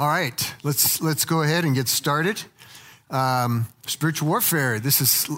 All 0.00 0.08
right, 0.08 0.54
let's 0.62 1.02
let's 1.02 1.26
go 1.26 1.42
ahead 1.42 1.66
and 1.66 1.74
get 1.74 1.86
started. 1.86 2.42
Um, 3.10 3.66
spiritual 3.86 4.28
warfare. 4.28 4.80
This 4.80 5.02
is 5.02 5.28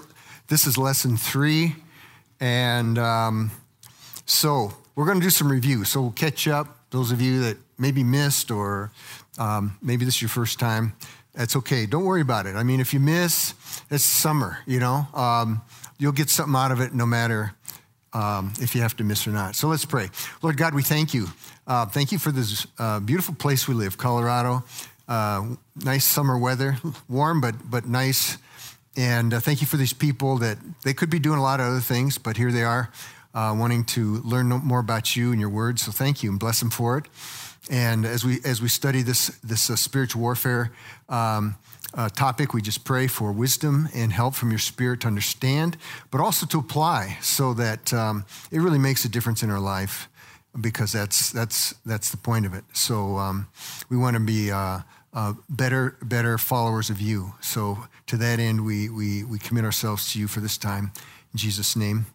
this 0.47 0.65
is 0.65 0.77
lesson 0.77 1.17
three, 1.17 1.75
and 2.39 2.97
um, 2.97 3.51
so 4.25 4.73
we're 4.95 5.03
going 5.03 5.19
to 5.19 5.25
do 5.25 5.29
some 5.29 5.51
review. 5.51 5.83
So 5.83 5.99
we'll 5.99 6.11
catch 6.11 6.47
up. 6.47 6.77
Those 6.91 7.11
of 7.11 7.19
you 7.19 7.41
that 7.41 7.57
maybe 7.77 8.05
missed 8.05 8.51
or 8.51 8.93
um, 9.37 9.77
maybe 9.81 10.05
this 10.05 10.15
is 10.15 10.21
your 10.21 10.29
first 10.29 10.59
time, 10.59 10.93
that's 11.33 11.57
okay. 11.57 11.85
Don't 11.85 12.05
worry 12.05 12.21
about 12.21 12.45
it. 12.45 12.55
I 12.55 12.63
mean, 12.63 12.79
if 12.79 12.93
you 12.93 13.01
miss, 13.01 13.55
it's 13.91 14.05
summer. 14.05 14.59
You 14.65 14.79
know, 14.79 15.07
um, 15.13 15.61
you'll 15.99 16.13
get 16.13 16.29
something 16.29 16.55
out 16.55 16.71
of 16.71 16.79
it 16.79 16.93
no 16.93 17.05
matter 17.05 17.51
um, 18.13 18.53
if 18.59 18.75
you 18.75 18.81
have 18.81 18.95
to 18.97 19.03
miss 19.03 19.27
or 19.27 19.31
not. 19.31 19.55
So 19.55 19.67
let's 19.67 19.85
pray. 19.85 20.09
Lord 20.41 20.57
God, 20.57 20.73
we 20.73 20.83
thank 20.83 21.13
you. 21.13 21.27
Uh, 21.65 21.85
thank 21.85 22.11
you 22.11 22.19
for 22.19 22.31
this 22.31 22.67
uh, 22.77 22.99
beautiful 22.99 23.35
place 23.35 23.67
we 23.67 23.73
live, 23.73 23.97
Colorado. 23.97 24.63
Uh, 25.07 25.55
nice 25.83 26.05
summer 26.05 26.37
weather, 26.37 26.77
warm 27.09 27.41
but 27.41 27.55
but 27.69 27.85
nice. 27.85 28.37
And 28.95 29.33
uh, 29.33 29.39
thank 29.39 29.61
you 29.61 29.67
for 29.67 29.77
these 29.77 29.93
people 29.93 30.37
that 30.37 30.57
they 30.83 30.93
could 30.93 31.09
be 31.09 31.19
doing 31.19 31.39
a 31.39 31.41
lot 31.41 31.59
of 31.59 31.65
other 31.65 31.79
things, 31.79 32.17
but 32.17 32.37
here 32.37 32.51
they 32.51 32.63
are, 32.63 32.91
uh, 33.33 33.55
wanting 33.57 33.85
to 33.85 34.21
learn 34.23 34.47
more 34.47 34.79
about 34.79 35.15
you 35.15 35.31
and 35.31 35.41
your 35.41 35.49
word. 35.49 35.79
So 35.79 35.91
thank 35.91 36.21
you 36.21 36.29
and 36.29 36.39
bless 36.39 36.59
them 36.59 36.69
for 36.69 36.97
it. 36.99 37.05
And 37.71 38.05
as 38.05 38.23
we 38.23 38.39
as 38.45 38.61
we 38.61 38.67
study 38.69 39.01
this 39.01 39.27
this 39.43 39.69
uh, 39.69 39.75
spiritual 39.75 40.21
warfare. 40.21 40.71
Um, 41.09 41.55
uh, 41.93 42.09
topic, 42.09 42.53
we 42.53 42.61
just 42.61 42.83
pray 42.83 43.07
for 43.07 43.31
wisdom 43.31 43.87
and 43.93 44.11
help 44.11 44.35
from 44.35 44.49
your 44.49 44.59
spirit 44.59 45.01
to 45.01 45.07
understand, 45.07 45.77
but 46.11 46.19
also 46.19 46.45
to 46.47 46.59
apply 46.59 47.17
so 47.21 47.53
that 47.53 47.93
um, 47.93 48.25
it 48.51 48.59
really 48.59 48.79
makes 48.79 49.05
a 49.05 49.09
difference 49.09 49.43
in 49.43 49.49
our 49.49 49.59
life 49.59 50.09
because 50.59 50.91
that's, 50.91 51.31
that's, 51.31 51.73
that's 51.85 52.11
the 52.11 52.17
point 52.17 52.45
of 52.45 52.53
it. 52.53 52.63
So 52.73 53.17
um, 53.17 53.47
we 53.89 53.97
want 53.97 54.15
to 54.15 54.19
be 54.19 54.51
uh, 54.51 54.79
uh, 55.13 55.33
better, 55.49 55.97
better 56.01 56.37
followers 56.37 56.89
of 56.89 56.99
you. 56.99 57.33
So 57.41 57.77
to 58.07 58.17
that 58.17 58.39
end, 58.39 58.65
we, 58.65 58.89
we, 58.89 59.23
we 59.23 59.39
commit 59.39 59.65
ourselves 59.65 60.11
to 60.13 60.19
you 60.19 60.27
for 60.27 60.39
this 60.39 60.57
time. 60.57 60.91
In 61.33 61.37
Jesus' 61.37 61.75
name, 61.75 62.05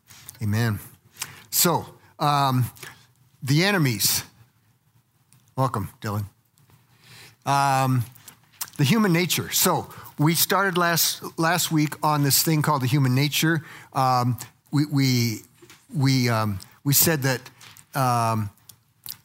amen. 0.42 0.78
So, 1.50 1.86
um, 2.18 2.70
the 3.42 3.64
enemies. 3.64 4.24
Welcome, 5.56 5.90
Dylan. 6.00 6.26
Um, 7.46 8.04
the 8.78 8.84
human 8.84 9.12
nature. 9.12 9.50
So 9.50 9.90
we 10.18 10.34
started 10.34 10.78
last 10.78 11.22
last 11.38 11.70
week 11.70 11.94
on 12.02 12.22
this 12.22 12.42
thing 12.42 12.62
called 12.62 12.80
the 12.80 12.86
human 12.86 13.14
nature. 13.14 13.62
Um, 13.92 14.38
we 14.70 14.86
we 14.86 15.40
we 15.94 16.28
um, 16.30 16.60
we 16.84 16.94
said 16.94 17.22
that 17.22 17.50
um, 17.94 18.50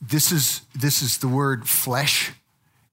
this 0.02 0.32
is 0.32 0.62
this 0.76 1.02
is 1.02 1.20
the 1.20 1.28
word 1.28 1.70
flesh 1.70 2.32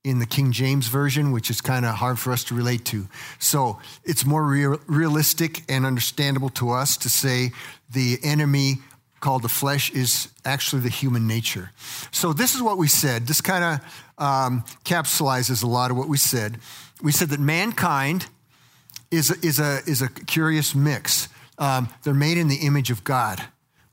in 0.04 0.18
the 0.18 0.26
King 0.26 0.52
James 0.52 0.86
version, 0.86 1.32
which 1.32 1.50
is 1.50 1.60
kind 1.60 1.84
of 1.84 1.94
hard 1.96 2.18
for 2.18 2.32
us 2.32 2.44
to 2.44 2.54
relate 2.54 2.84
to. 2.86 3.06
So 3.38 3.80
it's 4.04 4.24
more 4.24 4.44
real, 4.44 4.78
realistic 4.86 5.62
and 5.68 5.84
understandable 5.84 6.48
to 6.50 6.70
us 6.70 6.96
to 6.98 7.10
say 7.10 7.52
the 7.90 8.18
enemy 8.22 8.78
called 9.20 9.42
the 9.42 9.48
flesh 9.48 9.90
is 9.90 10.28
actually 10.44 10.82
the 10.82 10.88
human 10.88 11.26
nature. 11.26 11.70
So 12.10 12.32
this 12.32 12.54
is 12.54 12.62
what 12.62 12.78
we 12.78 12.88
said. 12.88 13.26
This 13.26 13.40
kind 13.40 13.64
of 13.64 14.24
um, 14.24 14.64
capsulizes 14.84 15.62
a 15.62 15.66
lot 15.66 15.90
of 15.90 15.96
what 15.96 16.08
we 16.08 16.16
said. 16.16 16.58
We 17.02 17.12
said 17.12 17.28
that 17.28 17.40
mankind 17.40 18.26
is 19.10 19.30
a, 19.30 19.46
is 19.46 19.58
a, 19.58 19.80
is 19.86 20.02
a 20.02 20.08
curious 20.08 20.74
mix. 20.74 21.28
Um, 21.58 21.88
they're 22.02 22.14
made 22.14 22.38
in 22.38 22.48
the 22.48 22.56
image 22.56 22.90
of 22.90 23.04
God, 23.04 23.42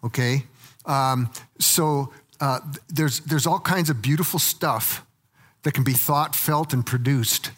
okay? 0.03 0.45
Um, 0.85 1.29
so 1.59 2.13
uh, 2.39 2.59
there's, 2.87 3.19
there's 3.21 3.45
all 3.45 3.59
kinds 3.59 3.89
of 3.89 4.01
beautiful 4.01 4.39
stuff 4.39 5.05
that 5.63 5.73
can 5.73 5.83
be 5.83 5.93
thought, 5.93 6.35
felt, 6.35 6.73
and 6.73 6.85
produced 6.85 7.51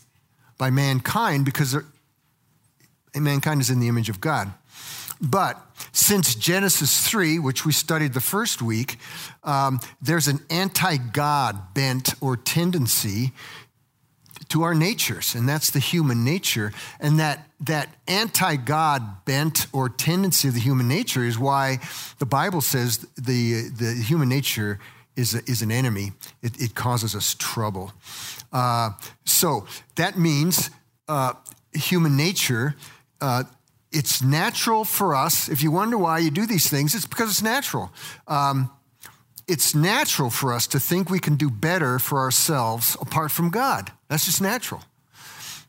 by 0.57 0.69
mankind 0.69 1.45
because 1.45 1.75
mankind 3.15 3.61
is 3.61 3.69
in 3.69 3.79
the 3.79 3.87
image 3.87 4.09
of 4.09 4.19
God. 4.19 4.51
But 5.21 5.61
since 5.91 6.33
Genesis 6.35 7.07
3, 7.07 7.39
which 7.39 7.65
we 7.65 7.71
studied 7.71 8.13
the 8.13 8.21
first 8.21 8.61
week, 8.61 8.97
um, 9.43 9.79
there's 10.01 10.27
an 10.27 10.39
anti 10.49 10.97
God 10.97 11.73
bent 11.73 12.13
or 12.21 12.37
tendency 12.37 13.33
to 14.49 14.63
our 14.63 14.73
natures, 14.73 15.35
and 15.35 15.47
that's 15.47 15.69
the 15.71 15.79
human 15.79 16.23
nature. 16.23 16.71
And 16.99 17.19
that, 17.19 17.47
that 17.61 17.89
anti 18.07 18.55
God 18.55 19.25
bent 19.25 19.67
or 19.73 19.89
tendency 19.89 20.47
of 20.47 20.53
the 20.53 20.59
human 20.59 20.87
nature 20.87 21.23
is 21.23 21.37
why 21.37 21.79
the 22.17 22.25
Bible 22.25 22.61
says 22.61 22.99
the, 23.15 23.69
the 23.69 24.01
human 24.05 24.29
nature 24.29 24.79
is, 25.15 25.35
a, 25.35 25.39
is 25.49 25.61
an 25.61 25.71
enemy, 25.71 26.13
it, 26.41 26.59
it 26.61 26.75
causes 26.75 27.13
us 27.13 27.35
trouble. 27.37 27.91
Uh, 28.53 28.91
so 29.25 29.67
that 29.95 30.17
means 30.17 30.69
uh, 31.07 31.33
human 31.73 32.15
nature. 32.15 32.75
Uh, 33.21 33.43
it's 33.91 34.21
natural 34.21 34.85
for 34.85 35.15
us. 35.15 35.49
If 35.49 35.63
you 35.63 35.71
wonder 35.71 35.97
why 35.97 36.19
you 36.19 36.31
do 36.31 36.45
these 36.45 36.69
things, 36.69 36.93
it's 36.93 37.07
because 37.07 37.29
it's 37.29 37.41
natural. 37.41 37.91
Um, 38.27 38.69
it's 39.47 39.73
natural 39.73 40.29
for 40.29 40.53
us 40.53 40.67
to 40.67 40.79
think 40.79 41.09
we 41.09 41.19
can 41.19 41.35
do 41.35 41.49
better 41.49 41.97
for 41.97 42.19
ourselves 42.19 42.95
apart 43.01 43.31
from 43.31 43.49
God. 43.49 43.91
That's 44.07 44.25
just 44.25 44.41
natural. 44.41 44.83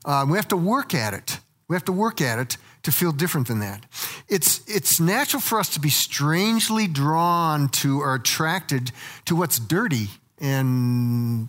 Um, 0.04 0.30
we 0.30 0.36
have 0.36 0.48
to 0.48 0.56
work 0.56 0.94
at 0.94 1.14
it. 1.14 1.38
We 1.68 1.76
have 1.76 1.84
to 1.86 1.92
work 1.92 2.20
at 2.20 2.38
it 2.38 2.56
to 2.82 2.92
feel 2.92 3.12
different 3.12 3.46
than 3.46 3.60
that. 3.60 3.86
It's, 4.28 4.60
it's 4.66 5.00
natural 5.00 5.40
for 5.40 5.58
us 5.58 5.70
to 5.70 5.80
be 5.80 5.90
strangely 5.90 6.86
drawn 6.86 7.68
to 7.68 8.00
or 8.00 8.14
attracted 8.14 8.92
to 9.26 9.36
what's 9.36 9.58
dirty. 9.58 10.08
And 10.40 11.48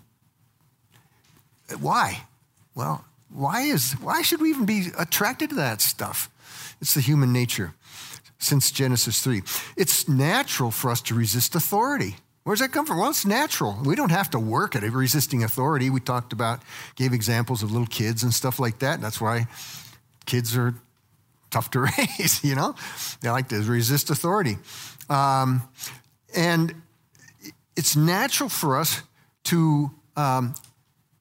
why? 1.79 2.23
Well, 2.75 3.03
why 3.33 3.61
is 3.61 3.93
why 3.93 4.21
should 4.21 4.41
we 4.41 4.49
even 4.49 4.65
be 4.65 4.87
attracted 4.97 5.49
to 5.51 5.55
that 5.55 5.81
stuff? 5.81 6.29
It's 6.81 6.95
the 6.95 7.01
human 7.01 7.31
nature 7.31 7.73
since 8.39 8.71
Genesis 8.71 9.21
3. 9.21 9.43
It's 9.77 10.09
natural 10.09 10.71
for 10.71 10.89
us 10.89 11.01
to 11.03 11.15
resist 11.15 11.55
authority. 11.55 12.15
Where 12.43 12.55
does 12.55 12.61
that 12.61 12.71
come 12.71 12.87
from? 12.87 12.97
Well, 12.97 13.11
it's 13.11 13.25
natural. 13.25 13.77
We 13.85 13.95
don't 13.95 14.09
have 14.11 14.31
to 14.31 14.39
work 14.39 14.75
at 14.75 14.83
it, 14.83 14.91
resisting 14.91 15.43
authority. 15.43 15.91
We 15.91 15.99
talked 15.99 16.33
about, 16.33 16.61
gave 16.95 17.13
examples 17.13 17.61
of 17.61 17.71
little 17.71 17.87
kids 17.87 18.23
and 18.23 18.33
stuff 18.33 18.59
like 18.59 18.79
that. 18.79 18.99
That's 18.99 19.21
why 19.21 19.45
kids 20.25 20.57
are 20.57 20.73
tough 21.51 21.69
to 21.71 21.81
raise, 21.97 22.43
you 22.43 22.55
know? 22.55 22.73
They 23.21 23.29
like 23.29 23.49
to 23.49 23.61
resist 23.61 24.09
authority. 24.09 24.57
Um, 25.07 25.61
and 26.35 26.73
it's 27.75 27.95
natural 27.95 28.49
for 28.49 28.79
us 28.79 29.03
to 29.43 29.91
um, 30.15 30.55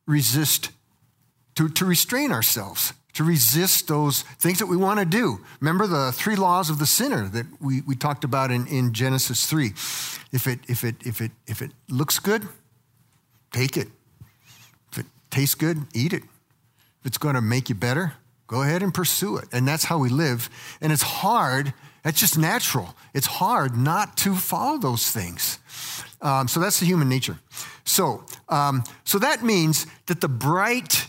resist, 0.06 0.70
to, 1.56 1.68
to 1.68 1.84
restrain 1.84 2.32
ourselves 2.32 2.94
to 3.14 3.24
resist 3.24 3.88
those 3.88 4.22
things 4.22 4.58
that 4.58 4.66
we 4.66 4.76
want 4.76 5.00
to 5.00 5.06
do. 5.06 5.40
Remember 5.60 5.86
the 5.86 6.12
three 6.12 6.36
laws 6.36 6.70
of 6.70 6.78
the 6.78 6.86
sinner 6.86 7.28
that 7.28 7.46
we, 7.60 7.80
we 7.82 7.94
talked 7.94 8.24
about 8.24 8.50
in, 8.50 8.66
in 8.66 8.92
Genesis 8.92 9.46
3. 9.46 9.68
If 10.32 10.46
it, 10.46 10.60
if, 10.68 10.84
it, 10.84 10.96
if, 11.04 11.20
it, 11.20 11.32
if 11.46 11.62
it 11.62 11.72
looks 11.88 12.18
good, 12.18 12.46
take 13.52 13.76
it. 13.76 13.88
If 14.92 14.98
it 14.98 15.06
tastes 15.30 15.54
good, 15.54 15.86
eat 15.94 16.12
it. 16.12 16.22
If 17.00 17.06
it's 17.06 17.18
going 17.18 17.34
to 17.34 17.40
make 17.40 17.68
you 17.68 17.74
better, 17.74 18.14
go 18.46 18.62
ahead 18.62 18.82
and 18.82 18.92
pursue 18.92 19.36
it. 19.36 19.48
And 19.52 19.66
that's 19.66 19.84
how 19.84 19.98
we 19.98 20.08
live. 20.08 20.48
And 20.80 20.92
it's 20.92 21.02
hard, 21.02 21.72
that's 22.04 22.20
just 22.20 22.38
natural. 22.38 22.94
It's 23.14 23.26
hard 23.26 23.76
not 23.76 24.16
to 24.18 24.34
follow 24.34 24.78
those 24.78 25.10
things. 25.10 25.58
Um, 26.22 26.48
so 26.48 26.60
that's 26.60 26.80
the 26.80 26.86
human 26.86 27.08
nature. 27.08 27.38
So, 27.84 28.24
um, 28.48 28.84
so 29.04 29.18
that 29.18 29.42
means 29.42 29.86
that 30.06 30.20
the 30.20 30.28
bright 30.28 31.08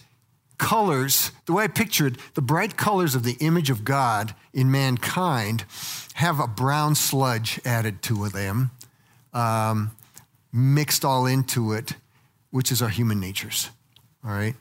colors, 0.62 1.32
the 1.48 1.54
way 1.54 1.64
I 1.64 1.68
pictured 1.68 2.20
the 2.36 2.42
bright 2.42 2.78
colors 2.78 3.16
of 3.16 3.24
the 3.24 3.36
image 3.40 3.72
of 3.72 3.84
God 3.84 4.36
in 4.54 4.70
mankind 4.70 5.66
have 6.14 6.40
a 6.40 6.46
brown 6.46 6.94
sludge 6.94 7.60
added 7.66 8.04
to 8.04 8.30
them, 8.30 8.70
um, 9.34 9.90
mixed 10.54 11.04
all 11.04 11.26
into 11.26 11.74
it, 11.74 11.96
which 12.52 12.72
is 12.72 12.80
our 12.80 12.90
human 12.90 13.20
natures. 13.20 13.72
All 14.24 14.32
right? 14.32 14.54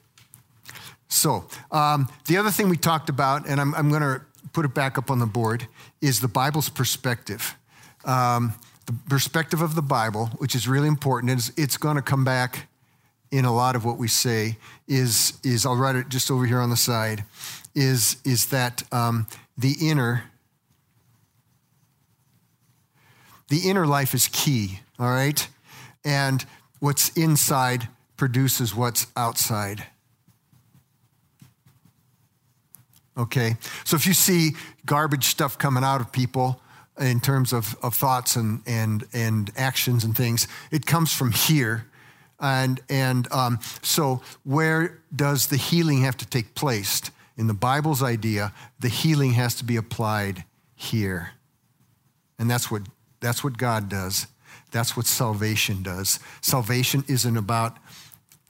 So, 1.09 1.45
um, 1.71 2.09
the 2.27 2.39
other 2.39 2.51
thing 2.51 2.71
we 2.71 2.79
talked 2.79 3.11
about, 3.11 3.47
and 3.47 3.61
I'm, 3.61 3.75
I'm 3.75 3.91
going 3.91 4.01
to 4.01 4.23
put 4.55 4.65
it 4.65 4.73
back 4.73 4.97
up 4.97 5.11
on 5.11 5.19
the 5.19 5.27
board, 5.27 5.67
is 6.01 6.21
the 6.21 6.29
Bible's 6.29 6.71
perspective. 6.71 7.57
Um, 8.07 8.55
the 8.87 8.95
perspective 9.11 9.61
of 9.61 9.75
the 9.75 9.83
Bible, 9.83 10.29
which 10.39 10.55
is 10.55 10.67
really 10.67 10.89
important, 10.89 11.31
is 11.33 11.53
it's 11.59 11.77
going 11.77 11.97
to 11.97 12.03
come 12.03 12.25
back 12.25 12.70
in 13.31 13.45
a 13.45 13.55
lot 13.55 13.77
of 13.77 13.85
what 13.85 13.97
we 13.97 14.09
say 14.09 14.57
is, 14.89 15.39
is 15.45 15.65
I'll 15.65 15.77
write 15.77 15.97
it 15.97 16.09
just 16.09 16.31
over 16.31 16.45
here 16.47 16.61
on 16.61 16.71
the 16.71 16.77
side, 16.77 17.25
is, 17.75 18.17
is 18.25 18.47
that 18.47 18.83
um, 18.93 19.27
the 19.57 19.77
inner, 19.81 20.25
the 23.49 23.69
inner 23.69 23.87
life 23.87 24.15
is 24.15 24.29
key, 24.29 24.81
all 24.99 25.11
right? 25.11 25.47
And 26.05 26.45
what's 26.81 27.11
inside 27.17 27.89
produces 28.17 28.75
what's 28.75 29.07
outside. 29.17 29.85
Okay? 33.17 33.57
So 33.85 33.97
if 33.97 34.07
you 34.07 34.15
see 34.15 34.53
garbage 34.87 35.25
stuff 35.25 35.57
coming 35.57 35.85
out 35.85 36.01
of 36.01 36.11
people 36.11 36.61
in 36.99 37.21
terms 37.21 37.53
of, 37.53 37.77
of 37.83 37.95
thoughts 37.95 38.37
and, 38.37 38.63
and, 38.67 39.05
and 39.13 39.51
actions 39.57 40.05
and 40.05 40.17
things, 40.17 40.49
it 40.71 40.85
comes 40.85 41.13
from 41.13 41.31
here 41.33 41.87
And, 42.41 42.81
and 42.89 43.31
um, 43.33 43.59
so, 43.83 44.23
where 44.45 44.99
does 45.15 45.49
the 45.49 45.57
healing 45.57 46.03
have 46.03 46.17
to 46.19 46.27
take 46.27 46.55
place? 46.55 47.03
In 47.37 47.47
the 47.47 47.55
Bible's 47.55 48.03
idea, 48.03 48.53
the 48.79 48.89
healing 48.89 49.33
has 49.33 49.55
to 49.57 49.65
be 49.65 49.77
applied 49.77 50.45
here. 50.75 51.33
And 52.39 52.51
that's 52.51 52.71
what, 52.71 52.83
that's 53.21 53.45
what 53.45 53.59
God 53.59 53.89
does. 53.89 54.27
That's 54.71 54.97
what 54.97 55.07
salvation 55.07 55.83
does. 55.83 56.19
Salvation 56.41 57.05
isn't 57.09 57.37
about 57.37 57.77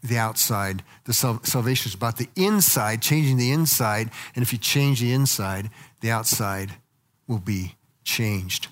the 0.02 0.19
outside. 0.19 0.82
The 1.04 1.12
sal- 1.12 1.42
salvation 1.44 1.88
is 1.88 1.94
about 1.94 2.16
the 2.16 2.28
inside, 2.37 3.02
changing 3.02 3.37
the 3.37 3.52
inside. 3.52 4.10
And 4.34 4.42
if 4.42 4.52
you 4.52 4.58
change 4.58 5.00
the 5.00 5.12
inside, 5.12 5.70
the 6.00 6.10
outside 6.10 6.72
will 7.26 7.38
be 7.38 7.76
changed. 8.04 8.69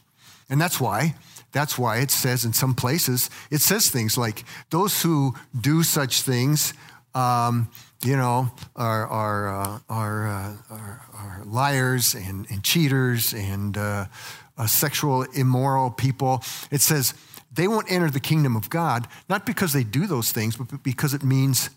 And 0.48 0.60
that's 0.60 0.80
why, 0.80 1.14
that's 1.52 1.78
why 1.78 1.98
it 1.98 2.10
says 2.10 2.44
in 2.44 2.52
some 2.52 2.74
places, 2.74 3.30
it 3.50 3.60
says 3.60 3.88
things 3.88 4.18
like, 4.18 4.44
those 4.70 5.02
who 5.02 5.34
do 5.58 5.82
such 5.82 6.22
things, 6.22 6.74
um, 7.14 7.70
you 8.04 8.16
know, 8.16 8.50
are, 8.76 9.06
are, 9.06 9.48
uh, 9.48 9.78
are, 9.88 10.28
uh, 10.28 10.56
are, 10.70 11.02
are, 11.14 11.42
liars 11.44 12.14
and, 12.14 12.46
and 12.50 12.62
cheaters 12.62 13.32
and 13.32 13.76
uh, 13.76 14.06
uh 14.56 14.66
sexual 14.66 15.22
immoral 15.34 15.90
people. 15.90 16.42
It 16.70 16.80
says, 16.80 17.14
they 17.52 17.66
won't 17.66 17.90
enter 17.90 18.10
the 18.10 18.20
kingdom 18.20 18.54
of 18.54 18.70
God, 18.70 19.08
not 19.28 19.46
because 19.46 19.72
they 19.72 19.84
do 19.84 20.06
those 20.06 20.30
things, 20.30 20.56
but 20.56 20.82
because 20.82 21.14
it 21.14 21.24
means 21.24 21.70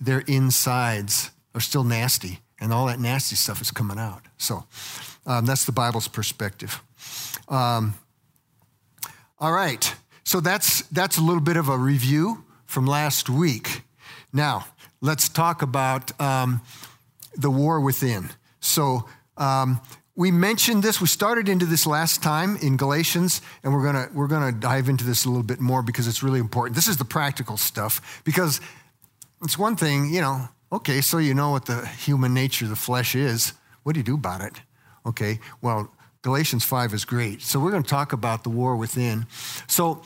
their 0.00 0.20
insides 0.26 1.30
are 1.54 1.60
still 1.60 1.84
nasty 1.84 2.40
and 2.60 2.72
all 2.72 2.86
that 2.86 3.00
nasty 3.00 3.36
stuff 3.36 3.60
is 3.60 3.70
coming 3.70 3.98
out. 3.98 4.22
So 4.38 4.64
um, 5.26 5.46
that's 5.46 5.64
the 5.64 5.72
Bible's 5.72 6.08
perspective. 6.08 6.82
Um, 7.48 7.94
all 9.38 9.52
right, 9.52 9.94
so 10.24 10.40
that's, 10.40 10.82
that's 10.88 11.18
a 11.18 11.22
little 11.22 11.42
bit 11.42 11.56
of 11.56 11.68
a 11.68 11.76
review 11.76 12.44
from 12.64 12.86
last 12.86 13.28
week. 13.28 13.82
Now, 14.32 14.66
let's 15.00 15.28
talk 15.28 15.62
about 15.62 16.18
um, 16.20 16.60
the 17.36 17.50
war 17.50 17.80
within. 17.80 18.30
So, 18.60 19.06
um, 19.36 19.80
we 20.16 20.30
mentioned 20.30 20.82
this. 20.82 21.00
We 21.00 21.06
started 21.06 21.48
into 21.48 21.66
this 21.66 21.86
last 21.86 22.22
time 22.22 22.56
in 22.62 22.78
Galatians, 22.78 23.42
and 23.62 23.72
we're 23.72 23.84
gonna 23.84 24.08
we're 24.14 24.28
gonna 24.28 24.50
dive 24.50 24.88
into 24.88 25.04
this 25.04 25.26
a 25.26 25.28
little 25.28 25.42
bit 25.42 25.60
more 25.60 25.82
because 25.82 26.08
it's 26.08 26.22
really 26.22 26.40
important. 26.40 26.74
This 26.74 26.88
is 26.88 26.96
the 26.96 27.04
practical 27.04 27.58
stuff 27.58 28.22
because 28.24 28.60
it's 29.42 29.58
one 29.58 29.76
thing, 29.76 30.12
you 30.12 30.22
know. 30.22 30.48
Okay, 30.72 31.02
so 31.02 31.18
you 31.18 31.34
know 31.34 31.50
what 31.50 31.66
the 31.66 31.86
human 31.86 32.32
nature, 32.34 32.66
the 32.66 32.76
flesh 32.76 33.14
is. 33.14 33.52
What 33.82 33.92
do 33.92 34.00
you 34.00 34.04
do 34.04 34.14
about 34.14 34.40
it? 34.40 34.54
Okay, 35.04 35.38
well, 35.60 35.92
Galatians 36.26 36.64
five 36.64 36.92
is 36.92 37.04
great. 37.04 37.40
So 37.40 37.60
we're 37.60 37.70
going 37.70 37.84
to 37.84 37.88
talk 37.88 38.12
about 38.12 38.42
the 38.42 38.50
war 38.50 38.74
within. 38.74 39.26
So. 39.68 40.02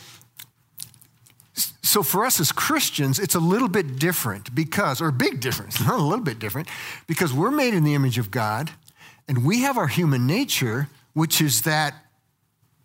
So 1.82 2.04
for 2.04 2.24
us 2.24 2.38
as 2.38 2.52
Christians, 2.52 3.18
it's 3.18 3.34
a 3.34 3.40
little 3.40 3.66
bit 3.66 3.98
different 3.98 4.54
because, 4.54 5.00
or 5.00 5.08
a 5.08 5.12
big 5.12 5.40
difference, 5.40 5.80
not 5.84 5.98
a 5.98 6.02
little 6.02 6.24
bit 6.24 6.38
different, 6.38 6.68
because 7.08 7.32
we're 7.32 7.50
made 7.50 7.74
in 7.74 7.82
the 7.82 7.94
image 7.94 8.16
of 8.16 8.30
God 8.30 8.70
and 9.26 9.44
we 9.44 9.62
have 9.62 9.76
our 9.76 9.88
human 9.88 10.24
nature, 10.24 10.88
which 11.14 11.40
is 11.40 11.62
that 11.62 11.94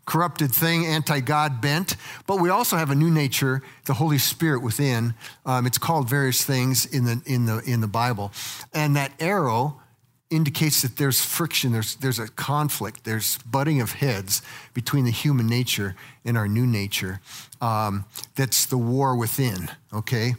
corrupted 0.06 0.52
thing, 0.52 0.88
anti 0.88 1.20
God 1.20 1.62
bent, 1.62 1.98
but 2.26 2.40
we 2.40 2.50
also 2.50 2.78
have 2.78 2.90
a 2.90 2.96
new 2.96 3.12
nature, 3.12 3.62
the 3.84 3.94
Holy 3.94 4.18
Spirit 4.18 4.64
within. 4.64 5.14
Um, 5.46 5.68
it's 5.68 5.78
called 5.78 6.10
various 6.10 6.44
things 6.44 6.86
in 6.88 7.06
the, 7.06 7.22
in, 7.26 7.46
the, 7.46 7.60
in 7.60 7.82
the 7.82 7.88
Bible. 7.88 8.32
And 8.74 8.96
that 8.96 9.12
arrow 9.20 9.82
indicates 10.30 10.82
that 10.82 10.98
there's 10.98 11.24
friction, 11.24 11.72
there's, 11.72 11.96
there's 11.98 12.20
a 12.20 12.28
conflict, 12.28 13.04
there's 13.04 13.38
butting 13.40 13.82
of 13.82 13.94
heads 13.94 14.42
between 14.74 15.06
the 15.06 15.12
human 15.12 15.48
nature 15.48 15.96
and 16.24 16.38
our 16.38 16.48
new 16.48 16.66
nature. 16.66 17.22
Um, 17.62 18.06
that's 18.36 18.66
the 18.66 18.78
war 18.78 19.16
within, 19.16 19.70
okay? 19.94 20.36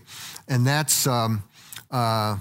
And 0.49 0.67
that's. 0.67 1.07
Um, 1.07 1.45
uh, 1.91 2.39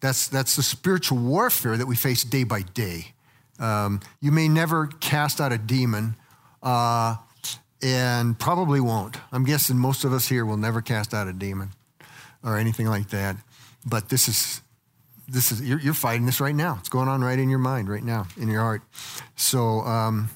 that's, 0.00 0.28
that's 0.28 0.56
the 0.56 0.62
spiritual 0.62 1.18
warfare 1.18 1.76
that 1.76 1.86
we 1.86 1.94
face 1.94 2.24
day 2.24 2.44
by 2.44 2.62
day. 2.62 3.12
Um, 3.58 4.00
you 4.20 4.32
may 4.32 4.48
never 4.48 4.86
cast 4.86 5.40
out 5.40 5.52
a 5.52 5.58
demon, 5.58 6.16
uh, 6.62 7.16
and 7.82 8.38
probably 8.38 8.80
won't. 8.80 9.18
I'm 9.30 9.44
guessing 9.44 9.76
most 9.76 10.04
of 10.04 10.12
us 10.12 10.26
here 10.26 10.46
will 10.46 10.56
never 10.56 10.80
cast 10.80 11.12
out 11.12 11.28
a 11.28 11.32
demon 11.32 11.70
or 12.42 12.56
anything 12.56 12.86
like 12.86 13.10
that. 13.10 13.36
But 13.86 14.08
this 14.08 14.28
is, 14.28 14.62
this 15.30 15.52
is 15.52 15.62
you're, 15.62 15.80
you're 15.80 15.94
fighting 15.94 16.26
this 16.26 16.40
right 16.40 16.54
now. 16.54 16.76
It's 16.80 16.88
going 16.88 17.08
on 17.08 17.22
right 17.22 17.38
in 17.38 17.48
your 17.48 17.58
mind 17.58 17.88
right 17.88 18.02
now, 18.02 18.26
in 18.36 18.48
your 18.48 18.62
heart. 18.62 18.82
So, 19.36 19.80
um, 19.80 20.30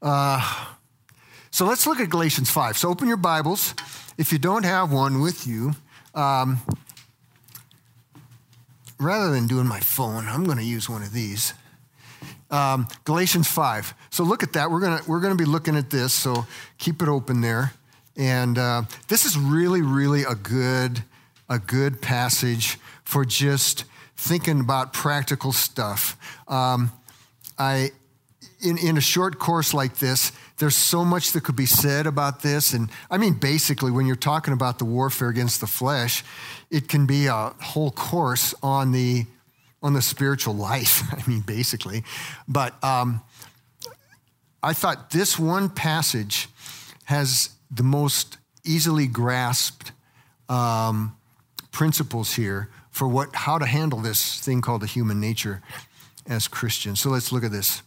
uh, 0.00 0.66
so 1.50 1.66
let's 1.66 1.86
look 1.86 2.00
at 2.00 2.08
Galatians 2.08 2.50
5. 2.50 2.78
So 2.78 2.88
open 2.88 3.08
your 3.08 3.16
Bibles. 3.16 3.74
If 4.16 4.32
you 4.32 4.38
don't 4.38 4.64
have 4.64 4.92
one 4.92 5.20
with 5.20 5.46
you, 5.46 5.72
um, 6.14 6.60
rather 8.98 9.30
than 9.30 9.46
doing 9.46 9.66
my 9.66 9.80
phone, 9.80 10.26
I'm 10.26 10.44
going 10.44 10.58
to 10.58 10.64
use 10.64 10.88
one 10.88 11.02
of 11.02 11.12
these. 11.12 11.54
Um, 12.50 12.86
Galatians 13.04 13.48
5. 13.48 13.94
So 14.10 14.24
look 14.24 14.42
at 14.42 14.52
that. 14.54 14.70
We're 14.70 14.80
going 14.80 15.00
we're 15.08 15.20
gonna 15.20 15.34
be 15.34 15.46
looking 15.46 15.74
at 15.74 15.88
this, 15.88 16.12
so 16.12 16.46
keep 16.76 17.00
it 17.00 17.08
open 17.08 17.40
there. 17.40 17.72
And 18.16 18.58
uh, 18.58 18.82
this 19.08 19.24
is 19.24 19.38
really, 19.38 19.80
really 19.80 20.22
a 20.24 20.34
good, 20.34 21.02
a 21.52 21.58
good 21.58 22.00
passage 22.00 22.78
for 23.04 23.26
just 23.26 23.84
thinking 24.16 24.58
about 24.58 24.94
practical 24.94 25.52
stuff. 25.52 26.16
Um, 26.48 26.90
I, 27.58 27.90
in, 28.62 28.78
in 28.78 28.96
a 28.96 29.02
short 29.02 29.38
course 29.38 29.74
like 29.74 29.96
this, 29.96 30.32
there's 30.56 30.76
so 30.76 31.04
much 31.04 31.32
that 31.32 31.44
could 31.44 31.56
be 31.56 31.66
said 31.66 32.06
about 32.06 32.40
this. 32.40 32.72
And 32.72 32.88
I 33.10 33.18
mean, 33.18 33.34
basically, 33.34 33.90
when 33.90 34.06
you're 34.06 34.16
talking 34.16 34.54
about 34.54 34.78
the 34.78 34.86
warfare 34.86 35.28
against 35.28 35.60
the 35.60 35.66
flesh, 35.66 36.24
it 36.70 36.88
can 36.88 37.04
be 37.04 37.26
a 37.26 37.52
whole 37.60 37.90
course 37.90 38.54
on 38.62 38.92
the 38.92 39.26
on 39.82 39.92
the 39.92 40.02
spiritual 40.02 40.54
life. 40.54 41.02
I 41.12 41.28
mean, 41.28 41.40
basically, 41.40 42.02
but 42.48 42.82
um, 42.82 43.20
I 44.62 44.72
thought 44.72 45.10
this 45.10 45.38
one 45.38 45.68
passage 45.68 46.48
has 47.04 47.50
the 47.70 47.82
most 47.82 48.38
easily 48.64 49.06
grasped 49.06 49.92
um, 50.48 51.16
principles 51.72 52.34
here 52.34 52.68
for 52.90 53.08
what 53.08 53.34
how 53.34 53.58
to 53.58 53.66
handle 53.66 54.00
this 54.00 54.38
thing 54.40 54.60
called 54.60 54.82
the 54.82 54.86
human 54.86 55.20
nature 55.20 55.60
as 56.28 56.46
Christians. 56.46 57.00
So 57.00 57.10
let's 57.10 57.32
look 57.32 57.42
at 57.42 57.50
this. 57.50 57.82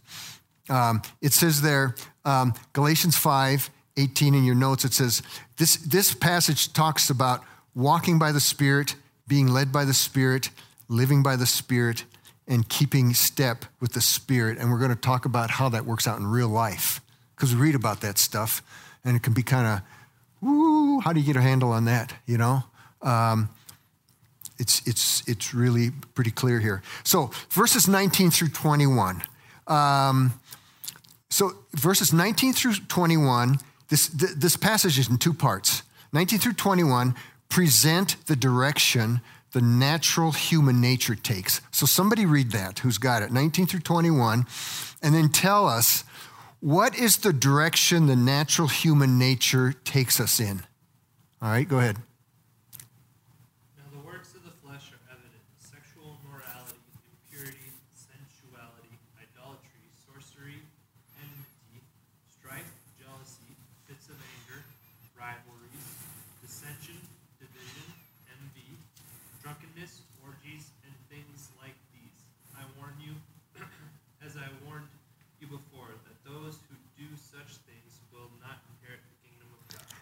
Um, 0.68 1.00
it 1.22 1.32
says 1.32 1.62
there, 1.62 1.94
um, 2.24 2.52
Galatians 2.72 3.16
5 3.16 3.70
18 3.96 4.34
in 4.34 4.44
your 4.44 4.54
notes, 4.54 4.84
it 4.84 4.92
says, 4.92 5.22
this, 5.56 5.76
this 5.76 6.14
passage 6.14 6.72
talks 6.72 7.08
about 7.10 7.42
walking 7.74 8.18
by 8.18 8.32
the 8.32 8.40
Spirit, 8.40 8.94
being 9.26 9.48
led 9.48 9.72
by 9.72 9.84
the 9.84 9.94
Spirit, 9.94 10.50
living 10.88 11.22
by 11.22 11.36
the 11.36 11.46
Spirit, 11.46 12.04
and 12.46 12.68
keeping 12.68 13.14
step 13.14 13.64
with 13.80 13.92
the 13.92 14.00
Spirit. 14.00 14.58
And 14.58 14.70
we're 14.70 14.78
going 14.78 14.90
to 14.90 14.96
talk 14.96 15.24
about 15.24 15.50
how 15.50 15.68
that 15.70 15.84
works 15.84 16.06
out 16.06 16.18
in 16.18 16.26
real 16.26 16.48
life 16.48 17.00
because 17.34 17.54
we 17.54 17.60
read 17.60 17.74
about 17.74 18.00
that 18.02 18.18
stuff 18.18 18.62
and 19.04 19.16
it 19.16 19.22
can 19.22 19.32
be 19.32 19.42
kind 19.42 19.66
of, 19.66 19.80
woo, 20.40 21.00
how 21.00 21.12
do 21.12 21.20
you 21.20 21.26
get 21.26 21.36
a 21.36 21.42
handle 21.42 21.72
on 21.72 21.86
that, 21.86 22.14
you 22.26 22.38
know? 22.38 22.64
Um, 23.02 23.48
it's, 24.58 24.86
it's, 24.86 25.26
it's 25.28 25.54
really 25.54 25.90
pretty 26.14 26.30
clear 26.30 26.60
here. 26.60 26.82
So, 27.04 27.30
verses 27.50 27.88
19 27.88 28.30
through 28.30 28.48
21. 28.48 29.22
Um, 29.66 30.40
so, 31.30 31.52
verses 31.72 32.12
19 32.12 32.52
through 32.52 32.74
21, 32.88 33.58
this, 33.88 34.08
this 34.08 34.56
passage 34.56 34.98
is 34.98 35.08
in 35.08 35.18
two 35.18 35.34
parts. 35.34 35.82
19 36.12 36.38
through 36.38 36.54
21 36.54 37.14
present 37.48 38.16
the 38.26 38.36
direction 38.36 39.20
the 39.52 39.60
natural 39.60 40.32
human 40.32 40.80
nature 40.80 41.14
takes. 41.14 41.60
So 41.70 41.86
somebody 41.86 42.26
read 42.26 42.52
that 42.52 42.80
who's 42.80 42.98
got 42.98 43.22
it, 43.22 43.32
19 43.32 43.66
through 43.66 43.80
21, 43.80 44.44
and 45.02 45.14
then 45.14 45.30
tell 45.30 45.66
us 45.66 46.04
what 46.60 46.98
is 46.98 47.18
the 47.18 47.32
direction 47.32 48.06
the 48.06 48.16
natural 48.16 48.68
human 48.68 49.18
nature 49.18 49.72
takes 49.84 50.20
us 50.20 50.40
in. 50.40 50.62
All 51.40 51.48
right, 51.48 51.68
go 51.68 51.78
ahead. 51.78 51.96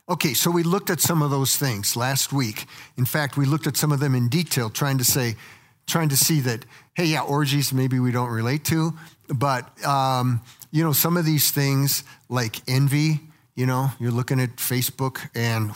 Okay, 0.06 0.34
so 0.34 0.50
we 0.50 0.62
looked 0.62 0.90
at 0.90 1.00
some 1.00 1.22
of 1.22 1.30
those 1.30 1.56
things 1.56 1.96
last 1.96 2.30
week. 2.30 2.66
In 2.98 3.06
fact, 3.06 3.38
we 3.38 3.46
looked 3.46 3.66
at 3.66 3.76
some 3.76 3.90
of 3.90 4.00
them 4.00 4.14
in 4.14 4.28
detail, 4.28 4.68
trying 4.68 4.98
to 4.98 5.04
say, 5.04 5.34
trying 5.86 6.10
to 6.10 6.16
see 6.16 6.40
that, 6.40 6.66
hey, 6.92 7.06
yeah, 7.06 7.22
orgies 7.22 7.72
maybe 7.72 7.98
we 7.98 8.12
don't 8.12 8.28
relate 8.28 8.64
to, 8.66 8.92
but 9.28 9.82
um, 9.84 10.42
you 10.70 10.84
know, 10.84 10.92
some 10.92 11.16
of 11.16 11.24
these 11.24 11.50
things 11.50 12.04
like 12.28 12.56
envy. 12.68 13.20
You 13.54 13.66
know, 13.66 13.88
you're 13.98 14.10
looking 14.10 14.40
at 14.40 14.56
Facebook 14.56 15.20
and 15.34 15.70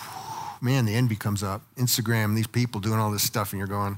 man, 0.61 0.85
the 0.85 0.95
envy 0.95 1.17
comes 1.17 1.43
up. 1.43 1.63
Instagram, 1.77 2.35
these 2.35 2.47
people 2.47 2.81
doing 2.81 2.99
all 2.99 3.11
this 3.11 3.23
stuff, 3.23 3.53
and 3.53 3.59
you're 3.59 3.69
going, 3.69 3.97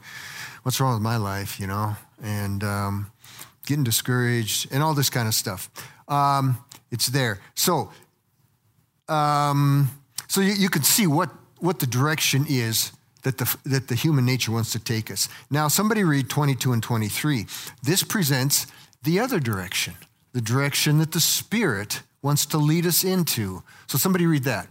what's 0.63 0.81
wrong 0.81 0.95
with 0.95 1.03
my 1.03 1.17
life, 1.17 1.59
you 1.59 1.67
know? 1.67 1.97
And 2.23 2.63
um, 2.63 3.11
getting 3.67 3.85
discouraged 3.85 4.73
and 4.73 4.83
all 4.83 4.95
this 4.95 5.11
kind 5.11 5.27
of 5.27 5.35
stuff. 5.35 5.71
Um, 6.07 6.59
it's 6.91 7.07
there. 7.07 7.41
So, 7.55 7.91
um, 9.09 9.91
so 10.31 10.41
you, 10.41 10.53
you 10.53 10.69
can 10.69 10.85
see 10.85 11.09
what, 11.09 11.29
what 11.59 11.81
the 11.81 11.89
direction 11.89 12.47
is 12.49 12.93
that 13.23 13.37
the, 13.39 13.57
that 13.67 13.89
the 13.89 13.97
human 13.97 14.25
nature 14.25 14.53
wants 14.53 14.71
to 14.71 14.79
take 14.79 15.11
us. 15.11 15.29
Now, 15.51 15.67
somebody 15.67 16.05
read 16.05 16.31
22 16.31 16.73
and 16.73 16.81
23. 16.81 17.47
This 17.83 18.05
presents 18.05 18.69
the 19.03 19.19
other 19.19 19.41
direction, 19.41 19.95
the 20.33 20.41
direction 20.41 20.99
that 21.01 21.11
the 21.11 21.19
Spirit 21.19 22.03
wants 22.23 22.47
to 22.47 22.59
lead 22.59 22.87
us 22.87 23.03
into. 23.03 23.65
So, 23.89 23.99
somebody 23.99 24.25
read 24.25 24.45
that. 24.45 24.69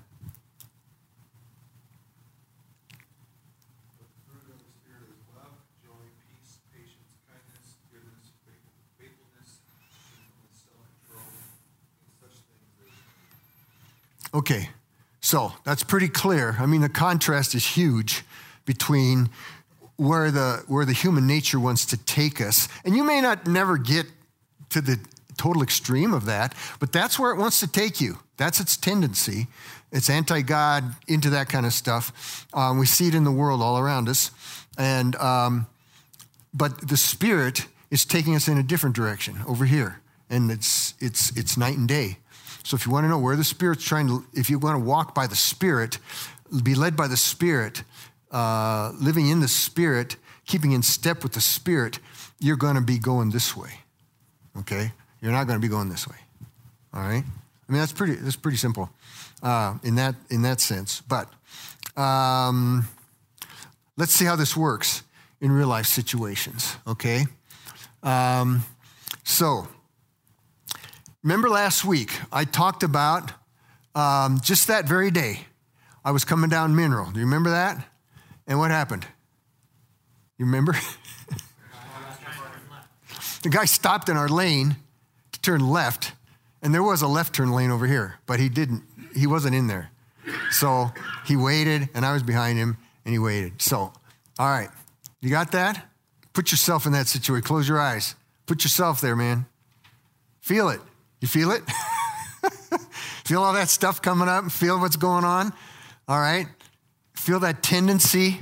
Okay, 14.33 14.69
so 15.29 15.53
that's 15.63 15.83
pretty 15.83 16.07
clear. 16.07 16.55
I 16.57 16.65
mean, 16.65 16.81
the 16.81 16.89
contrast 16.89 17.53
is 17.53 17.63
huge 17.63 18.23
between 18.65 19.29
where 19.95 20.31
the, 20.31 20.63
where 20.65 20.85
the 20.85 20.93
human 20.93 21.27
nature 21.27 21.59
wants 21.59 21.85
to 21.85 21.97
take 21.97 22.41
us. 22.41 22.67
And 22.83 22.95
you 22.95 23.03
may 23.03 23.21
not 23.21 23.45
never 23.45 23.77
get 23.77 24.07
to 24.71 24.81
the 24.81 24.99
total 25.37 25.61
extreme 25.61 26.15
of 26.15 26.25
that, 26.25 26.55
but 26.79 26.91
that's 26.91 27.19
where 27.19 27.31
it 27.31 27.37
wants 27.37 27.59
to 27.59 27.67
take 27.67 28.01
you. 28.01 28.17
That's 28.37 28.59
its 28.59 28.75
tendency. 28.75 29.45
It's 29.91 30.09
anti 30.09 30.41
God, 30.41 30.95
into 31.07 31.29
that 31.29 31.47
kind 31.47 31.67
of 31.67 31.73
stuff. 31.73 32.47
Um, 32.51 32.79
we 32.79 32.87
see 32.87 33.07
it 33.07 33.13
in 33.13 33.23
the 33.23 33.31
world 33.31 33.61
all 33.61 33.77
around 33.77 34.09
us. 34.09 34.31
And, 34.79 35.15
um, 35.17 35.67
but 36.55 36.87
the 36.87 36.97
Spirit 36.97 37.67
is 37.91 38.03
taking 38.03 38.35
us 38.35 38.47
in 38.47 38.57
a 38.57 38.63
different 38.63 38.95
direction 38.95 39.37
over 39.47 39.65
here. 39.65 40.01
And 40.27 40.49
it's, 40.49 40.95
it's, 40.99 41.37
it's 41.37 41.55
night 41.55 41.77
and 41.77 41.87
day. 41.87 42.17
So 42.69 42.75
if 42.75 42.85
you 42.85 42.91
want 42.91 43.05
to 43.05 43.09
know 43.09 43.17
where 43.17 43.35
the 43.35 43.43
Spirit's 43.43 43.83
trying 43.83 44.05
to, 44.09 44.23
if 44.31 44.47
you 44.47 44.59
want 44.59 44.75
to 44.75 44.85
walk 44.85 45.15
by 45.15 45.25
the 45.25 45.35
Spirit, 45.35 45.97
be 46.61 46.75
led 46.75 46.95
by 46.95 47.07
the 47.07 47.17
Spirit, 47.17 47.81
uh, 48.29 48.91
living 49.01 49.27
in 49.27 49.39
the 49.39 49.47
Spirit, 49.47 50.17
keeping 50.45 50.73
in 50.73 50.83
step 50.83 51.23
with 51.23 51.31
the 51.31 51.41
Spirit, 51.41 51.97
you're 52.37 52.57
going 52.57 52.75
to 52.75 52.81
be 52.81 52.99
going 52.99 53.31
this 53.31 53.57
way. 53.57 53.71
Okay? 54.59 54.91
You're 55.19 55.31
not 55.31 55.47
going 55.47 55.57
to 55.57 55.61
be 55.61 55.67
going 55.67 55.89
this 55.89 56.07
way. 56.07 56.17
All 56.93 57.01
right? 57.01 57.23
I 57.23 57.71
mean, 57.71 57.79
that's 57.79 57.91
pretty, 57.91 58.13
that's 58.13 58.35
pretty 58.35 58.57
simple 58.59 58.91
uh, 59.41 59.79
in, 59.81 59.95
that, 59.95 60.13
in 60.29 60.43
that 60.43 60.59
sense. 60.59 61.01
But 61.01 61.27
um, 61.99 62.87
let's 63.97 64.11
see 64.11 64.25
how 64.25 64.35
this 64.35 64.55
works 64.55 65.01
in 65.41 65.51
real 65.51 65.69
life 65.69 65.87
situations, 65.87 66.77
okay? 66.85 67.25
Um, 68.03 68.61
so, 69.23 69.67
remember 71.23 71.49
last 71.49 71.85
week, 71.85 72.11
I 72.31 72.45
talked 72.45 72.83
about 72.83 73.31
um, 73.95 74.39
just 74.41 74.67
that 74.67 74.85
very 74.85 75.11
day, 75.11 75.41
I 76.03 76.11
was 76.11 76.23
coming 76.25 76.49
down 76.49 76.75
Mineral. 76.75 77.11
Do 77.11 77.19
you 77.19 77.25
remember 77.25 77.49
that? 77.51 77.85
And 78.47 78.57
what 78.57 78.71
happened? 78.71 79.05
You 80.37 80.45
remember? 80.45 80.73
the 83.43 83.49
guy 83.49 83.65
stopped 83.65 84.09
in 84.09 84.17
our 84.17 84.29
lane 84.29 84.77
to 85.33 85.41
turn 85.41 85.67
left, 85.67 86.13
and 86.61 86.73
there 86.73 86.83
was 86.83 87.01
a 87.01 87.07
left 87.07 87.35
turn 87.35 87.51
lane 87.51 87.71
over 87.71 87.85
here, 87.85 88.15
but 88.25 88.39
he 88.39 88.49
didn't, 88.49 88.83
he 89.15 89.27
wasn't 89.27 89.55
in 89.55 89.67
there. 89.67 89.91
So 90.51 90.91
he 91.25 91.35
waited, 91.35 91.89
and 91.93 92.05
I 92.05 92.13
was 92.13 92.23
behind 92.23 92.57
him, 92.57 92.77
and 93.05 93.13
he 93.13 93.19
waited. 93.19 93.61
So, 93.61 93.77
all 93.77 93.93
right, 94.39 94.69
you 95.21 95.29
got 95.29 95.51
that? 95.51 95.85
Put 96.33 96.51
yourself 96.51 96.85
in 96.85 96.93
that 96.93 97.07
situation. 97.07 97.43
Close 97.43 97.67
your 97.67 97.79
eyes. 97.79 98.15
Put 98.45 98.63
yourself 98.63 99.01
there, 99.01 99.15
man. 99.15 99.45
Feel 100.39 100.69
it. 100.69 100.79
You 101.21 101.27
feel 101.27 101.51
it? 101.51 101.63
feel 103.25 103.41
all 103.41 103.53
that 103.53 103.69
stuff 103.69 104.01
coming 104.01 104.27
up? 104.27 104.51
Feel 104.51 104.79
what's 104.79 104.95
going 104.95 105.25
on? 105.25 105.53
All 106.07 106.19
right. 106.19 106.47
Feel 107.13 107.39
that 107.41 107.61
tendency, 107.61 108.39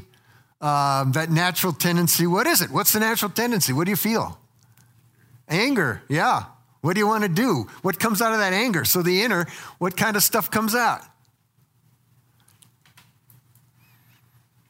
uh, 0.62 1.04
that 1.12 1.32
natural 1.32 1.74
tendency. 1.74 2.28
What 2.28 2.48
is 2.48 2.62
it? 2.62 2.70
What's 2.70 2.94
the 2.94 3.00
natural 3.00 3.32
tendency? 3.32 3.74
What 3.74 3.86
do 3.86 3.92
you 3.92 3.98
feel? 3.98 4.40
Anger, 5.50 6.04
yeah. 6.08 6.44
What 6.82 6.94
do 6.94 7.00
you 7.00 7.08
want 7.08 7.24
to 7.24 7.30
do? 7.30 7.68
What 7.82 8.00
comes 8.00 8.22
out 8.22 8.34
of 8.34 8.40
that 8.40 8.54
anger? 8.54 8.86
So, 8.86 9.02
the 9.02 9.24
inner, 9.24 9.48
what 9.80 9.98
kind 9.98 10.16
of 10.16 10.24
stuff 10.24 10.52
comes 10.52 10.76
out? 10.76 11.02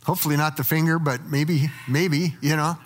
Hopefully, 0.03 0.37
not 0.37 0.55
the 0.55 0.63
finger, 0.63 0.99
but 0.99 1.25
maybe, 1.25 1.69
maybe, 1.87 2.35
you 2.41 2.55
know, 2.55 2.77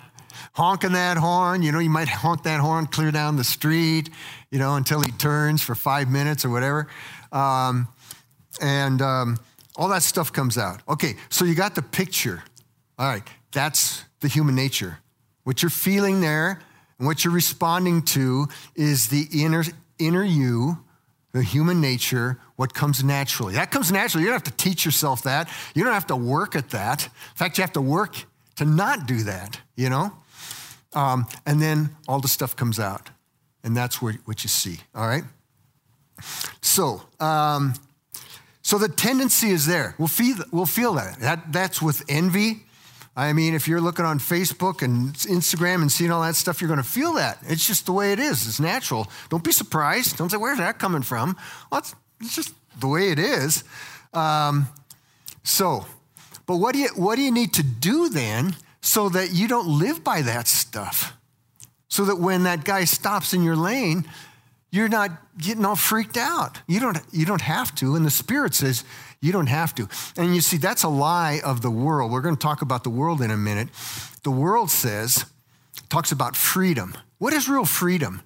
honking 0.52 0.92
that 0.92 1.16
horn. 1.16 1.62
You 1.62 1.72
know, 1.72 1.78
you 1.78 1.90
might 1.90 2.08
honk 2.08 2.44
that 2.44 2.60
horn 2.60 2.86
clear 2.86 3.10
down 3.10 3.36
the 3.36 3.44
street, 3.44 4.10
you 4.50 4.58
know, 4.58 4.76
until 4.76 5.00
he 5.00 5.10
turns 5.12 5.62
for 5.62 5.74
five 5.74 6.10
minutes 6.10 6.44
or 6.44 6.50
whatever. 6.50 6.88
Um, 7.30 7.88
and, 8.60 9.00
um, 9.00 9.38
all 9.76 9.88
that 9.88 10.02
stuff 10.02 10.32
comes 10.32 10.58
out. 10.58 10.82
Okay, 10.88 11.14
so 11.30 11.44
you 11.44 11.54
got 11.54 11.74
the 11.74 11.82
picture. 11.82 12.42
All 12.98 13.06
right, 13.06 13.22
that's 13.52 14.04
the 14.20 14.28
human 14.28 14.54
nature. 14.54 14.98
What 15.44 15.62
you're 15.62 15.70
feeling 15.70 16.20
there 16.20 16.60
and 16.98 17.06
what 17.06 17.24
you're 17.24 17.32
responding 17.32 18.02
to 18.02 18.48
is 18.76 19.08
the 19.08 19.26
inner, 19.32 19.64
inner 19.98 20.22
you, 20.22 20.78
the 21.32 21.42
human 21.42 21.80
nature, 21.80 22.38
what 22.56 22.74
comes 22.74 23.02
naturally. 23.02 23.54
That 23.54 23.70
comes 23.70 23.90
naturally. 23.90 24.24
You 24.24 24.30
don't 24.30 24.44
have 24.44 24.56
to 24.56 24.62
teach 24.62 24.84
yourself 24.84 25.22
that. 25.22 25.48
You 25.74 25.82
don't 25.82 25.94
have 25.94 26.06
to 26.08 26.16
work 26.16 26.54
at 26.54 26.70
that. 26.70 27.04
In 27.04 27.10
fact, 27.34 27.58
you 27.58 27.62
have 27.62 27.72
to 27.72 27.80
work 27.80 28.14
to 28.56 28.64
not 28.64 29.06
do 29.06 29.22
that, 29.24 29.58
you 29.74 29.88
know? 29.88 30.12
Um, 30.94 31.26
and 31.46 31.60
then 31.60 31.90
all 32.06 32.20
the 32.20 32.28
stuff 32.28 32.54
comes 32.56 32.78
out. 32.78 33.10
And 33.64 33.76
that's 33.76 34.02
what, 34.02 34.16
what 34.24 34.42
you 34.42 34.48
see, 34.48 34.78
all 34.94 35.06
right? 35.06 35.24
So, 36.60 37.02
um, 37.20 37.74
so 38.62 38.78
the 38.78 38.88
tendency 38.88 39.50
is 39.50 39.66
there. 39.66 39.94
We'll 39.98 40.08
feel, 40.08 40.36
we'll 40.50 40.66
feel 40.66 40.94
that. 40.94 41.20
that. 41.20 41.52
That's 41.52 41.80
with 41.80 42.02
envy. 42.08 42.62
I 43.14 43.32
mean, 43.34 43.54
if 43.54 43.68
you're 43.68 43.80
looking 43.80 44.04
on 44.04 44.18
Facebook 44.18 44.82
and 44.82 45.12
Instagram 45.14 45.82
and 45.82 45.92
seeing 45.92 46.10
all 46.10 46.22
that 46.22 46.34
stuff, 46.34 46.60
you're 46.60 46.68
going 46.68 46.82
to 46.82 46.88
feel 46.88 47.12
that. 47.14 47.38
It's 47.42 47.66
just 47.66 47.86
the 47.86 47.92
way 47.92 48.12
it 48.12 48.18
is. 48.18 48.46
It's 48.46 48.60
natural. 48.60 49.06
Don't 49.28 49.44
be 49.44 49.52
surprised. 49.52 50.16
Don't 50.16 50.30
say, 50.30 50.38
where's 50.38 50.58
that 50.58 50.78
coming 50.78 51.02
from? 51.02 51.36
Well, 51.70 51.80
it's, 51.80 51.94
it's 52.20 52.34
just 52.34 52.54
the 52.80 52.88
way 52.88 53.10
it 53.10 53.18
is. 53.18 53.64
Um, 54.14 54.68
so, 55.42 55.86
but 56.46 56.56
what 56.56 56.72
do, 56.72 56.78
you, 56.78 56.88
what 56.96 57.16
do 57.16 57.22
you 57.22 57.32
need 57.32 57.52
to 57.54 57.62
do 57.62 58.08
then 58.08 58.56
so 58.82 59.08
that 59.08 59.32
you 59.32 59.48
don't 59.48 59.66
live 59.66 60.04
by 60.04 60.22
that 60.22 60.46
stuff? 60.46 61.16
So 61.88 62.04
that 62.06 62.16
when 62.16 62.42
that 62.42 62.64
guy 62.64 62.84
stops 62.84 63.32
in 63.32 63.42
your 63.42 63.56
lane, 63.56 64.04
you're 64.70 64.88
not 64.88 65.10
getting 65.38 65.64
all 65.64 65.76
freaked 65.76 66.16
out. 66.16 66.58
You 66.66 66.80
don't, 66.80 66.98
you 67.12 67.24
don't 67.24 67.42
have 67.42 67.74
to. 67.76 67.94
And 67.94 68.04
the 68.04 68.10
Spirit 68.10 68.54
says 68.54 68.84
you 69.20 69.30
don't 69.30 69.46
have 69.46 69.74
to. 69.76 69.88
And 70.16 70.34
you 70.34 70.40
see, 70.40 70.56
that's 70.56 70.82
a 70.82 70.88
lie 70.88 71.40
of 71.44 71.60
the 71.60 71.70
world. 71.70 72.10
We're 72.10 72.22
going 72.22 72.36
to 72.36 72.40
talk 72.40 72.62
about 72.62 72.82
the 72.82 72.90
world 72.90 73.20
in 73.20 73.30
a 73.30 73.36
minute. 73.36 73.68
The 74.24 74.30
world 74.30 74.70
says, 74.70 75.26
talks 75.88 76.10
about 76.10 76.34
freedom. 76.34 76.94
What 77.18 77.32
is 77.32 77.48
real 77.48 77.66
freedom? 77.66 78.22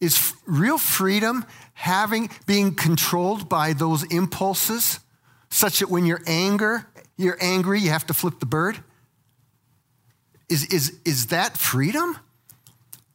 Is 0.00 0.16
f- 0.16 0.32
real 0.46 0.78
freedom 0.78 1.44
having, 1.74 2.30
being 2.46 2.74
controlled 2.74 3.48
by 3.48 3.74
those 3.74 4.02
impulses, 4.04 4.98
such 5.50 5.80
that 5.80 5.90
when 5.90 6.06
you're 6.06 6.22
anger, 6.26 6.86
you're 7.18 7.38
angry, 7.40 7.80
you 7.80 7.90
have 7.90 8.06
to 8.06 8.14
flip 8.14 8.40
the 8.40 8.46
bird? 8.46 8.82
Is, 10.50 10.64
is, 10.66 10.98
is 11.06 11.28
that 11.28 11.56
freedom? 11.56 12.18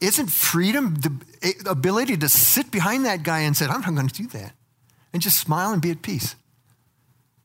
Isn't 0.01 0.27
freedom 0.27 0.95
the 0.95 1.69
ability 1.69 2.17
to 2.17 2.29
sit 2.29 2.71
behind 2.71 3.05
that 3.05 3.23
guy 3.23 3.41
and 3.41 3.55
say, 3.55 3.65
I'm 3.65 3.81
not 3.81 3.93
going 3.93 4.07
to 4.07 4.23
do 4.23 4.27
that, 4.29 4.53
and 5.13 5.21
just 5.21 5.39
smile 5.39 5.71
and 5.71 5.81
be 5.81 5.91
at 5.91 6.01
peace? 6.01 6.35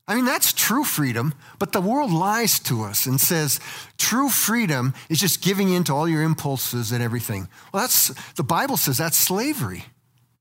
I 0.08 0.16
mean, 0.16 0.24
that's 0.24 0.52
true 0.52 0.82
freedom, 0.82 1.34
but 1.60 1.70
the 1.70 1.80
world 1.80 2.10
lies 2.10 2.58
to 2.60 2.82
us 2.82 3.06
and 3.06 3.20
says 3.20 3.60
true 3.96 4.28
freedom 4.28 4.92
is 5.08 5.20
just 5.20 5.40
giving 5.40 5.72
in 5.72 5.84
to 5.84 5.94
all 5.94 6.08
your 6.08 6.22
impulses 6.22 6.90
and 6.90 7.00
everything. 7.00 7.48
Well, 7.72 7.82
that's, 7.82 8.08
the 8.34 8.42
Bible 8.42 8.76
says 8.76 8.98
that's 8.98 9.16
slavery. 9.16 9.84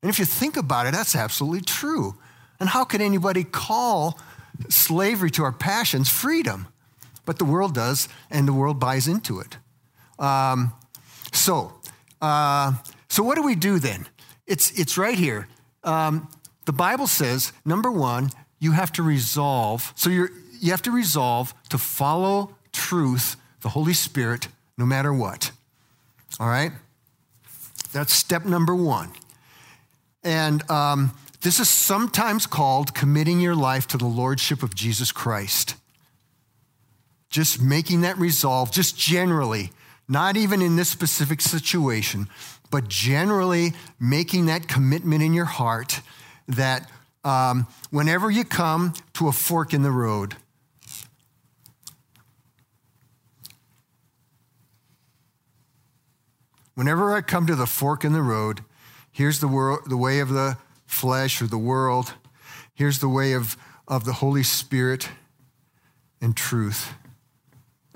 And 0.02 0.10
if 0.10 0.18
you 0.18 0.26
think 0.26 0.58
about 0.58 0.88
it, 0.88 0.94
that's 0.94 1.16
absolutely 1.16 1.62
true. 1.62 2.16
And 2.60 2.68
how 2.70 2.84
could 2.84 3.02
anybody 3.02 3.44
call 3.44 4.20
slavery 4.70 5.30
to 5.32 5.44
our 5.44 5.52
passions 5.52 6.10
freedom? 6.10 6.68
But 7.30 7.38
the 7.38 7.46
world 7.46 7.76
does, 7.76 8.10
and 8.32 8.48
the 8.48 8.54
world 8.54 8.80
buys 8.80 9.08
into 9.08 9.40
it. 9.40 9.58
Um, 10.18 10.74
so, 11.32 11.80
uh, 12.22 12.74
so 13.08 13.22
what 13.22 13.36
do 13.36 13.44
we 13.44 13.54
do 13.54 13.78
then? 13.78 14.08
It's, 14.48 14.72
it's 14.80 14.98
right 14.98 15.16
here. 15.16 15.48
Um, 15.84 16.28
the 16.66 16.74
Bible 16.74 17.06
says, 17.06 17.54
number 17.64 17.92
one, 17.92 18.32
you 18.60 18.72
have 18.72 18.92
to 18.94 19.04
resolve. 19.04 19.94
So 19.96 20.10
you're, 20.10 20.32
you 20.60 20.72
have 20.72 20.82
to 20.82 20.92
resolve 20.92 21.54
to 21.70 21.78
follow 21.78 22.56
truth, 22.72 23.36
the 23.62 23.70
Holy 23.70 23.94
Spirit, 23.94 24.48
no 24.76 24.86
matter 24.88 25.14
what. 25.14 25.52
All 26.40 26.50
right? 26.50 26.72
That's 27.94 28.12
step 28.12 28.44
number 28.44 28.74
one. 28.74 29.12
And 30.24 30.68
um, 30.72 31.12
This 31.42 31.60
is 31.60 31.70
sometimes 31.70 32.46
called 32.48 32.94
committing 32.94 33.40
your 33.40 33.56
life 33.56 33.88
to 33.90 33.98
the 33.98 34.06
Lordship 34.06 34.62
of 34.62 34.76
Jesus 34.76 35.12
Christ. 35.14 35.76
Just 37.30 37.62
making 37.62 38.02
that 38.02 38.18
resolve, 38.18 38.72
just 38.72 38.98
generally, 38.98 39.72
not 40.08 40.36
even 40.36 40.62
in 40.62 40.76
this 40.76 40.90
specific 40.90 41.42
situation, 41.42 42.28
but 42.72 42.88
generally 42.88 43.74
making 44.00 44.48
that 44.48 44.68
commitment 44.68 45.22
in 45.22 45.34
your 45.34 45.46
heart 45.46 46.02
that 46.48 46.90
um, 47.24 47.68
whenever 47.92 48.32
you 48.32 48.44
come 48.44 48.94
to 49.14 49.28
a 49.28 49.32
fork 49.32 49.74
in 49.74 49.84
the 49.84 49.92
road, 49.92 50.36
whenever 56.74 57.14
I 57.14 57.22
come 57.22 57.46
to 57.48 57.56
the 57.56 57.68
fork 57.68 58.04
in 58.04 58.14
the 58.14 58.22
road, 58.22 58.62
here's 59.12 59.40
the, 59.40 59.48
world, 59.48 59.82
the 59.88 59.98
way 59.98 60.20
of 60.20 60.30
the 60.30 60.58
flesh 60.88 61.42
or 61.42 61.48
the 61.48 61.58
world, 61.58 62.14
here's 62.74 63.00
the 63.00 63.10
way 63.10 63.34
of, 63.34 63.58
of 63.88 64.06
the 64.06 64.14
Holy 64.14 64.44
Spirit 64.44 65.10
and 66.22 66.36
truth 66.36 66.94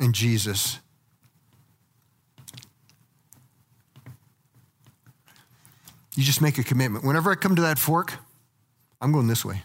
and 0.04 0.14
Jesus. 0.14 0.80
You 6.16 6.24
just 6.24 6.42
make 6.42 6.58
a 6.58 6.64
commitment. 6.64 7.06
Whenever 7.06 7.32
I 7.32 7.36
come 7.36 7.56
to 7.56 7.62
that 7.64 7.80
fork, 7.80 8.14
I'm 9.02 9.12
going 9.12 9.28
this 9.28 9.44
way. 9.44 9.64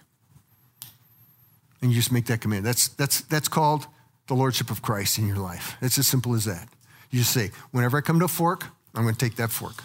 And 1.83 1.90
you 1.90 1.97
just 1.97 2.11
make 2.11 2.26
that 2.26 2.40
commitment. 2.40 2.64
That's, 2.64 2.88
that's, 2.88 3.21
that's 3.23 3.49
called 3.49 3.87
the 4.28 4.35
Lordship 4.35 4.71
of 4.71 4.80
Christ 4.80 5.18
in 5.18 5.26
your 5.26 5.37
life. 5.37 5.76
It's 5.83 5.99
as 5.99 6.07
simple 6.07 6.35
as 6.35 6.45
that. 6.45 6.68
You 7.11 7.18
just 7.18 7.33
say, 7.33 7.50
whenever 7.73 7.99
I 7.99 8.00
come 8.00 8.18
to 8.21 8.25
a 8.25 8.28
fork, 8.28 8.64
I'm 8.95 9.02
going 9.02 9.14
to 9.14 9.25
take 9.25 9.37
that 9.37 9.50
fork. 9.50 9.85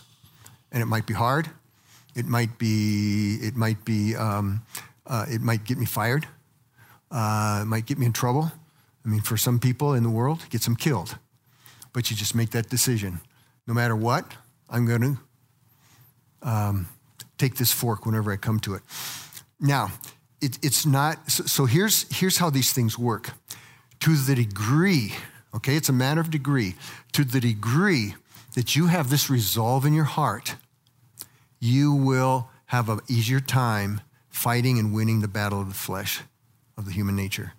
And 0.71 0.81
it 0.81 0.85
might 0.85 1.05
be 1.05 1.13
hard. 1.13 1.49
It 2.15 2.25
might 2.25 2.57
be, 2.57 3.39
it 3.41 3.55
might 3.55 3.83
be, 3.85 4.15
um, 4.15 4.61
uh, 5.07 5.25
it 5.29 5.41
might 5.41 5.65
get 5.65 5.77
me 5.77 5.85
fired. 5.85 6.27
Uh, 7.11 7.59
it 7.63 7.65
might 7.65 7.85
get 7.85 7.97
me 7.97 8.05
in 8.05 8.13
trouble. 8.13 8.51
I 9.05 9.09
mean, 9.09 9.21
for 9.21 9.37
some 9.37 9.59
people 9.59 9.93
in 9.93 10.03
the 10.03 10.09
world, 10.09 10.41
it 10.45 10.49
gets 10.49 10.65
them 10.65 10.75
killed. 10.75 11.17
But 11.91 12.09
you 12.09 12.17
just 12.17 12.35
make 12.35 12.51
that 12.51 12.69
decision. 12.69 13.19
No 13.67 13.73
matter 13.73 13.95
what, 13.95 14.33
I'm 14.69 14.85
going 14.85 15.01
to 15.01 16.47
um, 16.49 16.87
take 17.37 17.55
this 17.55 17.71
fork 17.71 18.05
whenever 18.05 18.31
I 18.31 18.37
come 18.37 18.59
to 18.61 18.75
it. 18.75 18.81
Now, 19.59 19.91
it, 20.41 20.57
it's 20.61 20.85
not, 20.85 21.29
so, 21.31 21.43
so 21.43 21.65
here's, 21.65 22.05
here's 22.17 22.37
how 22.37 22.49
these 22.49 22.73
things 22.73 22.97
work. 22.97 23.31
To 24.01 24.15
the 24.15 24.35
degree, 24.35 25.13
okay, 25.55 25.75
it's 25.75 25.89
a 25.89 25.93
matter 25.93 26.19
of 26.19 26.29
degree, 26.29 26.75
to 27.13 27.23
the 27.23 27.39
degree 27.39 28.15
that 28.55 28.75
you 28.75 28.87
have 28.87 29.09
this 29.09 29.29
resolve 29.29 29.85
in 29.85 29.93
your 29.93 30.03
heart, 30.03 30.55
you 31.59 31.93
will 31.93 32.49
have 32.67 32.89
an 32.89 32.99
easier 33.07 33.39
time 33.39 34.01
fighting 34.29 34.77
and 34.79 34.93
winning 34.93 35.21
the 35.21 35.27
battle 35.27 35.61
of 35.61 35.67
the 35.69 35.73
flesh, 35.73 36.21
of 36.77 36.85
the 36.85 36.91
human 36.91 37.15
nature. 37.15 37.53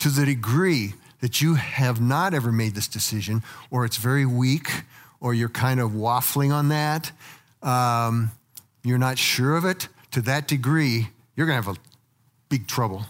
To 0.00 0.08
the 0.08 0.26
degree 0.26 0.94
that 1.20 1.40
you 1.40 1.54
have 1.54 2.00
not 2.00 2.34
ever 2.34 2.50
made 2.50 2.74
this 2.74 2.88
decision, 2.88 3.42
or 3.70 3.84
it's 3.84 3.96
very 3.96 4.26
weak, 4.26 4.70
or 5.20 5.34
you're 5.34 5.48
kind 5.48 5.80
of 5.80 5.90
waffling 5.90 6.52
on 6.52 6.68
that, 6.70 7.12
um, 7.62 8.30
you're 8.82 8.98
not 8.98 9.18
sure 9.18 9.56
of 9.56 9.64
it, 9.64 9.88
to 10.12 10.22
that 10.22 10.48
degree, 10.48 11.08
you're 11.36 11.46
going 11.46 11.60
to 11.60 11.68
have 11.68 11.76
a 11.76 11.80
big 12.48 12.66
trouble 12.66 13.04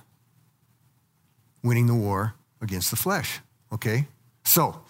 winning 1.62 1.86
the 1.86 1.94
war 1.94 2.34
against 2.60 2.90
the 2.90 2.96
flesh. 2.96 3.40
Okay? 3.72 4.06
So, 4.44 4.80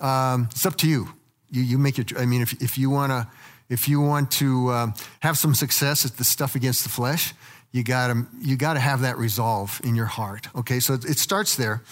um, 0.00 0.48
it's 0.50 0.66
up 0.66 0.76
to 0.76 0.88
you. 0.88 1.08
You, 1.50 1.62
you 1.62 1.78
make 1.78 1.98
it, 1.98 2.12
I 2.18 2.26
mean, 2.26 2.42
if, 2.42 2.52
if 2.62 2.76
you 2.76 2.90
want 2.90 3.10
to, 3.10 3.26
if 3.70 3.88
you 3.88 4.00
want 4.02 4.30
to 4.32 4.70
um, 4.70 4.94
have 5.20 5.38
some 5.38 5.54
success 5.54 6.04
at 6.04 6.18
the 6.18 6.24
stuff 6.24 6.54
against 6.54 6.82
the 6.82 6.90
flesh, 6.90 7.32
you 7.72 7.82
gotta, 7.82 8.26
you 8.40 8.56
gotta 8.56 8.80
have 8.80 9.00
that 9.00 9.18
resolve 9.18 9.80
in 9.82 9.96
your 9.96 10.06
heart. 10.06 10.48
Okay, 10.54 10.78
so 10.78 10.94
it 10.94 11.18
starts 11.18 11.56
there. 11.56 11.82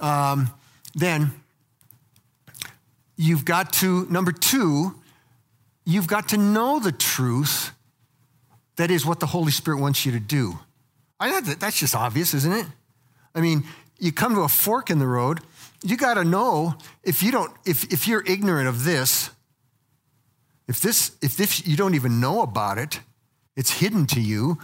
Um, 0.00 0.50
then 0.94 1.32
you've 3.16 3.44
got 3.44 3.72
to, 3.74 4.06
number 4.06 4.32
two, 4.32 4.94
you've 5.84 6.06
got 6.06 6.28
to 6.30 6.36
know 6.36 6.78
the 6.78 6.92
truth 6.92 7.72
that 8.76 8.90
is 8.90 9.04
what 9.04 9.20
the 9.20 9.26
Holy 9.26 9.52
Spirit 9.52 9.80
wants 9.80 10.06
you 10.06 10.12
to 10.12 10.20
do. 10.20 10.58
I 11.18 11.30
know 11.30 11.40
that 11.40 11.60
that's 11.60 11.78
just 11.78 11.94
obvious, 11.94 12.34
isn't 12.34 12.52
it? 12.52 12.66
I 13.34 13.40
mean, 13.40 13.64
you 13.98 14.12
come 14.12 14.34
to 14.34 14.42
a 14.42 14.48
fork 14.48 14.90
in 14.90 14.98
the 14.98 15.06
road, 15.06 15.40
you 15.82 15.96
got 15.96 16.14
to 16.14 16.24
know 16.24 16.74
if 17.02 17.22
you 17.22 17.32
don't 17.32 17.52
if 17.64 17.90
if 17.92 18.06
you're 18.06 18.22
ignorant 18.26 18.68
of 18.68 18.84
this, 18.84 19.30
if 20.68 20.80
this 20.80 21.12
if 21.22 21.36
this 21.36 21.66
you 21.66 21.76
don't 21.76 21.94
even 21.94 22.20
know 22.20 22.42
about 22.42 22.78
it, 22.78 23.00
it's 23.56 23.70
hidden 23.70 24.06
to 24.08 24.20
you, 24.20 24.58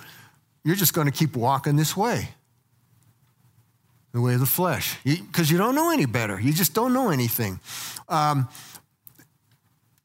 you're 0.65 0.77
just 0.77 0.95
going 0.95 1.07
to 1.07 1.13
keep 1.13 1.37
walking 1.37 1.77
this 1.77 1.97
way. 1.97 2.29
The 4.13 4.21
way 4.21 4.35
of 4.35 4.41
the 4.41 4.47
flesh, 4.47 4.99
because 5.05 5.51
you, 5.51 5.57
you, 5.57 5.63
don't 5.63 5.75
know 5.75 5.91
any 5.91 6.05
better. 6.05 6.39
You 6.39 6.53
just 6.53 6.75
don't 6.75 6.93
know 6.93 7.09
anything. 7.09 7.61
Um, 8.11 8.47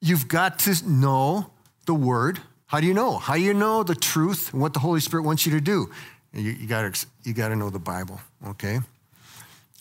You've 0.01 0.27
got 0.27 0.59
to 0.59 0.75
know 0.87 1.49
the 1.85 1.93
word. 1.93 2.39
How 2.67 2.79
do 2.79 2.87
you 2.87 2.93
know? 2.93 3.17
How 3.17 3.35
do 3.35 3.41
you 3.41 3.53
know 3.53 3.83
the 3.83 3.95
truth 3.95 4.53
and 4.53 4.61
what 4.61 4.73
the 4.73 4.79
Holy 4.79 4.99
Spirit 4.99 5.23
wants 5.23 5.45
you 5.45 5.51
to 5.53 5.61
do? 5.61 5.89
You, 6.33 6.51
you 6.51 6.67
got 6.67 7.05
you 7.23 7.33
to 7.33 7.55
know 7.55 7.69
the 7.69 7.79
Bible, 7.79 8.19
okay? 8.47 8.79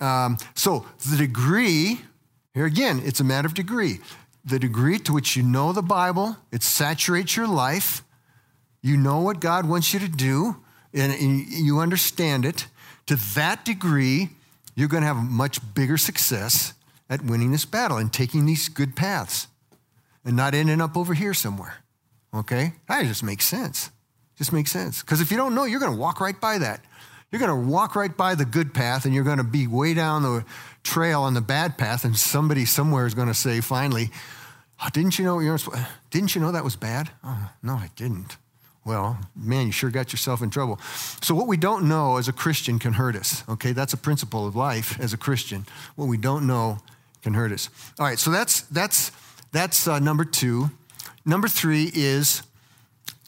Um, 0.00 0.38
so 0.54 0.86
the 1.10 1.16
degree, 1.16 2.00
here 2.54 2.64
again, 2.64 3.02
it's 3.04 3.20
a 3.20 3.24
matter 3.24 3.46
of 3.46 3.54
degree. 3.54 3.98
The 4.44 4.58
degree 4.58 4.98
to 5.00 5.12
which 5.12 5.36
you 5.36 5.42
know 5.42 5.72
the 5.72 5.82
Bible, 5.82 6.36
it 6.52 6.62
saturates 6.62 7.36
your 7.36 7.48
life. 7.48 8.02
You 8.80 8.96
know 8.96 9.20
what 9.20 9.40
God 9.40 9.68
wants 9.68 9.92
you 9.92 10.00
to 10.00 10.08
do, 10.08 10.56
and, 10.96 11.46
you 11.48 11.78
understand 11.78 12.44
it. 12.44 12.66
To 13.06 13.16
that 13.34 13.64
degree, 13.64 14.30
you're 14.74 14.88
going 14.88 15.02
to 15.02 15.06
have 15.06 15.16
much 15.16 15.58
bigger 15.74 15.96
success 15.96 16.74
at 17.08 17.22
winning 17.22 17.52
this 17.52 17.64
battle 17.64 17.98
and 17.98 18.12
taking 18.12 18.46
these 18.46 18.68
good 18.68 18.96
paths 18.96 19.46
and 20.24 20.36
not 20.36 20.54
ending 20.54 20.80
up 20.80 20.96
over 20.96 21.14
here 21.14 21.34
somewhere. 21.34 21.76
Okay? 22.34 22.72
That 22.88 23.04
just 23.04 23.22
makes 23.22 23.46
sense. 23.46 23.90
Just 24.36 24.52
makes 24.52 24.72
sense. 24.72 25.02
Because 25.02 25.20
if 25.20 25.30
you 25.30 25.36
don't 25.36 25.54
know, 25.54 25.64
you're 25.64 25.80
going 25.80 25.92
to 25.92 25.98
walk 25.98 26.20
right 26.20 26.38
by 26.40 26.58
that. 26.58 26.84
You're 27.30 27.40
going 27.40 27.64
to 27.64 27.70
walk 27.70 27.96
right 27.96 28.14
by 28.14 28.34
the 28.34 28.44
good 28.44 28.74
path 28.74 29.04
and 29.04 29.14
you're 29.14 29.24
going 29.24 29.38
to 29.38 29.44
be 29.44 29.66
way 29.66 29.94
down 29.94 30.22
the 30.22 30.44
trail 30.86 31.22
on 31.22 31.34
the 31.34 31.40
bad 31.40 31.76
path, 31.76 32.04
and 32.04 32.16
somebody 32.16 32.64
somewhere 32.64 33.06
is 33.06 33.14
going 33.14 33.28
to 33.28 33.34
say, 33.34 33.60
finally, 33.60 34.10
oh, 34.82 34.88
didn't 34.92 35.18
you 35.18 35.24
know 35.24 35.40
you're 35.40 35.58
didn't 36.10 36.34
you 36.34 36.40
know 36.40 36.52
that 36.52 36.64
was 36.64 36.76
bad? 36.76 37.10
Oh, 37.24 37.50
no, 37.62 37.74
I 37.74 37.90
didn't. 37.96 38.36
Well, 38.86 39.18
man, 39.34 39.66
you 39.66 39.72
sure 39.72 39.90
got 39.90 40.12
yourself 40.12 40.42
in 40.42 40.50
trouble. 40.50 40.78
So, 41.20 41.34
what 41.34 41.48
we 41.48 41.56
don't 41.56 41.88
know 41.88 42.18
as 42.18 42.28
a 42.28 42.32
Christian 42.32 42.78
can 42.78 42.92
hurt 42.92 43.16
us, 43.16 43.42
okay? 43.48 43.72
That's 43.72 43.92
a 43.92 43.96
principle 43.96 44.46
of 44.46 44.54
life 44.54 44.98
as 45.00 45.12
a 45.12 45.16
Christian. 45.16 45.66
What 45.96 46.06
we 46.06 46.16
don't 46.16 46.46
know 46.46 46.78
can 47.22 47.34
hurt 47.34 47.50
us. 47.50 47.68
All 47.98 48.06
right, 48.06 48.18
so 48.18 48.30
that's, 48.30 48.60
that's 48.62 49.10
that's 49.50 49.88
uh, 49.88 49.98
number 49.98 50.24
two. 50.24 50.70
Number 51.24 51.48
three 51.48 51.90
is 51.94 52.42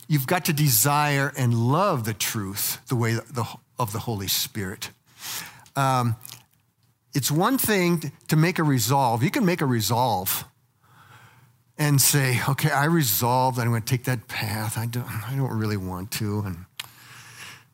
you've 0.07 0.27
got 0.27 0.45
to 0.45 0.53
desire 0.53 1.33
and 1.37 1.55
love 1.55 2.05
the 2.05 2.15
truth 2.15 2.87
the 2.89 2.97
way 2.97 3.15
the, 3.15 3.45
of 3.79 3.93
the 3.93 4.01
Holy 4.01 4.29
Spirit. 4.29 4.91
Um, 5.75 6.17
it's 7.15 7.31
one 7.31 7.59
thing 7.59 8.13
to 8.29 8.37
make 8.37 8.59
a 8.59 8.63
resolve. 8.63 9.25
You 9.25 9.31
can 9.31 9.45
make 9.45 9.61
a 9.61 9.67
resolve 9.67 10.45
and 11.79 12.01
say, 12.01 12.41
okay, 12.49 12.71
I 12.71 12.87
resolved 12.87 13.59
I'm 13.59 13.69
going 13.69 13.83
to 13.83 13.89
take 13.89 14.05
that 14.05 14.27
path. 14.29 14.77
I 14.77 14.87
don't, 14.87 15.07
I 15.07 15.37
don't 15.37 15.57
really 15.57 15.77
want 15.77 16.11
to. 16.13 16.41
And, 16.41 16.57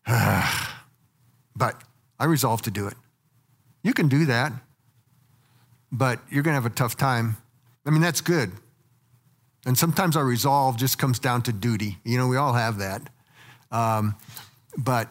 uh, 0.06 0.66
but 1.56 1.82
I 2.20 2.26
resolved 2.26 2.64
to 2.64 2.70
do 2.70 2.86
it. 2.86 2.94
You 3.82 3.92
can 3.92 4.08
do 4.08 4.26
that, 4.26 4.52
but 5.90 6.20
you're 6.30 6.42
going 6.42 6.52
to 6.54 6.62
have 6.62 6.70
a 6.70 6.74
tough 6.74 6.96
time 6.96 7.36
I 7.86 7.90
mean, 7.90 8.00
that's 8.00 8.20
good. 8.20 8.52
And 9.66 9.76
sometimes 9.78 10.16
our 10.16 10.24
resolve 10.24 10.76
just 10.76 10.98
comes 10.98 11.18
down 11.18 11.42
to 11.42 11.52
duty. 11.52 11.98
You 12.04 12.18
know, 12.18 12.28
we 12.28 12.36
all 12.36 12.52
have 12.52 12.78
that. 12.78 13.08
Um, 13.70 14.14
but 14.76 15.08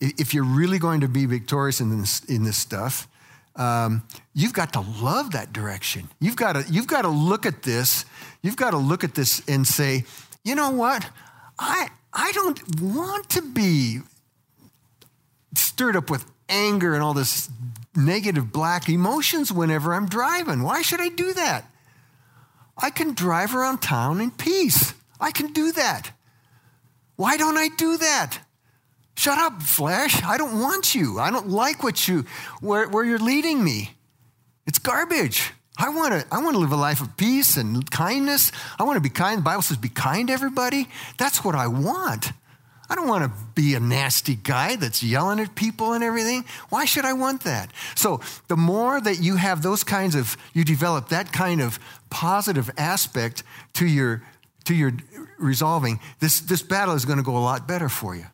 if 0.00 0.34
you're 0.34 0.44
really 0.44 0.78
going 0.78 1.00
to 1.00 1.08
be 1.08 1.26
victorious 1.26 1.80
in 1.80 2.00
this, 2.00 2.24
in 2.24 2.44
this 2.44 2.56
stuff, 2.56 3.08
um, 3.56 4.02
you've 4.34 4.52
got 4.52 4.72
to 4.74 4.80
love 4.80 5.32
that 5.32 5.52
direction. 5.52 6.08
You've 6.20 6.36
got 6.36 6.54
to, 6.54 6.64
you've 6.70 6.86
got 6.86 7.02
to 7.02 7.08
look 7.08 7.46
at 7.46 7.62
this. 7.62 8.04
You've 8.42 8.56
got 8.56 8.70
to 8.70 8.78
look 8.78 9.02
at 9.02 9.14
this 9.14 9.42
and 9.48 9.66
say, 9.66 10.04
you 10.44 10.54
know 10.54 10.70
what? 10.70 11.08
I, 11.58 11.88
I 12.12 12.32
don't 12.32 12.80
want 12.80 13.30
to 13.30 13.42
be 13.42 14.00
stirred 15.54 15.96
up 15.96 16.10
with 16.10 16.24
anger 16.48 16.94
and 16.94 17.02
all 17.02 17.14
this 17.14 17.50
negative 17.94 18.52
black 18.52 18.88
emotions 18.88 19.52
whenever 19.52 19.94
I'm 19.94 20.06
driving. 20.06 20.62
Why 20.62 20.82
should 20.82 21.00
I 21.00 21.08
do 21.08 21.32
that? 21.32 21.64
I 22.76 22.90
can 22.90 23.14
drive 23.14 23.54
around 23.54 23.80
town 23.80 24.20
in 24.20 24.30
peace. 24.30 24.94
I 25.18 25.30
can 25.30 25.52
do 25.52 25.72
that. 25.72 26.10
Why 27.16 27.38
don't 27.38 27.56
I 27.56 27.68
do 27.76 27.96
that? 27.96 28.38
Shut 29.16 29.38
up, 29.38 29.62
flesh. 29.62 30.22
I 30.22 30.36
don't 30.38 30.60
want 30.60 30.94
you. 30.94 31.18
I 31.18 31.30
don't 31.30 31.48
like 31.48 31.82
what 31.82 32.06
you 32.06 32.24
where, 32.60 32.88
where 32.88 33.04
you're 33.04 33.18
leading 33.18 33.64
me. 33.64 33.92
It's 34.66 34.78
garbage. 34.78 35.52
I 35.78 35.90
want 35.90 36.12
to 36.12 36.26
I 36.32 36.42
want 36.42 36.54
to 36.54 36.58
live 36.58 36.72
a 36.72 36.76
life 36.76 37.00
of 37.00 37.16
peace 37.16 37.56
and 37.56 37.90
kindness. 37.90 38.52
I 38.78 38.84
want 38.84 38.96
to 38.96 39.00
be 39.00 39.10
kind. 39.10 39.38
The 39.38 39.42
Bible 39.42 39.62
says 39.62 39.76
be 39.76 39.88
kind 39.88 40.28
to 40.28 40.34
everybody. 40.34 40.88
That's 41.18 41.44
what 41.44 41.54
I 41.54 41.66
want. 41.66 42.32
I 42.88 42.94
don't 42.94 43.08
want 43.08 43.24
to 43.24 43.38
be 43.54 43.74
a 43.74 43.80
nasty 43.80 44.36
guy 44.36 44.76
that's 44.76 45.02
yelling 45.02 45.40
at 45.40 45.54
people 45.54 45.92
and 45.92 46.04
everything. 46.04 46.44
Why 46.68 46.84
should 46.84 47.04
I 47.04 47.14
want 47.14 47.42
that? 47.42 47.72
So, 47.96 48.20
the 48.46 48.56
more 48.56 49.00
that 49.00 49.20
you 49.20 49.36
have 49.36 49.62
those 49.62 49.82
kinds 49.82 50.14
of, 50.14 50.36
you 50.52 50.64
develop 50.64 51.08
that 51.08 51.32
kind 51.32 51.60
of 51.60 51.80
positive 52.10 52.70
aspect 52.78 53.42
to 53.74 53.86
your, 53.86 54.22
to 54.66 54.74
your 54.74 54.92
resolving, 55.36 55.98
this, 56.20 56.40
this 56.40 56.62
battle 56.62 56.94
is 56.94 57.04
going 57.04 57.18
to 57.18 57.24
go 57.24 57.36
a 57.36 57.40
lot 57.40 57.66
better 57.66 57.88
for 57.88 58.14
you. 58.14 58.26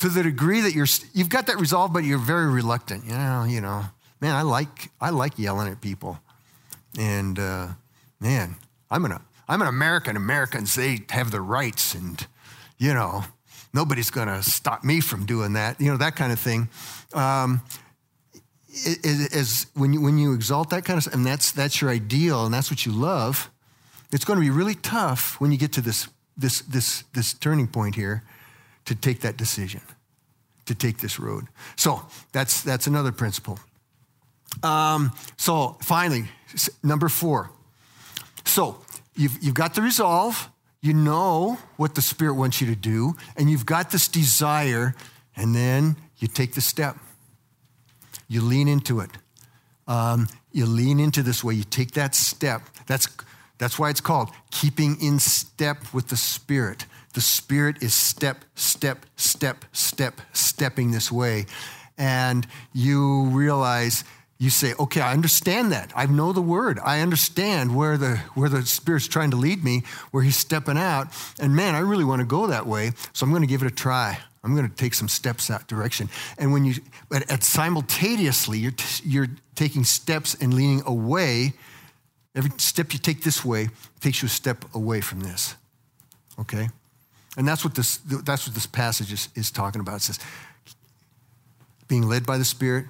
To 0.00 0.08
the 0.10 0.22
degree 0.22 0.60
that 0.60 0.74
you're, 0.74 0.86
you've 1.14 1.30
got 1.30 1.46
that 1.46 1.58
resolve, 1.58 1.92
but 1.92 2.04
you're 2.04 2.18
very 2.18 2.52
reluctant. 2.52 3.04
You 3.04 3.12
know, 3.12 3.44
you 3.44 3.60
know, 3.60 3.84
man, 4.20 4.34
I 4.34 4.42
like, 4.42 4.90
I 5.00 5.10
like 5.10 5.38
yelling 5.38 5.68
at 5.68 5.80
people. 5.80 6.18
And, 6.98 7.38
uh, 7.38 7.68
man, 8.20 8.56
I'm 8.90 9.04
an, 9.04 9.18
I'm 9.48 9.62
an 9.62 9.68
American. 9.68 10.16
Americans, 10.16 10.74
they 10.74 11.00
have 11.10 11.30
the 11.30 11.40
rights 11.40 11.94
and, 11.94 12.26
you 12.78 12.92
know, 12.92 13.24
nobody's 13.72 14.10
going 14.10 14.28
to 14.28 14.42
stop 14.42 14.84
me 14.84 15.00
from 15.00 15.24
doing 15.24 15.54
that, 15.54 15.80
you 15.80 15.90
know, 15.90 15.96
that 15.96 16.16
kind 16.16 16.32
of 16.32 16.38
thing. 16.38 16.68
Um, 17.14 17.62
as 19.04 19.66
when 19.74 19.94
you, 19.94 20.02
when 20.02 20.18
you 20.18 20.34
exalt 20.34 20.68
that 20.70 20.84
kind 20.84 20.98
of 20.98 21.12
and 21.14 21.24
that's, 21.24 21.52
that's 21.52 21.80
your 21.80 21.90
ideal 21.90 22.44
and 22.44 22.52
that's 22.52 22.70
what 22.70 22.84
you 22.84 22.92
love, 22.92 23.50
it's 24.12 24.24
going 24.24 24.38
to 24.38 24.44
be 24.44 24.50
really 24.50 24.74
tough 24.74 25.40
when 25.40 25.52
you 25.52 25.58
get 25.58 25.72
to 25.72 25.80
this, 25.80 26.08
this, 26.36 26.60
this, 26.60 27.04
this 27.14 27.32
turning 27.32 27.66
point 27.66 27.94
here 27.94 28.22
to 28.86 28.94
take 28.94 29.20
that 29.20 29.36
decision, 29.36 29.80
to 30.64 30.74
take 30.74 30.98
this 30.98 31.20
road. 31.20 31.46
So 31.76 32.06
that's, 32.32 32.62
that's 32.62 32.86
another 32.86 33.12
principle. 33.12 33.58
Um, 34.62 35.12
so 35.36 35.76
finally, 35.82 36.24
number 36.82 37.08
four. 37.08 37.50
So 38.44 38.80
you've, 39.14 39.36
you've 39.42 39.54
got 39.54 39.74
the 39.74 39.82
resolve, 39.82 40.48
you 40.80 40.94
know 40.94 41.58
what 41.76 41.94
the 41.94 42.02
Spirit 42.02 42.34
wants 42.34 42.60
you 42.60 42.66
to 42.68 42.76
do, 42.76 43.16
and 43.36 43.50
you've 43.50 43.66
got 43.66 43.90
this 43.90 44.08
desire, 44.08 44.94
and 45.36 45.54
then 45.54 45.96
you 46.18 46.28
take 46.28 46.54
the 46.54 46.60
step. 46.60 46.96
You 48.28 48.40
lean 48.40 48.68
into 48.68 49.00
it. 49.00 49.10
Um, 49.86 50.28
you 50.52 50.66
lean 50.66 51.00
into 51.00 51.22
this 51.22 51.44
way. 51.44 51.54
You 51.54 51.64
take 51.64 51.92
that 51.92 52.14
step. 52.14 52.62
That's, 52.86 53.08
that's 53.58 53.78
why 53.78 53.90
it's 53.90 54.00
called 54.00 54.30
keeping 54.50 55.00
in 55.00 55.18
step 55.18 55.92
with 55.92 56.08
the 56.08 56.16
Spirit. 56.16 56.86
The 57.16 57.22
Spirit 57.22 57.82
is 57.82 57.94
step, 57.94 58.44
step, 58.56 59.06
step, 59.16 59.64
step, 59.72 60.20
stepping 60.34 60.90
this 60.90 61.10
way. 61.10 61.46
And 61.96 62.46
you 62.74 63.24
realize 63.30 64.04
you 64.36 64.50
say, 64.50 64.74
okay, 64.78 65.00
I 65.00 65.14
understand 65.14 65.72
that. 65.72 65.90
I 65.96 66.04
know 66.04 66.34
the 66.34 66.42
word. 66.42 66.78
I 66.84 67.00
understand 67.00 67.74
where 67.74 67.96
the, 67.96 68.16
where 68.34 68.50
the 68.50 68.66
Spirit's 68.66 69.08
trying 69.08 69.30
to 69.30 69.38
lead 69.38 69.64
me, 69.64 69.84
where 70.10 70.22
He's 70.22 70.36
stepping 70.36 70.76
out. 70.76 71.08
And 71.40 71.56
man, 71.56 71.74
I 71.74 71.78
really 71.78 72.04
want 72.04 72.20
to 72.20 72.26
go 72.26 72.48
that 72.48 72.66
way, 72.66 72.90
so 73.14 73.24
I'm 73.24 73.30
going 73.30 73.40
to 73.40 73.48
give 73.48 73.62
it 73.62 73.72
a 73.72 73.74
try. 73.74 74.18
I'm 74.44 74.54
going 74.54 74.68
to 74.68 74.76
take 74.76 74.92
some 74.92 75.08
steps 75.08 75.46
that 75.46 75.66
direction. 75.68 76.10
And 76.36 76.52
when 76.52 76.66
you, 76.66 76.74
but 77.08 77.30
at 77.32 77.42
simultaneously, 77.44 78.58
you're, 78.58 78.72
t- 78.72 79.08
you're 79.08 79.28
taking 79.54 79.84
steps 79.84 80.34
and 80.34 80.52
leaning 80.52 80.82
away. 80.84 81.54
Every 82.34 82.50
step 82.58 82.92
you 82.92 82.98
take 82.98 83.22
this 83.22 83.42
way 83.42 83.70
takes 84.00 84.20
you 84.20 84.26
a 84.26 84.28
step 84.28 84.66
away 84.74 85.00
from 85.00 85.20
this. 85.20 85.54
Okay? 86.38 86.68
And 87.36 87.46
that's 87.46 87.64
what 87.64 87.74
this, 87.74 87.98
that's 87.98 88.46
what 88.46 88.54
this 88.54 88.66
passage 88.66 89.12
is, 89.12 89.28
is 89.34 89.50
talking 89.50 89.80
about. 89.80 89.96
It 89.96 90.02
says, 90.02 90.18
being 91.86 92.02
led 92.02 92.26
by 92.26 92.38
the 92.38 92.44
Spirit, 92.44 92.86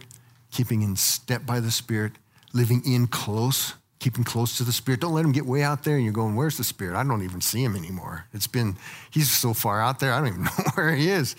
keeping 0.50 0.82
in 0.82 0.96
step 0.96 1.44
by 1.44 1.60
the 1.60 1.70
Spirit, 1.70 2.12
living 2.52 2.82
in 2.86 3.08
close, 3.08 3.74
keeping 3.98 4.24
close 4.24 4.56
to 4.58 4.64
the 4.64 4.72
Spirit. 4.72 5.00
Don't 5.00 5.14
let 5.14 5.24
him 5.24 5.32
get 5.32 5.46
way 5.46 5.62
out 5.62 5.84
there 5.84 5.96
and 5.96 6.04
you're 6.04 6.12
going, 6.12 6.36
Where's 6.36 6.56
the 6.56 6.64
Spirit? 6.64 6.96
I 6.96 7.02
don't 7.02 7.22
even 7.22 7.40
see 7.40 7.62
him 7.62 7.74
anymore. 7.76 8.26
It's 8.32 8.46
been, 8.46 8.76
he's 9.10 9.30
so 9.30 9.52
far 9.52 9.80
out 9.80 9.98
there, 9.98 10.12
I 10.12 10.18
don't 10.20 10.28
even 10.28 10.44
know 10.44 10.50
where 10.74 10.94
he 10.94 11.10
is. 11.10 11.34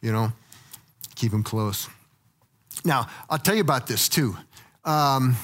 You 0.00 0.12
know, 0.12 0.32
keep 1.16 1.32
him 1.32 1.42
close. 1.42 1.88
Now, 2.84 3.08
I'll 3.28 3.38
tell 3.38 3.56
you 3.56 3.60
about 3.60 3.88
this 3.88 4.08
too. 4.08 4.36
Um, 4.84 5.36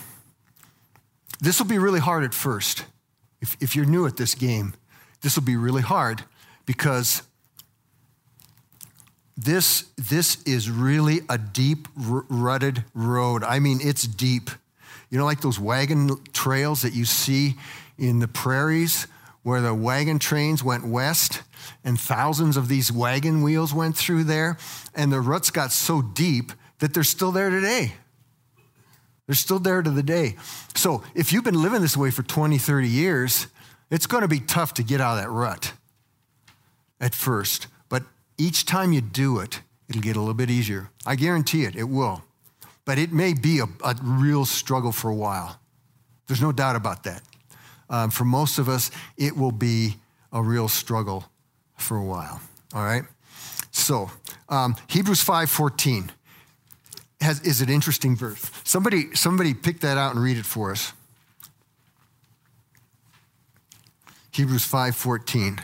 this 1.40 1.59
will 1.59 1.66
be 1.66 1.78
really 1.78 1.98
hard 1.98 2.22
at 2.22 2.33
first. 2.33 2.85
If, 3.40 3.57
if 3.61 3.74
you're 3.74 3.85
new 3.85 4.07
at 4.07 4.16
this 4.16 4.35
game, 4.35 4.74
this 5.20 5.35
will 5.35 5.42
be 5.42 5.57
really 5.57 5.83
hard 5.83 6.22
because 6.66 7.22
this, 9.37 9.85
this 9.96 10.42
is 10.44 10.70
really 10.70 11.20
a 11.29 11.38
deep, 11.38 11.88
rutted 11.96 12.85
road. 12.94 13.42
I 13.42 13.59
mean, 13.59 13.81
it's 13.83 14.05
deep. 14.05 14.50
You 15.11 15.18
know, 15.18 15.24
like 15.24 15.40
those 15.40 15.59
wagon 15.59 16.22
trails 16.33 16.83
that 16.83 16.94
you 16.94 17.05
see 17.05 17.55
in 17.98 18.20
the 18.20 18.29
prairies 18.29 19.07
where 19.42 19.61
the 19.61 19.74
wagon 19.74 20.18
trains 20.18 20.64
went 20.64 20.87
west 20.87 21.42
and 21.85 22.00
thousands 22.00 22.57
of 22.57 22.68
these 22.68 22.90
wagon 22.90 23.42
wheels 23.42 23.74
went 23.74 23.96
through 23.96 24.24
there, 24.24 24.57
and 24.94 25.12
the 25.12 25.20
ruts 25.20 25.50
got 25.50 25.72
so 25.72 26.03
deep 26.03 26.53
that 26.79 26.94
they're 26.94 27.05
still 27.05 27.33
there 27.33 27.50
today. 27.50 27.94
They're 29.27 29.35
still 29.35 29.59
there 29.59 29.83
to 29.83 29.90
the 29.90 30.03
day. 30.03 30.37
So 30.74 31.03
if 31.14 31.33
you've 31.33 31.44
been 31.44 31.61
living 31.61 31.81
this 31.81 31.96
way 31.96 32.11
for 32.11 32.22
20, 32.22 32.59
30 32.59 32.88
years, 32.88 33.46
it's 33.90 34.07
going 34.07 34.22
to 34.22 34.29
be 34.29 34.40
tough 34.40 34.74
to 34.74 34.83
get 34.83 35.00
out 35.00 35.18
of 35.18 35.24
that 35.24 35.31
rut 35.31 35.72
at 37.05 37.14
first 37.14 37.69
but 37.88 38.03
each 38.38 38.67
time 38.67 38.93
you 38.93 39.01
do 39.01 39.38
it, 39.38 39.61
it'll 39.88 40.03
get 40.03 40.17
a 40.17 40.19
little 40.19 40.35
bit 40.35 40.51
easier. 40.51 40.90
I 41.07 41.14
guarantee 41.14 41.64
it, 41.64 41.77
it 41.77 41.88
will. 41.88 42.25
But 42.85 42.99
it 42.99 43.12
may 43.12 43.35
be 43.35 43.61
a, 43.61 43.67
a 43.85 43.95
real 44.03 44.45
struggle 44.45 44.90
for 44.90 45.09
a 45.11 45.14
while. 45.14 45.61
There's 46.27 46.43
no 46.43 46.51
doubt 46.51 46.75
about 46.75 47.05
that. 47.05 47.23
Um, 47.88 48.11
for 48.11 48.25
most 48.25 48.59
of 48.59 48.69
us, 48.69 48.90
it 49.17 49.37
will 49.37 49.53
be 49.53 49.97
a 50.33 50.43
real 50.43 50.67
struggle 50.67 51.25
for 51.77 51.97
a 51.97 52.03
while. 52.03 52.40
All 52.75 52.83
right? 52.83 53.05
So, 53.71 54.11
um, 54.49 54.75
Hebrews 54.88 55.25
5.14 55.25 56.11
has, 57.21 57.40
is 57.43 57.61
an 57.61 57.69
interesting 57.69 58.17
verse. 58.17 58.51
Somebody, 58.64 59.14
somebody 59.14 59.55
pick 59.55 59.81
that 59.81 59.97
out 59.99 60.14
and 60.14 60.25
read 60.25 60.37
it 60.37 60.47
for 60.47 60.73
us. 60.73 60.93
Hebrews 64.33 64.69
5.14. 64.69 65.61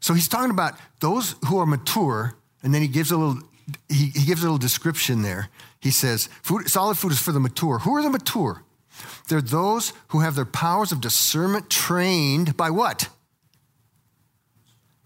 So 0.00 0.14
he's 0.14 0.28
talking 0.28 0.50
about 0.50 0.74
those 1.00 1.36
who 1.46 1.58
are 1.58 1.66
mature, 1.66 2.34
and 2.62 2.74
then 2.74 2.82
he 2.82 2.88
gives 2.88 3.10
a 3.10 3.16
little 3.16 3.42
he, 3.88 4.06
he 4.06 4.24
gives 4.24 4.42
a 4.42 4.44
little 4.44 4.58
description 4.58 5.22
there. 5.22 5.48
He 5.80 5.90
says, 5.90 6.28
food, 6.42 6.68
solid 6.68 6.96
food 6.96 7.12
is 7.12 7.20
for 7.20 7.32
the 7.32 7.40
mature. 7.40 7.78
Who 7.78 7.94
are 7.96 8.02
the 8.02 8.10
mature? 8.10 8.62
They're 9.28 9.40
those 9.40 9.92
who 10.08 10.20
have 10.20 10.34
their 10.34 10.44
powers 10.44 10.92
of 10.92 11.00
discernment 11.00 11.70
trained 11.70 12.56
by 12.56 12.70
what? 12.70 13.08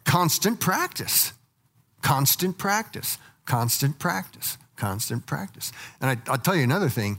Constant 0.05 0.61
practice. 0.61 1.33
Constant 2.03 2.59
practice. 2.59 3.19
Constant 3.45 3.99
practice. 3.99 4.59
Constant 4.77 5.27
practice. 5.27 5.73
And 6.01 6.11
I, 6.11 6.31
I'll 6.31 6.39
tell 6.39 6.57
you 6.57 6.65
another 6.65 6.89
thing. 6.89 7.19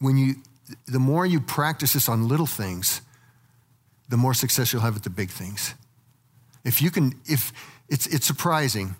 When 0.00 0.16
you, 0.16 0.36
the 0.86 0.98
more 0.98 1.24
you 1.24 1.40
practice 1.40 1.94
this 1.94 2.08
on 2.08 2.28
little 2.28 2.46
things, 2.46 3.00
the 4.08 4.16
more 4.16 4.34
success 4.34 4.72
you'll 4.72 4.82
have 4.82 4.96
at 4.96 5.04
the 5.04 5.10
big 5.10 5.30
things. 5.30 5.74
If 6.64 6.82
you 6.82 6.90
can, 6.90 7.14
if 7.26 7.52
it's, 7.88 8.06
it's 8.06 8.26
surprising 8.26 8.96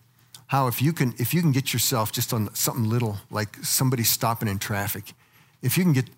how 0.47 0.67
if 0.67 0.81
you 0.81 0.93
can, 0.93 1.15
if 1.19 1.35
you 1.35 1.43
can 1.43 1.53
get 1.53 1.73
yourself 1.73 2.13
just 2.13 2.33
on 2.33 2.55
something 2.55 2.89
little, 2.89 3.19
like 3.31 3.57
somebody 3.57 4.03
stopping 4.03 4.49
in 4.49 4.59
traffic, 4.59 5.13
if 5.63 5.77
you 5.77 5.85
can 5.85 5.93
get, 5.93 6.11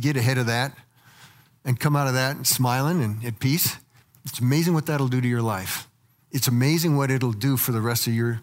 get 0.00 0.16
ahead 0.16 0.38
of 0.38 0.46
that 0.46 0.76
and 1.64 1.78
come 1.78 1.94
out 1.94 2.08
of 2.08 2.14
that 2.14 2.46
smiling 2.46 3.02
and 3.02 3.24
at 3.24 3.38
peace, 3.38 3.76
it's 4.24 4.40
amazing 4.40 4.74
what 4.74 4.86
that'll 4.86 5.08
do 5.08 5.20
to 5.20 5.28
your 5.28 5.42
life. 5.42 5.88
It's 6.30 6.48
amazing 6.48 6.96
what 6.96 7.10
it'll 7.10 7.32
do 7.32 7.56
for 7.56 7.72
the 7.72 7.80
rest 7.80 8.06
of 8.06 8.14
your 8.14 8.40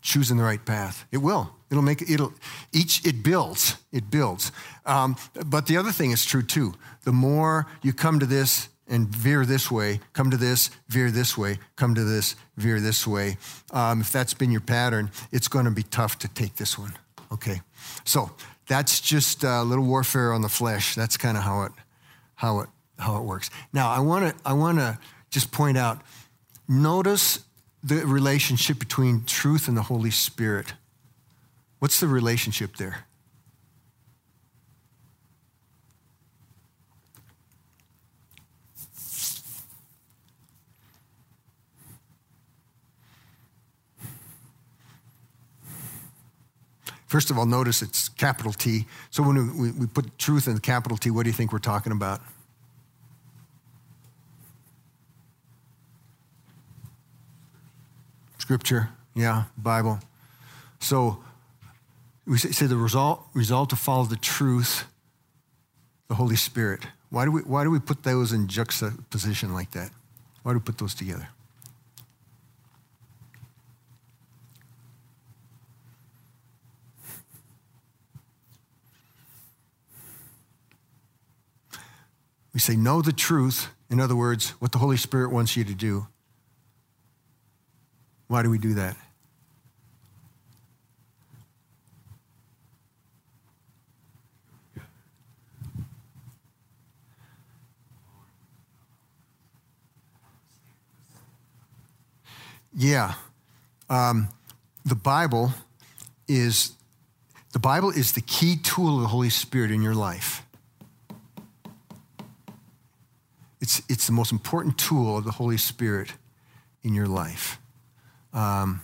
choosing 0.00 0.38
the 0.38 0.42
right 0.42 0.64
path. 0.64 1.04
It 1.12 1.18
will. 1.18 1.50
It'll 1.70 1.82
make 1.82 2.00
it'll 2.02 2.32
each 2.72 3.04
it 3.04 3.22
builds. 3.22 3.76
It 3.92 4.10
builds. 4.10 4.52
Um, 4.86 5.16
but 5.46 5.66
the 5.66 5.76
other 5.76 5.92
thing 5.92 6.12
is 6.12 6.24
true 6.24 6.42
too. 6.42 6.74
The 7.08 7.12
more 7.12 7.66
you 7.80 7.94
come 7.94 8.18
to 8.18 8.26
this 8.26 8.68
and 8.86 9.08
veer 9.08 9.46
this 9.46 9.70
way, 9.70 10.00
come 10.12 10.30
to 10.30 10.36
this, 10.36 10.70
veer 10.90 11.10
this 11.10 11.38
way, 11.38 11.58
come 11.74 11.94
to 11.94 12.04
this, 12.04 12.36
veer 12.58 12.80
this 12.80 13.06
way. 13.06 13.38
Um, 13.72 14.02
if 14.02 14.12
that's 14.12 14.34
been 14.34 14.50
your 14.50 14.60
pattern, 14.60 15.10
it's 15.32 15.48
going 15.48 15.64
to 15.64 15.70
be 15.70 15.84
tough 15.84 16.18
to 16.18 16.28
take 16.28 16.56
this 16.56 16.78
one. 16.78 16.92
Okay, 17.32 17.62
so 18.04 18.30
that's 18.66 19.00
just 19.00 19.42
a 19.42 19.62
little 19.62 19.86
warfare 19.86 20.34
on 20.34 20.42
the 20.42 20.50
flesh. 20.50 20.94
That's 20.94 21.16
kind 21.16 21.38
of 21.38 21.44
how 21.44 21.62
it 21.62 21.72
how 22.34 22.60
it 22.60 22.68
how 22.98 23.16
it 23.16 23.24
works. 23.24 23.48
Now 23.72 23.88
I 23.88 24.00
want 24.00 24.28
to 24.28 24.42
I 24.44 24.52
want 24.52 24.76
to 24.76 24.98
just 25.30 25.50
point 25.50 25.78
out. 25.78 26.02
Notice 26.68 27.42
the 27.82 28.06
relationship 28.06 28.78
between 28.78 29.24
truth 29.24 29.66
and 29.66 29.78
the 29.78 29.84
Holy 29.84 30.10
Spirit. 30.10 30.74
What's 31.78 32.00
the 32.00 32.06
relationship 32.06 32.76
there? 32.76 33.06
First 47.08 47.30
of 47.30 47.38
all, 47.38 47.46
notice 47.46 47.80
it's 47.80 48.10
capital 48.10 48.52
T. 48.52 48.86
So 49.10 49.22
when 49.22 49.58
we, 49.58 49.70
we 49.72 49.86
put 49.86 50.18
truth 50.18 50.46
in 50.46 50.58
capital 50.58 50.98
T, 50.98 51.10
what 51.10 51.24
do 51.24 51.30
you 51.30 51.34
think 51.34 51.52
we're 51.52 51.58
talking 51.58 51.90
about? 51.90 52.20
Scripture, 58.38 58.90
yeah, 59.14 59.44
Bible. 59.56 60.00
So 60.80 61.22
we 62.26 62.36
say 62.36 62.66
the 62.66 62.76
result, 62.76 63.26
result 63.32 63.70
to 63.70 63.76
follow 63.76 64.04
the 64.04 64.16
truth, 64.16 64.84
the 66.08 66.14
Holy 66.14 66.36
Spirit. 66.36 66.86
Why 67.08 67.24
do 67.24 67.32
we, 67.32 67.40
why 67.40 67.64
do 67.64 67.70
we 67.70 67.78
put 67.78 68.02
those 68.02 68.32
in 68.32 68.48
juxtaposition 68.48 69.54
like 69.54 69.70
that? 69.70 69.90
Why 70.42 70.52
do 70.52 70.58
we 70.58 70.62
put 70.62 70.76
those 70.76 70.94
together? 70.94 71.28
We 82.52 82.60
say, 82.60 82.76
know 82.76 83.02
the 83.02 83.12
truth. 83.12 83.68
In 83.90 84.00
other 84.00 84.16
words, 84.16 84.50
what 84.60 84.72
the 84.72 84.78
Holy 84.78 84.96
Spirit 84.96 85.30
wants 85.30 85.56
you 85.56 85.64
to 85.64 85.74
do. 85.74 86.06
Why 88.26 88.42
do 88.42 88.50
we 88.50 88.58
do 88.58 88.74
that? 88.74 88.96
Yeah. 102.78 103.14
Um, 103.90 104.28
the 104.84 104.94
Bible 104.94 105.52
is 106.28 106.72
the 107.52 107.58
Bible 107.58 107.90
is 107.90 108.12
the 108.12 108.20
key 108.20 108.56
tool 108.56 108.96
of 108.96 109.02
the 109.02 109.08
Holy 109.08 109.30
Spirit 109.30 109.72
in 109.72 109.82
your 109.82 109.96
life. 109.96 110.42
It's, 113.68 113.82
it's 113.86 114.06
the 114.06 114.14
most 114.14 114.32
important 114.32 114.78
tool 114.78 115.18
of 115.18 115.24
the 115.24 115.32
Holy 115.32 115.58
Spirit 115.58 116.14
in 116.82 116.94
your 116.94 117.04
life. 117.04 117.60
Um, 118.32 118.80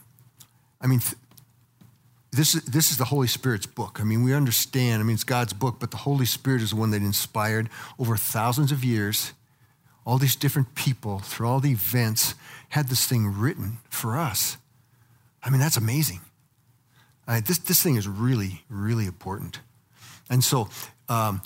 I 0.78 0.86
mean, 0.86 1.00
th- 1.00 1.16
this, 2.32 2.52
this 2.52 2.90
is 2.90 2.98
the 2.98 3.06
Holy 3.06 3.26
Spirit's 3.26 3.64
book. 3.64 3.96
I 3.98 4.04
mean, 4.04 4.22
we 4.22 4.34
understand, 4.34 5.00
I 5.00 5.06
mean, 5.06 5.14
it's 5.14 5.24
God's 5.24 5.54
book, 5.54 5.76
but 5.80 5.90
the 5.90 5.96
Holy 5.96 6.26
Spirit 6.26 6.60
is 6.60 6.68
the 6.68 6.76
one 6.76 6.90
that 6.90 7.00
inspired 7.00 7.70
over 7.98 8.14
thousands 8.18 8.72
of 8.72 8.84
years. 8.84 9.32
All 10.04 10.18
these 10.18 10.36
different 10.36 10.74
people, 10.74 11.20
through 11.20 11.48
all 11.48 11.60
the 11.60 11.72
events, 11.72 12.34
had 12.68 12.88
this 12.88 13.06
thing 13.06 13.38
written 13.38 13.78
for 13.88 14.18
us. 14.18 14.58
I 15.42 15.48
mean, 15.48 15.60
that's 15.60 15.78
amazing. 15.78 16.20
This, 17.26 17.56
this 17.56 17.82
thing 17.82 17.96
is 17.96 18.06
really, 18.06 18.64
really 18.68 19.06
important. 19.06 19.60
And 20.28 20.44
so, 20.44 20.68
um, 21.08 21.40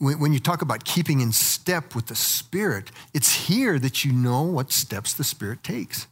when, 0.00 0.32
you 0.32 0.40
talk 0.40 0.62
about 0.62 0.84
keeping 0.84 1.20
in 1.20 1.30
step 1.30 1.94
with 1.94 2.06
the 2.06 2.14
Spirit, 2.14 2.90
it's 3.12 3.46
here 3.46 3.78
that 3.78 4.02
you 4.02 4.12
know 4.12 4.42
what 4.42 4.72
steps 4.72 5.12
the 5.12 5.24
Spirit 5.24 5.62
takes. 5.62 6.06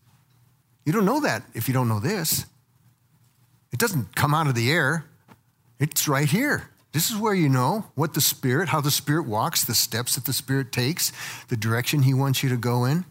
You 0.85 0.92
don't 0.92 1.07
know 1.07 1.20
that 1.20 1.42
if 1.55 1.68
you 1.68 1.74
don't 1.74 1.88
know 1.88 1.98
this. 1.98 2.44
It 3.72 3.79
doesn't 3.79 4.14
come 4.14 4.35
out 4.35 4.46
of 4.46 4.55
the 4.55 4.70
air, 4.70 5.07
it's 5.79 6.07
right 6.07 6.29
here. 6.29 6.68
This 6.92 7.11
is 7.11 7.16
where 7.16 7.35
you 7.35 7.48
know 7.48 7.87
what 7.94 8.14
the 8.14 8.20
Spirit, 8.20 8.68
how 8.68 8.81
the 8.81 8.90
Spirit 8.90 9.27
walks, 9.27 9.64
the 9.64 9.74
steps 9.74 10.14
that 10.16 10.24
the 10.24 10.33
Spirit 10.33 10.70
takes, 10.70 11.12
the 11.48 11.57
direction 11.57 12.03
He 12.03 12.14
wants 12.14 12.42
you 12.42 12.48
to 12.51 12.57
go 12.57 12.85
in, 12.85 13.07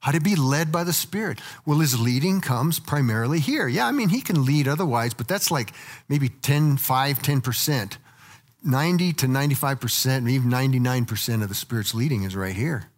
how 0.00 0.12
to 0.12 0.20
be 0.20 0.36
led 0.36 0.70
by 0.72 0.84
the 0.84 0.92
Spirit. 0.92 1.40
Well, 1.66 1.80
His 1.80 1.98
leading 1.98 2.40
comes 2.40 2.78
primarily 2.78 3.40
here. 3.40 3.68
Yeah, 3.68 3.86
I 3.86 3.92
mean, 3.92 4.10
He 4.10 4.20
can 4.20 4.44
lead 4.44 4.68
otherwise, 4.68 5.12
but 5.12 5.28
that's 5.28 5.50
like 5.50 5.72
maybe 6.08 6.28
10, 6.28 6.76
5, 6.78 7.18
10%. 7.18 7.96
90 8.66 9.12
to 9.14 9.26
95%, 9.26 10.28
even 10.28 10.50
99% 10.50 11.42
of 11.42 11.48
the 11.48 11.54
Spirit's 11.54 11.94
leading 11.94 12.24
is 12.24 12.34
right 12.34 12.54
here. 12.54 12.90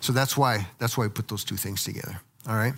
So 0.00 0.12
that's 0.12 0.36
why, 0.36 0.68
that's 0.78 0.96
why 0.96 1.04
we 1.04 1.10
put 1.10 1.28
those 1.28 1.44
two 1.44 1.56
things 1.56 1.82
together. 1.82 2.20
All 2.48 2.54
right? 2.54 2.74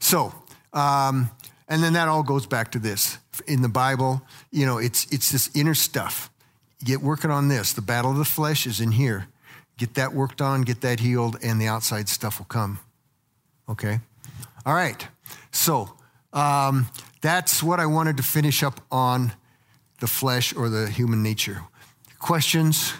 So, 0.00 0.34
um, 0.72 1.30
and 1.68 1.82
then 1.82 1.92
that 1.92 2.08
all 2.08 2.22
goes 2.22 2.46
back 2.46 2.72
to 2.72 2.78
this. 2.78 3.18
In 3.46 3.62
the 3.62 3.68
Bible, 3.68 4.22
you 4.50 4.66
know, 4.66 4.78
it's, 4.78 5.06
it's 5.12 5.30
this 5.30 5.54
inner 5.54 5.74
stuff. 5.74 6.30
Get 6.84 7.02
working 7.02 7.30
on 7.30 7.48
this. 7.48 7.72
The 7.72 7.82
battle 7.82 8.10
of 8.10 8.16
the 8.16 8.24
flesh 8.24 8.66
is 8.66 8.80
in 8.80 8.92
here. 8.92 9.28
Get 9.78 9.94
that 9.94 10.14
worked 10.14 10.40
on, 10.40 10.62
get 10.62 10.80
that 10.80 11.00
healed, 11.00 11.36
and 11.42 11.60
the 11.60 11.66
outside 11.66 12.08
stuff 12.08 12.38
will 12.38 12.46
come. 12.46 12.78
Okay? 13.68 14.00
All 14.64 14.74
right. 14.74 15.06
So, 15.52 15.92
um, 16.32 16.88
that's 17.20 17.62
what 17.62 17.80
I 17.80 17.86
wanted 17.86 18.16
to 18.18 18.22
finish 18.22 18.62
up 18.62 18.80
on 18.90 19.32
the 20.00 20.06
flesh 20.06 20.54
or 20.54 20.68
the 20.68 20.88
human 20.88 21.22
nature. 21.22 21.62
Questions, 22.18 22.92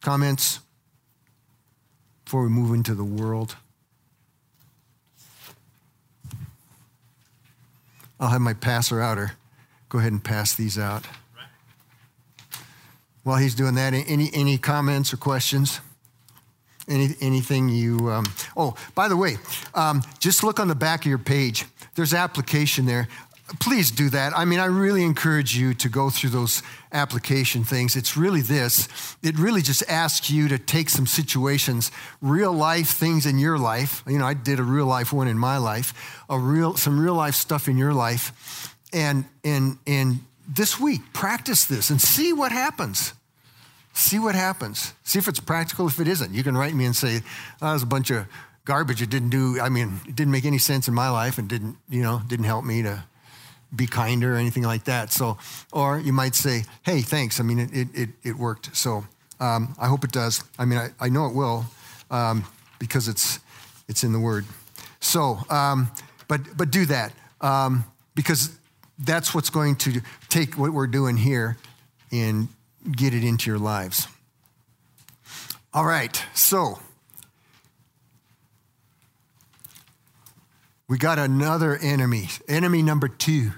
comments 0.00 0.60
before 2.24 2.42
we 2.42 2.48
move 2.48 2.74
into 2.74 2.94
the 2.94 3.04
world? 3.04 3.56
I'll 8.18 8.28
have 8.28 8.40
my 8.40 8.54
passer 8.54 9.00
outer 9.00 9.32
go 9.90 9.98
ahead 9.98 10.12
and 10.12 10.24
pass 10.24 10.54
these 10.54 10.78
out. 10.78 11.04
While 13.24 13.36
he's 13.36 13.54
doing 13.54 13.74
that, 13.74 13.92
any, 13.92 14.30
any 14.32 14.56
comments 14.56 15.12
or 15.12 15.18
questions? 15.18 15.80
Any, 16.88 17.10
anything 17.20 17.68
you, 17.68 18.08
um, 18.10 18.24
oh, 18.56 18.74
by 18.94 19.08
the 19.08 19.16
way, 19.16 19.36
um, 19.74 20.02
just 20.18 20.42
look 20.42 20.58
on 20.58 20.68
the 20.68 20.74
back 20.74 21.00
of 21.00 21.06
your 21.06 21.18
page. 21.18 21.66
There's 21.94 22.14
application 22.14 22.86
there 22.86 23.08
please 23.58 23.90
do 23.90 24.10
that. 24.10 24.32
I 24.36 24.44
mean, 24.44 24.60
I 24.60 24.66
really 24.66 25.02
encourage 25.02 25.56
you 25.56 25.74
to 25.74 25.88
go 25.88 26.10
through 26.10 26.30
those 26.30 26.62
application 26.92 27.64
things. 27.64 27.96
It's 27.96 28.16
really 28.16 28.40
this 28.40 28.88
it 29.22 29.38
really 29.38 29.62
just 29.62 29.82
asks 29.88 30.30
you 30.30 30.48
to 30.48 30.58
take 30.58 30.88
some 30.90 31.06
situations, 31.06 31.90
real 32.20 32.52
life 32.52 32.90
things 32.90 33.26
in 33.26 33.38
your 33.38 33.58
life. 33.58 34.02
You 34.06 34.18
know, 34.18 34.26
I 34.26 34.34
did 34.34 34.58
a 34.58 34.62
real 34.62 34.86
life 34.86 35.12
one 35.12 35.28
in 35.28 35.38
my 35.38 35.58
life, 35.58 36.22
a 36.28 36.38
real, 36.38 36.76
some 36.76 37.00
real 37.00 37.14
life 37.14 37.34
stuff 37.34 37.68
in 37.68 37.76
your 37.76 37.92
life. 37.92 38.76
And, 38.92 39.24
and, 39.44 39.78
and 39.86 40.20
this 40.48 40.80
week, 40.80 41.12
practice 41.12 41.64
this 41.64 41.90
and 41.90 42.00
see 42.00 42.32
what 42.32 42.52
happens. 42.52 43.14
See 43.92 44.18
what 44.18 44.34
happens. 44.34 44.94
See 45.04 45.18
if 45.18 45.28
it's 45.28 45.40
practical, 45.40 45.86
if 45.86 46.00
it 46.00 46.08
isn't. 46.08 46.32
You 46.32 46.42
can 46.42 46.56
write 46.56 46.74
me 46.74 46.86
and 46.86 46.94
say, 46.94 47.22
oh, 47.60 47.66
that 47.66 47.72
was 47.72 47.82
a 47.82 47.86
bunch 47.86 48.10
of 48.10 48.26
garbage. 48.64 49.02
It 49.02 49.10
didn't 49.10 49.30
do, 49.30 49.60
I 49.60 49.68
mean, 49.68 50.00
it 50.06 50.16
didn't 50.16 50.32
make 50.32 50.44
any 50.44 50.58
sense 50.58 50.88
in 50.88 50.94
my 50.94 51.10
life 51.10 51.38
and 51.38 51.48
didn't, 51.48 51.76
you 51.88 52.02
know, 52.02 52.22
didn't 52.26 52.46
help 52.46 52.64
me 52.64 52.82
to 52.82 53.04
be 53.74 53.86
kinder 53.86 54.34
or 54.34 54.36
anything 54.36 54.62
like 54.62 54.84
that. 54.84 55.12
So, 55.12 55.38
or 55.72 55.98
you 55.98 56.12
might 56.12 56.34
say, 56.34 56.64
hey, 56.82 57.02
thanks. 57.02 57.40
I 57.40 57.42
mean, 57.42 57.58
it, 57.58 57.88
it, 57.94 58.08
it 58.22 58.36
worked. 58.36 58.76
So 58.76 59.04
um, 59.38 59.74
I 59.78 59.86
hope 59.86 60.04
it 60.04 60.12
does. 60.12 60.42
I 60.58 60.64
mean, 60.64 60.78
I, 60.78 60.90
I 60.98 61.08
know 61.08 61.26
it 61.26 61.34
will 61.34 61.66
um, 62.10 62.44
because 62.78 63.08
it's, 63.08 63.38
it's 63.88 64.04
in 64.04 64.12
the 64.12 64.20
word. 64.20 64.44
So, 65.00 65.38
um, 65.48 65.90
but, 66.28 66.40
but 66.56 66.70
do 66.70 66.84
that 66.86 67.12
um, 67.40 67.84
because 68.14 68.56
that's 68.98 69.34
what's 69.34 69.50
going 69.50 69.76
to 69.76 70.02
take 70.28 70.58
what 70.58 70.72
we're 70.72 70.86
doing 70.86 71.16
here 71.16 71.56
and 72.12 72.48
get 72.90 73.14
it 73.14 73.24
into 73.24 73.50
your 73.50 73.58
lives. 73.58 74.06
All 75.72 75.84
right. 75.86 76.22
So, 76.34 76.80
we 80.90 80.98
got 80.98 81.20
another 81.20 81.76
enemy, 81.76 82.28
enemy 82.48 82.82
number 82.82 83.06
two 83.06 83.52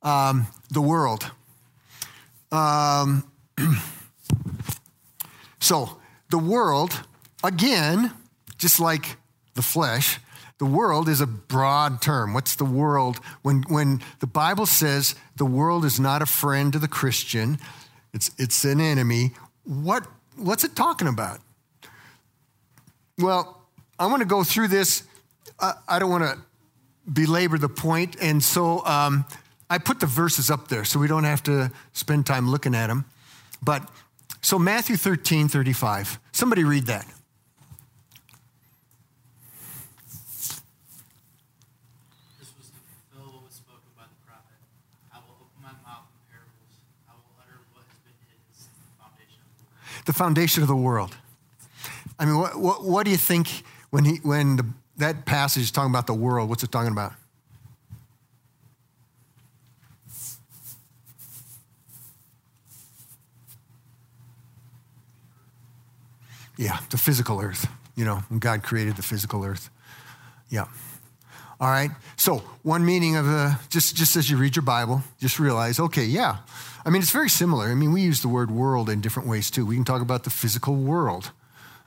um, 0.00 0.46
the 0.70 0.80
world. 0.80 1.28
Um, 2.52 3.28
so, 5.58 5.98
the 6.30 6.38
world, 6.38 7.02
again, 7.42 8.12
just 8.56 8.78
like 8.78 9.16
the 9.54 9.62
flesh, 9.62 10.20
the 10.58 10.66
world 10.66 11.08
is 11.08 11.20
a 11.20 11.26
broad 11.26 12.00
term. 12.00 12.32
What's 12.32 12.54
the 12.54 12.64
world? 12.64 13.16
When, 13.42 13.64
when 13.66 14.02
the 14.20 14.28
Bible 14.28 14.66
says 14.66 15.16
the 15.34 15.44
world 15.44 15.84
is 15.84 15.98
not 15.98 16.22
a 16.22 16.26
friend 16.26 16.72
to 16.74 16.78
the 16.78 16.86
Christian, 16.86 17.58
it's, 18.14 18.30
it's 18.38 18.64
an 18.64 18.80
enemy, 18.80 19.32
what, 19.64 20.06
what's 20.36 20.62
it 20.62 20.76
talking 20.76 21.08
about? 21.08 21.40
Well, 23.18 23.66
I 23.98 24.06
want 24.06 24.20
to 24.20 24.28
go 24.28 24.44
through 24.44 24.68
this 24.68 25.02
I, 25.58 25.98
don't 25.98 26.10
want 26.10 26.24
to 26.24 26.38
belabor 27.10 27.58
the 27.58 27.68
point, 27.68 28.16
and 28.20 28.42
so 28.42 28.84
um, 28.84 29.24
I 29.70 29.78
put 29.78 30.00
the 30.00 30.06
verses 30.06 30.50
up 30.50 30.68
there 30.68 30.84
so 30.84 30.98
we 30.98 31.08
don't 31.08 31.24
have 31.24 31.42
to 31.44 31.70
spend 31.92 32.26
time 32.26 32.48
looking 32.48 32.74
at 32.74 32.88
them. 32.88 33.06
But 33.62 33.88
so 34.42 34.58
Matthew 34.58 34.96
13, 34.96 35.48
35. 35.48 36.20
Somebody 36.32 36.64
read 36.64 36.86
that. 36.86 37.06
Was 43.44 43.54
spoken 43.54 43.90
by 43.96 44.04
the 44.04 44.26
prophet. 44.26 44.58
I 45.12 45.18
will 45.18 45.34
open 45.40 45.62
my 45.62 45.72
mouth 45.82 46.06
in 46.14 46.20
parables. 46.30 46.78
I 47.08 47.12
will 47.12 47.34
utter 47.40 47.58
what 47.72 47.84
has 47.88 47.98
been 48.04 48.14
hidden 48.22 48.38
since 48.52 48.76
the 48.78 49.02
foundation 49.02 49.40
of 49.42 49.58
the 49.58 49.64
world. 49.66 50.06
The 50.06 50.12
foundation 50.12 50.62
of 50.62 50.68
the 50.68 50.76
world. 50.76 51.16
I 52.18 52.24
mean, 52.24 52.38
what, 52.38 52.56
what, 52.56 52.84
what 52.84 53.04
do 53.04 53.10
you 53.10 53.16
think 53.16 53.64
when, 53.90 54.04
he, 54.04 54.16
when 54.22 54.56
the, 54.56 54.66
that 54.98 55.26
passage 55.26 55.64
is 55.64 55.70
talking 55.70 55.90
about 55.90 56.06
the 56.06 56.14
world. 56.14 56.48
What's 56.48 56.62
it 56.62 56.72
talking 56.72 56.92
about? 56.92 57.12
Yeah, 66.58 66.78
the 66.88 66.96
physical 66.96 67.40
earth, 67.40 67.68
you 67.96 68.04
know, 68.06 68.16
when 68.28 68.38
God 68.38 68.62
created 68.62 68.96
the 68.96 69.02
physical 69.02 69.44
earth. 69.44 69.68
Yeah. 70.48 70.64
All 71.60 71.68
right. 71.68 71.90
So, 72.16 72.38
one 72.62 72.84
meaning 72.84 73.16
of 73.16 73.26
the, 73.26 73.58
just, 73.68 73.94
just 73.94 74.16
as 74.16 74.30
you 74.30 74.36
read 74.36 74.56
your 74.56 74.62
Bible, 74.62 75.02
just 75.20 75.38
realize, 75.38 75.78
okay, 75.78 76.04
yeah. 76.04 76.38
I 76.84 76.90
mean, 76.90 77.02
it's 77.02 77.10
very 77.10 77.28
similar. 77.28 77.66
I 77.66 77.74
mean, 77.74 77.92
we 77.92 78.02
use 78.02 78.22
the 78.22 78.28
word 78.28 78.50
world 78.50 78.88
in 78.88 79.00
different 79.00 79.28
ways 79.28 79.50
too. 79.50 79.66
We 79.66 79.74
can 79.74 79.84
talk 79.84 80.00
about 80.00 80.24
the 80.24 80.30
physical 80.30 80.74
world. 80.76 81.30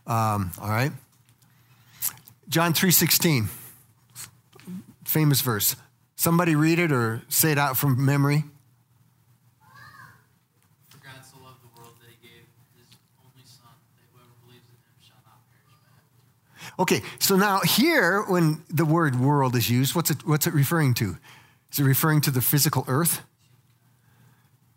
Um, 0.06 0.52
all 0.62 0.70
right. 0.70 0.92
John 2.50 2.74
three 2.74 2.92
sixteen, 2.92 3.50
famous 5.06 5.42
verse. 5.42 5.76
Somebody 6.16 6.56
read 6.56 6.80
it 6.80 6.92
or 6.92 7.22
say 7.30 7.52
it 7.52 7.58
out 7.58 7.78
from 7.78 8.04
memory. 8.04 8.44
Okay, 16.78 17.02
so 17.20 17.36
now 17.36 17.60
here, 17.60 18.24
when 18.24 18.64
the 18.70 18.86
word 18.86 19.20
world 19.20 19.54
is 19.58 19.70
used, 19.70 19.96
what's 19.96 20.12
it, 20.12 20.26
what's 20.26 20.48
it 20.48 20.54
referring 20.54 20.94
to? 20.94 21.18
Is 21.74 21.80
it 21.80 21.84
referring 21.84 22.22
to 22.22 22.32
the 22.32 22.40
physical 22.40 22.86
earth? 22.88 23.22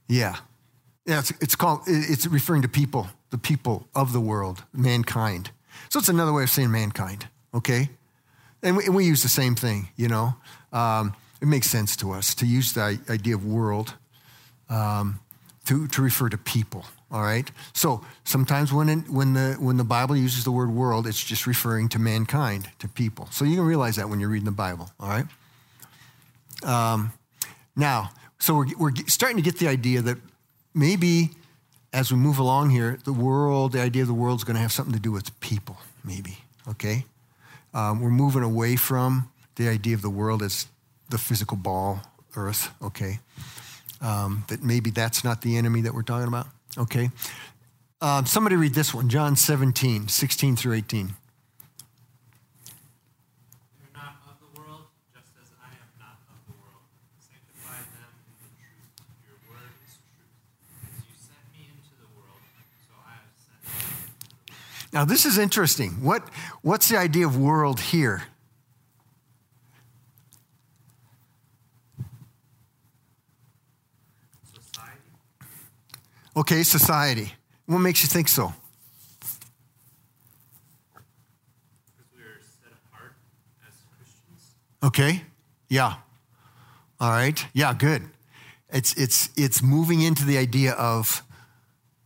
Yeah. 0.08 0.34
Yeah, 1.06 1.20
it's, 1.20 1.30
it's 1.40 1.54
called, 1.54 1.82
it's 1.86 2.26
referring 2.26 2.62
to 2.62 2.68
people, 2.68 3.06
the 3.30 3.38
people 3.38 3.86
of 3.94 4.12
the 4.12 4.18
world, 4.18 4.64
mankind. 4.72 5.52
So 5.90 6.00
it's 6.00 6.08
another 6.08 6.32
way 6.32 6.42
of 6.42 6.50
saying 6.50 6.72
mankind, 6.72 7.28
okay? 7.54 7.88
And 8.62 8.76
we, 8.76 8.84
and 8.84 8.94
we 8.94 9.04
use 9.04 9.22
the 9.22 9.28
same 9.28 9.54
thing, 9.54 9.88
you 9.96 10.08
know? 10.08 10.34
Um, 10.72 11.14
it 11.40 11.48
makes 11.48 11.68
sense 11.68 11.96
to 11.96 12.12
us 12.12 12.34
to 12.36 12.46
use 12.46 12.72
the 12.72 13.00
idea 13.10 13.34
of 13.34 13.44
world 13.44 13.94
um, 14.68 15.20
to, 15.66 15.88
to 15.88 16.02
refer 16.02 16.28
to 16.28 16.38
people. 16.38 16.84
All 17.12 17.22
right. 17.22 17.50
So 17.74 18.02
sometimes 18.24 18.72
when 18.72 18.88
when 19.02 19.34
the 19.34 19.56
when 19.60 19.76
the 19.76 19.84
Bible 19.84 20.16
uses 20.16 20.44
the 20.44 20.50
word 20.50 20.70
world, 20.70 21.06
it's 21.06 21.22
just 21.22 21.46
referring 21.46 21.90
to 21.90 21.98
mankind, 21.98 22.70
to 22.78 22.88
people. 22.88 23.28
So 23.30 23.44
you 23.44 23.56
can 23.56 23.66
realize 23.66 23.96
that 23.96 24.08
when 24.08 24.18
you're 24.18 24.30
reading 24.30 24.46
the 24.46 24.50
Bible. 24.50 24.90
All 24.98 25.10
right. 25.10 25.26
Um, 26.64 27.12
now, 27.76 28.12
so 28.38 28.54
we're 28.54 28.68
we're 28.78 28.92
starting 29.08 29.36
to 29.36 29.42
get 29.42 29.58
the 29.58 29.68
idea 29.68 30.00
that 30.00 30.16
maybe 30.72 31.32
as 31.92 32.10
we 32.10 32.16
move 32.16 32.38
along 32.38 32.70
here, 32.70 32.98
the 33.04 33.12
world, 33.12 33.72
the 33.72 33.82
idea 33.82 34.00
of 34.00 34.08
the 34.08 34.14
world 34.14 34.40
is 34.40 34.44
going 34.44 34.56
to 34.56 34.62
have 34.62 34.72
something 34.72 34.94
to 34.94 35.00
do 35.00 35.12
with 35.12 35.38
people. 35.40 35.76
Maybe. 36.02 36.38
Okay. 36.66 37.04
Um, 37.74 38.00
we're 38.00 38.10
moving 38.10 38.42
away 38.42 38.76
from 38.76 39.30
the 39.56 39.68
idea 39.68 39.94
of 39.94 40.02
the 40.02 40.10
world 40.10 40.42
as 40.42 40.66
the 41.10 41.18
physical 41.18 41.56
ball, 41.56 42.00
Earth. 42.36 42.70
Okay. 42.82 43.20
Um, 44.00 44.44
that 44.48 44.62
maybe 44.62 44.90
that's 44.90 45.24
not 45.24 45.42
the 45.42 45.56
enemy 45.56 45.82
that 45.82 45.94
we're 45.94 46.02
talking 46.02 46.28
about. 46.28 46.46
Okay. 46.76 47.10
Um, 48.00 48.26
somebody 48.26 48.56
read 48.56 48.74
this 48.74 48.92
one, 48.92 49.08
John 49.08 49.36
17, 49.36 50.08
16 50.08 50.56
through 50.56 50.74
18. 50.74 51.14
Now, 64.92 65.04
this 65.06 65.24
is 65.24 65.38
interesting. 65.38 66.02
What, 66.02 66.28
what's 66.60 66.88
the 66.88 66.98
idea 66.98 67.26
of 67.26 67.36
world 67.36 67.80
here? 67.80 68.24
Okay, 76.34 76.62
society. 76.62 77.32
What 77.66 77.78
makes 77.78 78.02
you 78.02 78.08
think 78.08 78.28
so? 78.28 78.54
Okay. 84.82 85.22
Yeah. 85.68 85.94
All 86.98 87.10
right. 87.10 87.46
Yeah, 87.52 87.74
good. 87.74 88.02
It's 88.70 88.94
it's 88.94 89.28
it's 89.36 89.62
moving 89.62 90.00
into 90.00 90.24
the 90.24 90.38
idea 90.38 90.72
of 90.72 91.22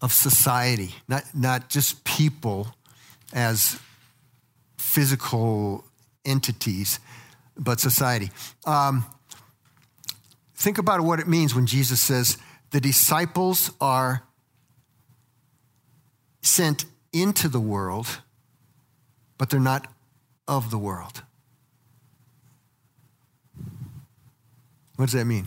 of 0.00 0.12
society, 0.12 0.94
not 1.08 1.24
not 1.32 1.68
just 1.68 2.04
people 2.04 2.75
as 3.36 3.78
physical 4.78 5.84
entities, 6.24 6.98
but 7.56 7.78
society. 7.78 8.30
Um, 8.64 9.04
think 10.54 10.78
about 10.78 11.02
what 11.02 11.20
it 11.20 11.28
means 11.28 11.54
when 11.54 11.66
Jesus 11.66 12.00
says, 12.00 12.38
the 12.70 12.80
disciples 12.80 13.70
are 13.80 14.22
sent 16.40 16.86
into 17.12 17.48
the 17.48 17.60
world, 17.60 18.06
but 19.38 19.50
they're 19.50 19.60
not 19.60 19.86
of 20.48 20.70
the 20.70 20.78
world. 20.78 21.22
What 24.96 25.06
does 25.06 25.12
that 25.12 25.26
mean? 25.26 25.46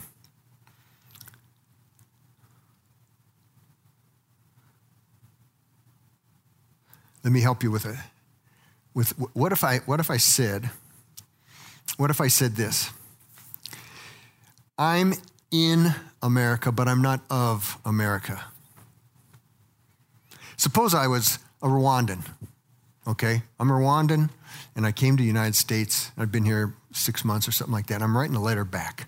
Let 7.29 7.33
me 7.33 7.41
help 7.41 7.61
you 7.61 7.69
with 7.69 7.85
it. 7.85 7.95
With 8.95 9.11
what 9.35 9.51
if 9.51 9.63
I 9.63 9.77
what 9.85 9.99
if 9.99 10.09
I 10.09 10.17
said 10.17 10.71
what 11.97 12.09
if 12.09 12.19
I 12.19 12.27
said 12.27 12.55
this? 12.55 12.89
I'm 14.79 15.13
in 15.51 15.93
America, 16.23 16.71
but 16.71 16.87
I'm 16.87 17.03
not 17.03 17.21
of 17.29 17.77
America. 17.85 18.45
Suppose 20.57 20.95
I 20.95 21.05
was 21.05 21.37
a 21.61 21.67
Rwandan, 21.67 22.25
okay? 23.07 23.43
I'm 23.59 23.69
Rwandan, 23.69 24.31
and 24.75 24.87
I 24.87 24.91
came 24.91 25.15
to 25.15 25.21
the 25.21 25.27
United 25.27 25.53
States. 25.53 26.09
I've 26.17 26.31
been 26.31 26.45
here 26.45 26.73
six 26.93 27.23
months 27.23 27.47
or 27.47 27.51
something 27.51 27.73
like 27.73 27.85
that. 27.87 28.01
I'm 28.01 28.17
writing 28.17 28.35
a 28.35 28.41
letter 28.41 28.65
back. 28.65 29.07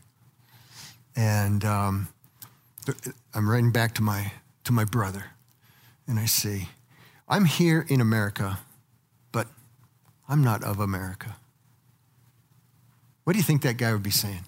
And 1.16 1.66
um, 1.66 2.08
I'm 3.34 3.50
writing 3.50 3.72
back 3.72 3.96
to 3.96 4.04
my, 4.04 4.32
to 4.66 4.74
my 4.74 4.86
brother, 4.86 5.26
and 6.06 6.20
I 6.20 6.26
say, 6.26 6.68
I'm 7.32 7.46
here 7.46 7.86
in 7.88 8.02
America, 8.02 8.60
but 9.32 9.48
I'm 10.28 10.44
not 10.44 10.66
of 10.66 10.82
America. 10.82 11.38
What 13.24 13.34
do 13.34 13.40
you 13.40 13.44
think 13.44 13.62
that 13.62 13.78
guy 13.78 13.94
would 13.94 14.04
be 14.04 14.12
saying? 14.12 14.44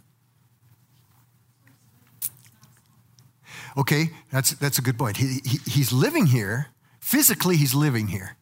Okay, 3.78 4.10
that's, 4.32 4.52
that's 4.52 4.78
a 4.80 4.82
good 4.82 4.98
point. 4.98 5.16
He, 5.16 5.40
he, 5.46 5.60
he's 5.66 5.94
living 5.94 6.26
here. 6.26 6.68
Physically, 7.00 7.56
he's 7.56 7.74
living 7.74 8.08
here. 8.08 8.36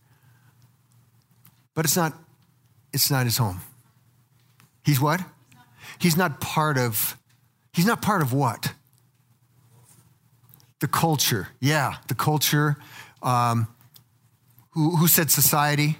But 1.76 1.86
it's 1.86 1.96
not, 1.96 2.14
it's 2.92 3.12
not 3.12 3.26
his 3.26 3.38
home. 3.38 3.62
He's 4.84 5.00
what? 5.00 5.22
He's 6.00 6.18
not 6.18 6.42
part 6.42 6.80
of, 6.80 7.16
he's 7.74 7.86
not 7.86 8.02
part 8.02 8.24
of 8.24 8.34
what? 8.34 8.74
The 10.80 10.88
culture. 10.88 11.50
Yeah, 11.60 11.98
the 12.08 12.16
culture. 12.16 12.78
Um, 13.22 13.68
who, 14.72 14.98
who 14.98 15.08
said 15.08 15.32
society? 15.32 15.98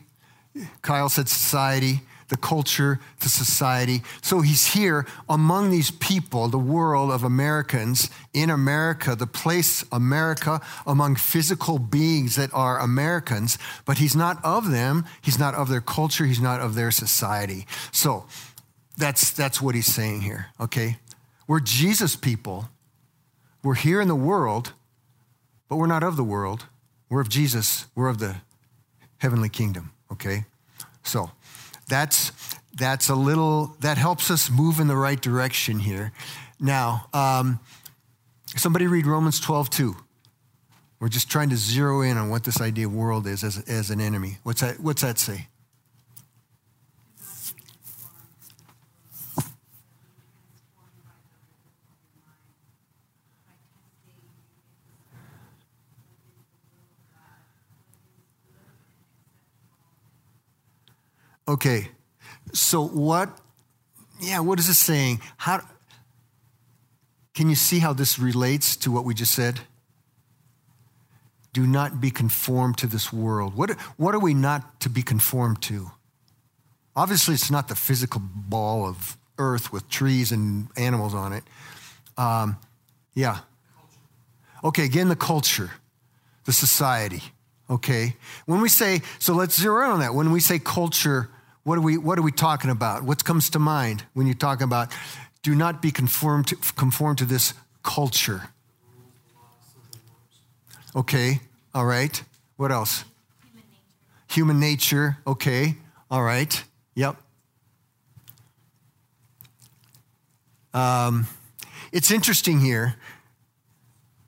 Kyle 0.82 1.10
said 1.10 1.30
society 1.30 2.02
the 2.32 2.38
culture, 2.38 2.98
the 3.20 3.28
society. 3.28 4.02
So 4.22 4.40
he's 4.40 4.68
here 4.68 5.06
among 5.28 5.70
these 5.70 5.92
people, 5.92 6.48
the 6.48 6.58
world 6.58 7.12
of 7.12 7.26
Americans, 7.26 8.10
in 8.34 8.50
America, 8.50 9.18
the 9.18 9.28
place 9.28 9.84
America, 9.92 10.62
among 10.88 11.18
physical 11.18 11.78
beings 11.78 12.38
that 12.38 12.50
are 12.54 12.80
Americans, 12.80 13.58
but 13.86 13.98
he's 13.98 14.16
not 14.16 14.44
of 14.46 14.72
them. 14.72 15.04
He's 15.22 15.38
not 15.38 15.56
of 15.56 15.68
their 15.68 15.82
culture. 15.82 16.26
He's 16.26 16.40
not 16.40 16.62
of 16.62 16.74
their 16.74 16.90
society. 16.90 17.68
So 17.92 18.26
that's, 18.98 19.32
that's 19.32 19.62
what 19.62 19.76
he's 19.76 19.94
saying 19.94 20.22
here, 20.22 20.48
okay? 20.58 21.00
We're 21.48 21.60
Jesus 21.60 22.16
people. 22.16 22.70
We're 23.62 23.76
here 23.76 24.00
in 24.00 24.08
the 24.08 24.16
world, 24.16 24.72
but 25.68 25.76
we're 25.76 25.86
not 25.86 26.02
of 26.02 26.16
the 26.16 26.24
world. 26.24 26.68
We're 27.10 27.20
of 27.20 27.28
Jesus. 27.28 27.88
We're 27.94 28.08
of 28.08 28.20
the 28.20 28.38
heavenly 29.22 29.50
kingdom, 29.50 29.92
okay? 30.12 30.46
So, 31.04 31.30
that's, 31.88 32.32
that's 32.76 33.08
a 33.08 33.16
little, 33.16 33.76
that 33.82 33.98
helps 33.98 34.32
us 34.32 34.50
move 34.50 34.80
in 34.80 34.88
the 34.88 34.96
right 34.96 35.22
direction 35.22 35.78
here. 35.80 36.12
Now, 36.60 37.08
um, 37.14 37.60
somebody 38.56 38.88
read 38.88 39.06
Romans 39.06 39.40
12, 39.40 39.70
2. 39.70 39.96
We're 41.00 41.10
just 41.10 41.30
trying 41.30 41.50
to 41.50 41.58
zero 41.58 42.02
in 42.02 42.18
on 42.18 42.30
what 42.30 42.44
this 42.44 42.60
idea 42.62 42.88
of 42.88 42.94
world 42.94 43.28
is 43.28 43.44
as, 43.44 43.58
as 43.68 43.92
an 43.92 44.02
enemy. 44.02 44.38
What's 44.44 44.62
that, 44.62 44.80
what's 44.80 45.02
that 45.04 45.20
say? 45.20 45.48
Okay, 61.52 61.90
so 62.54 62.88
what, 62.88 63.38
yeah, 64.22 64.40
what 64.40 64.60
is 64.60 64.68
this 64.68 64.78
saying? 64.78 65.22
How, 65.38 65.62
can 67.34 67.50
you 67.50 67.56
see 67.56 67.80
how 67.80 67.94
this 67.94 68.18
relates 68.18 68.76
to 68.78 68.92
what 68.92 69.04
we 69.06 69.14
just 69.14 69.34
said? 69.34 69.62
do 71.54 71.68
not 71.68 72.00
be 72.00 72.12
conformed 72.12 72.78
to 72.78 72.88
this 72.88 73.12
world. 73.12 73.56
What, 73.56 73.72
what 73.98 74.16
are 74.16 74.20
we 74.20 74.34
not 74.34 74.80
to 74.82 74.90
be 74.90 75.02
conformed 75.02 75.62
to? 75.64 75.92
Obviously, 76.96 77.34
it's 77.34 77.52
not 77.52 77.68
the 77.68 77.76
physical 77.76 78.22
ball 78.22 78.86
of 78.86 79.18
earth 79.38 79.72
with 79.72 79.90
trees 79.90 80.32
and 80.32 80.68
animals 80.78 81.14
on 81.14 81.34
it. 81.34 81.44
Um, 82.18 82.58
yeah. 83.14 83.40
Okay, 84.64 84.86
again, 84.86 85.10
the 85.10 85.16
culture, 85.16 85.72
the 86.46 86.54
society. 86.54 87.22
Okay. 87.70 88.16
When 88.46 88.62
we 88.62 88.70
say, 88.70 89.02
so 89.20 89.34
let's 89.34 89.60
zero 89.60 89.86
in 89.86 89.92
on 89.92 90.00
that. 90.02 90.14
When 90.14 90.32
we 90.32 90.40
say 90.40 90.60
culture, 90.60 91.30
what 91.64 91.78
are 91.78 91.82
we, 91.82 91.98
what 91.98 92.18
are 92.18 92.24
we 92.24 92.32
talking 92.32 92.70
about? 92.70 93.04
What 93.04 93.24
comes 93.24 93.50
to 93.52 93.60
mind 93.60 94.04
when 94.14 94.28
you 94.28 94.34
talk 94.34 94.62
about 94.62 94.92
do 95.44 95.56
not 95.56 95.82
be 95.82 95.92
conformed 95.92 96.48
to, 96.48 96.56
conformed 96.56 97.18
to 97.20 97.26
this 97.26 97.54
culture? 97.84 98.50
Okay. 100.96 101.42
All 101.74 101.86
right. 101.86 102.22
What 102.58 102.72
else? 102.72 103.06
Human 103.50 103.64
nature. 103.70 104.34
Human 104.34 104.60
nature. 104.60 105.18
Okay. 105.26 105.76
All 106.10 106.24
right. 106.24 106.64
Yep. 106.96 107.16
Um, 110.74 111.28
it's 111.92 112.12
interesting 112.12 112.60
here. 112.60 112.96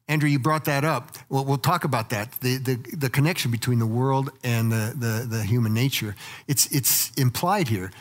Andrew, 0.07 0.29
you 0.29 0.39
brought 0.39 0.65
that 0.65 0.83
up. 0.83 1.17
Well, 1.29 1.45
we'll 1.45 1.57
talk 1.57 1.85
about 1.85 2.09
that. 2.09 2.31
The, 2.41 2.57
the, 2.57 2.75
the 2.95 3.09
connection 3.09 3.51
between 3.51 3.79
the 3.79 3.87
world 3.87 4.31
and 4.43 4.71
the, 4.71 4.93
the, 4.95 5.25
the 5.29 5.43
human 5.43 5.73
nature. 5.73 6.15
It's, 6.47 6.65
it's 6.75 7.11
implied 7.11 7.69
here. 7.69 7.91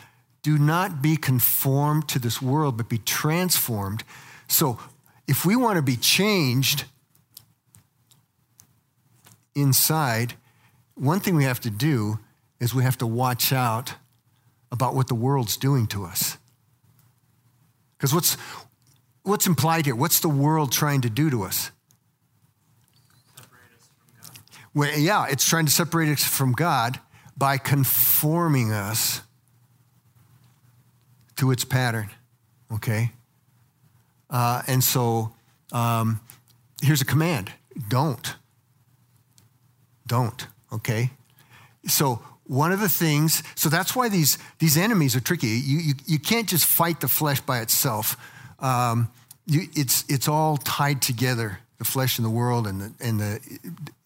Do 0.41 0.57
not 0.57 1.01
be 1.01 1.15
conformed 1.15 2.09
to 2.09 2.19
this 2.19 2.41
world, 2.41 2.75
but 2.75 2.89
be 2.89 2.97
transformed. 2.97 4.03
So, 4.47 4.79
if 5.25 5.45
we 5.45 5.55
want 5.55 5.77
to 5.77 5.81
be 5.81 5.95
changed 5.95 6.83
inside, 9.55 10.33
one 10.95 11.21
thing 11.21 11.35
we 11.35 11.45
have 11.45 11.61
to 11.61 11.69
do 11.69 12.19
is 12.59 12.73
we 12.73 12.83
have 12.83 12.97
to 12.97 13.07
watch 13.07 13.53
out 13.53 13.93
about 14.71 14.95
what 14.95 15.07
the 15.07 15.15
world's 15.15 15.55
doing 15.55 15.87
to 15.87 16.03
us. 16.03 16.37
Because 17.97 18.13
what's, 18.13 18.35
what's 19.21 19.47
implied 19.47 19.85
here? 19.85 19.95
What's 19.95 20.19
the 20.19 20.27
world 20.27 20.73
trying 20.73 21.01
to 21.01 21.09
do 21.09 21.29
to 21.29 21.43
us? 21.43 21.71
Well, 24.73 24.97
yeah, 24.97 25.27
it's 25.29 25.47
trying 25.47 25.65
to 25.65 25.71
separate 25.71 26.09
us 26.09 26.23
from 26.23 26.53
God 26.53 26.99
by 27.37 27.57
conforming 27.57 28.71
us 28.71 29.21
to 31.35 31.51
its 31.51 31.63
pattern. 31.63 32.09
Okay? 32.73 33.11
Uh, 34.29 34.63
and 34.67 34.83
so 34.83 35.33
um, 35.71 36.21
here's 36.81 37.01
a 37.01 37.05
command 37.05 37.51
don't. 37.87 38.35
Don't. 40.07 40.47
Okay? 40.71 41.11
So 41.85 42.21
one 42.45 42.71
of 42.71 42.79
the 42.79 42.89
things, 42.89 43.43
so 43.55 43.69
that's 43.69 43.95
why 43.95 44.09
these, 44.09 44.37
these 44.59 44.77
enemies 44.77 45.15
are 45.15 45.19
tricky. 45.19 45.47
You, 45.47 45.79
you, 45.79 45.93
you 46.05 46.19
can't 46.19 46.47
just 46.47 46.65
fight 46.65 46.99
the 46.99 47.07
flesh 47.07 47.41
by 47.41 47.61
itself. 47.61 48.17
Um, 48.59 49.09
you, 49.45 49.67
it's, 49.75 50.03
it's 50.09 50.27
all 50.27 50.57
tied 50.57 51.01
together 51.01 51.59
the 51.77 51.85
flesh 51.85 52.17
and 52.17 52.25
the 52.25 52.29
world 52.31 52.67
and 52.67 52.81
the, 52.81 52.93
and 52.99 53.19
the 53.19 53.39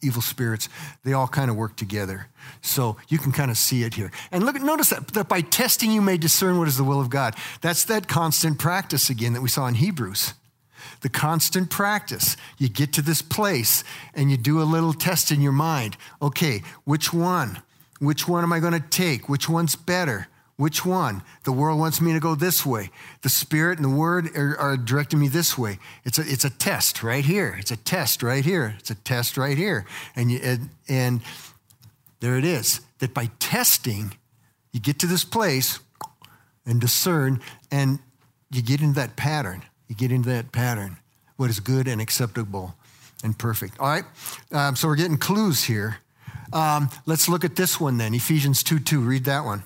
evil 0.01 0.21
spirits, 0.21 0.69
they 1.03 1.13
all 1.13 1.27
kind 1.27 1.49
of 1.49 1.55
work 1.55 1.75
together. 1.75 2.27
So 2.61 2.97
you 3.07 3.17
can 3.17 3.31
kind 3.31 3.51
of 3.51 3.57
see 3.57 3.83
it 3.83 3.93
here. 3.93 4.11
And 4.31 4.45
look, 4.45 4.55
notice 4.61 4.89
that, 4.89 5.07
that 5.09 5.27
by 5.27 5.41
testing 5.41 5.91
you 5.91 6.01
may 6.01 6.17
discern 6.17 6.57
what 6.57 6.67
is 6.67 6.77
the 6.77 6.83
will 6.83 7.01
of 7.01 7.09
God. 7.09 7.35
That's 7.61 7.85
that 7.85 8.07
constant 8.07 8.57
practice 8.59 9.09
again 9.09 9.33
that 9.33 9.41
we 9.41 9.49
saw 9.49 9.67
in 9.67 9.75
Hebrews. 9.75 10.33
The 11.01 11.09
constant 11.09 11.69
practice. 11.69 12.37
You 12.57 12.69
get 12.69 12.93
to 12.93 13.01
this 13.01 13.21
place 13.21 13.83
and 14.13 14.31
you 14.31 14.37
do 14.37 14.61
a 14.61 14.63
little 14.63 14.93
test 14.93 15.31
in 15.31 15.41
your 15.41 15.51
mind. 15.51 15.97
Okay, 16.21 16.63
which 16.85 17.13
one? 17.13 17.61
Which 17.99 18.27
one 18.27 18.43
am 18.43 18.53
I 18.53 18.59
going 18.59 18.73
to 18.73 18.79
take? 18.79 19.27
Which 19.27 19.49
one's 19.49 19.75
better? 19.75 20.27
Which 20.57 20.83
one? 20.83 21.21
The 21.43 21.51
world 21.51 21.79
wants 21.79 22.01
me 22.01 22.13
to 22.13 22.19
go 22.19 22.33
this 22.33 22.65
way. 22.65 22.89
The 23.21 23.29
Spirit 23.29 23.77
and 23.77 23.85
the 23.85 23.95
Word 23.95 24.35
are, 24.35 24.57
are, 24.57 24.75
directing 24.75 25.19
me 25.19 25.27
this 25.27 25.55
way. 25.55 25.77
It's 26.03 26.17
a, 26.17 26.23
it's 26.23 26.45
a 26.45 26.49
test 26.49 27.03
right 27.03 27.23
here. 27.23 27.55
It's 27.59 27.69
a 27.69 27.77
test 27.77 28.23
right 28.23 28.43
here. 28.43 28.75
It's 28.79 28.89
a 28.89 28.95
test 28.95 29.37
right 29.37 29.55
here. 29.55 29.85
And, 30.15 30.31
you, 30.31 30.39
and, 30.41 30.69
and 30.89 31.21
there 32.21 32.37
it 32.37 32.43
is. 32.43 32.81
That 32.97 33.13
by 33.13 33.29
testing, 33.37 34.17
you 34.73 34.79
get 34.79 34.97
to 34.99 35.07
this 35.07 35.23
place 35.23 35.79
and 36.65 36.81
discern, 36.81 37.39
and 37.71 37.99
you 38.49 38.63
get 38.63 38.81
into 38.81 38.95
that 38.95 39.15
pattern. 39.15 39.61
You 39.87 39.95
get 39.95 40.11
into 40.11 40.29
that 40.29 40.51
pattern. 40.51 40.97
What 41.35 41.51
is 41.51 41.59
good 41.59 41.87
and 41.87 42.01
acceptable 42.01 42.73
and 43.23 43.37
perfect. 43.37 43.79
All 43.79 43.87
right? 43.87 44.05
Um, 44.51 44.75
so 44.75 44.87
we're 44.87 44.95
getting 44.95 45.17
clues 45.17 45.63
here. 45.63 45.97
Um, 46.51 46.89
let's 47.05 47.29
look 47.29 47.43
at 47.43 47.55
this 47.55 47.79
one 47.79 47.97
then 47.97 48.15
Ephesians 48.15 48.63
2 48.63 48.79
2. 48.79 49.01
Read 49.01 49.25
that 49.25 49.45
one. 49.45 49.63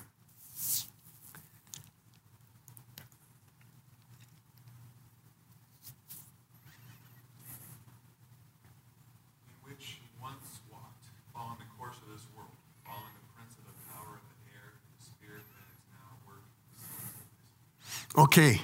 Okay. 18.16 18.60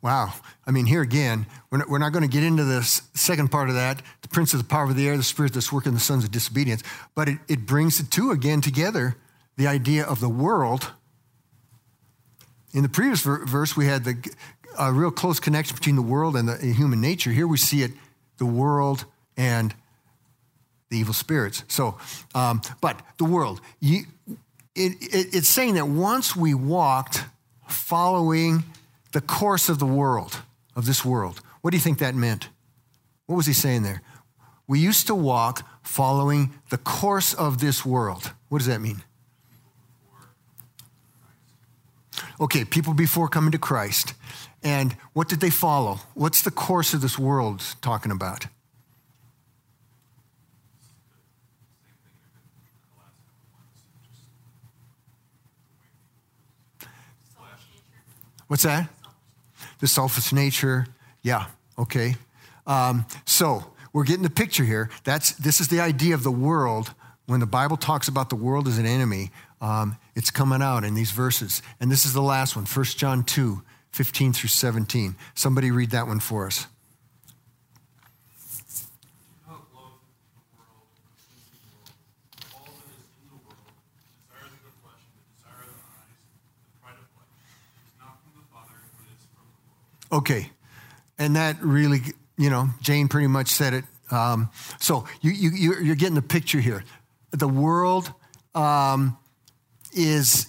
Wow. 0.00 0.32
I 0.66 0.70
mean, 0.70 0.86
here 0.86 1.02
again, 1.02 1.46
we're 1.70 1.78
not, 1.78 1.88
we're 1.88 1.98
not 1.98 2.12
going 2.12 2.22
to 2.22 2.28
get 2.28 2.42
into 2.42 2.64
the 2.64 2.82
second 2.82 3.50
part 3.50 3.68
of 3.68 3.76
that 3.76 4.02
the 4.22 4.28
prince 4.28 4.52
of 4.52 4.60
the 4.60 4.66
power 4.66 4.84
of 4.84 4.96
the 4.96 5.06
air, 5.06 5.16
the 5.16 5.22
spirit 5.22 5.52
that's 5.52 5.72
working 5.72 5.94
the 5.94 6.00
sons 6.00 6.24
of 6.24 6.30
disobedience. 6.30 6.82
But 7.14 7.28
it, 7.28 7.38
it 7.48 7.66
brings 7.66 7.98
the 7.98 8.04
two 8.04 8.30
again 8.30 8.60
together 8.60 9.16
the 9.56 9.66
idea 9.66 10.04
of 10.04 10.20
the 10.20 10.28
world. 10.28 10.92
In 12.72 12.82
the 12.82 12.88
previous 12.88 13.20
verse, 13.22 13.76
we 13.76 13.86
had 13.86 14.04
the, 14.04 14.34
a 14.78 14.92
real 14.92 15.10
close 15.10 15.38
connection 15.38 15.76
between 15.76 15.96
the 15.96 16.02
world 16.02 16.36
and 16.36 16.48
the 16.48 16.56
human 16.56 17.00
nature. 17.00 17.30
Here 17.30 17.46
we 17.46 17.58
see 17.58 17.82
it 17.82 17.92
the 18.38 18.46
world 18.46 19.04
and 19.36 19.74
the 20.90 20.98
evil 20.98 21.14
spirits. 21.14 21.64
So, 21.68 21.98
um, 22.34 22.60
but 22.80 23.00
the 23.18 23.24
world, 23.24 23.60
you, 23.80 24.04
it, 24.74 24.92
it, 25.00 25.34
it's 25.34 25.48
saying 25.48 25.74
that 25.74 25.86
once 25.86 26.34
we 26.34 26.54
walked 26.54 27.24
following 27.72 28.64
the 29.12 29.20
course 29.20 29.68
of 29.68 29.78
the 29.78 29.86
world, 29.86 30.40
of 30.76 30.86
this 30.86 31.04
world. 31.04 31.40
What 31.60 31.70
do 31.70 31.76
you 31.76 31.82
think 31.82 31.98
that 31.98 32.14
meant? 32.14 32.48
What 33.26 33.36
was 33.36 33.46
he 33.46 33.52
saying 33.52 33.82
there? 33.82 34.02
We 34.66 34.78
used 34.78 35.06
to 35.08 35.14
walk 35.14 35.66
following 35.82 36.52
the 36.70 36.78
course 36.78 37.34
of 37.34 37.58
this 37.58 37.84
world. 37.84 38.32
What 38.48 38.58
does 38.58 38.66
that 38.68 38.80
mean? 38.80 39.02
Okay, 42.40 42.64
people 42.64 42.94
before 42.94 43.28
coming 43.28 43.52
to 43.52 43.58
Christ. 43.58 44.14
And 44.62 44.96
what 45.12 45.28
did 45.28 45.40
they 45.40 45.50
follow? 45.50 46.00
What's 46.14 46.42
the 46.42 46.50
course 46.50 46.94
of 46.94 47.00
this 47.00 47.18
world 47.18 47.62
talking 47.80 48.12
about? 48.12 48.46
What's 58.52 58.64
that? 58.64 58.86
The 59.78 59.86
selfish 59.86 60.30
nature. 60.30 60.86
Yeah, 61.22 61.46
okay. 61.78 62.16
Um, 62.66 63.06
so 63.24 63.72
we're 63.94 64.04
getting 64.04 64.24
the 64.24 64.28
picture 64.28 64.62
here. 64.62 64.90
That's, 65.04 65.32
this 65.32 65.58
is 65.58 65.68
the 65.68 65.80
idea 65.80 66.14
of 66.14 66.22
the 66.22 66.30
world. 66.30 66.92
When 67.24 67.40
the 67.40 67.46
Bible 67.46 67.78
talks 67.78 68.08
about 68.08 68.28
the 68.28 68.36
world 68.36 68.68
as 68.68 68.76
an 68.76 68.84
enemy, 68.84 69.30
um, 69.62 69.96
it's 70.14 70.30
coming 70.30 70.60
out 70.60 70.84
in 70.84 70.92
these 70.92 71.12
verses. 71.12 71.62
And 71.80 71.90
this 71.90 72.04
is 72.04 72.12
the 72.12 72.20
last 72.20 72.54
one, 72.54 72.66
1 72.66 72.84
John 72.84 73.24
2, 73.24 73.62
15 73.92 74.34
through 74.34 74.48
17. 74.48 75.16
Somebody 75.34 75.70
read 75.70 75.88
that 75.92 76.06
one 76.06 76.20
for 76.20 76.46
us. 76.46 76.66
Okay. 90.12 90.50
And 91.18 91.36
that 91.36 91.56
really, 91.62 92.00
you 92.36 92.50
know, 92.50 92.68
Jane 92.80 93.08
pretty 93.08 93.28
much 93.28 93.48
said 93.48 93.74
it. 93.74 93.84
Um, 94.10 94.50
so 94.78 95.06
you, 95.20 95.30
you, 95.30 95.74
you're 95.80 95.96
getting 95.96 96.14
the 96.14 96.22
picture 96.22 96.60
here. 96.60 96.84
The 97.30 97.48
world 97.48 98.12
um, 98.54 99.16
is, 99.92 100.46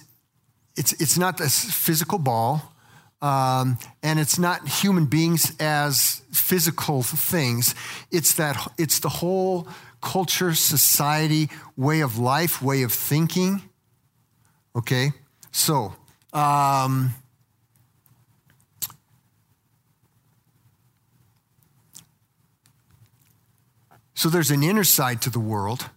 it's, 0.76 0.92
it's 1.00 1.16
not 1.16 1.38
this 1.38 1.64
physical 1.64 2.18
ball. 2.18 2.74
Um, 3.22 3.78
and 4.02 4.20
it's 4.20 4.38
not 4.38 4.68
human 4.68 5.06
beings 5.06 5.52
as 5.58 6.20
physical 6.30 7.02
things. 7.02 7.74
It's 8.10 8.34
that 8.34 8.70
it's 8.76 8.98
the 8.98 9.08
whole 9.08 9.66
culture, 10.02 10.54
society, 10.54 11.48
way 11.74 12.00
of 12.00 12.18
life, 12.18 12.60
way 12.60 12.82
of 12.82 12.92
thinking. 12.92 13.62
Okay, 14.76 15.12
so 15.50 15.94
um, 16.34 17.14
So 24.14 24.28
there's 24.28 24.50
an 24.50 24.62
inner 24.62 24.84
side 24.84 25.20
to 25.22 25.30
the 25.30 25.40
world 25.40 25.90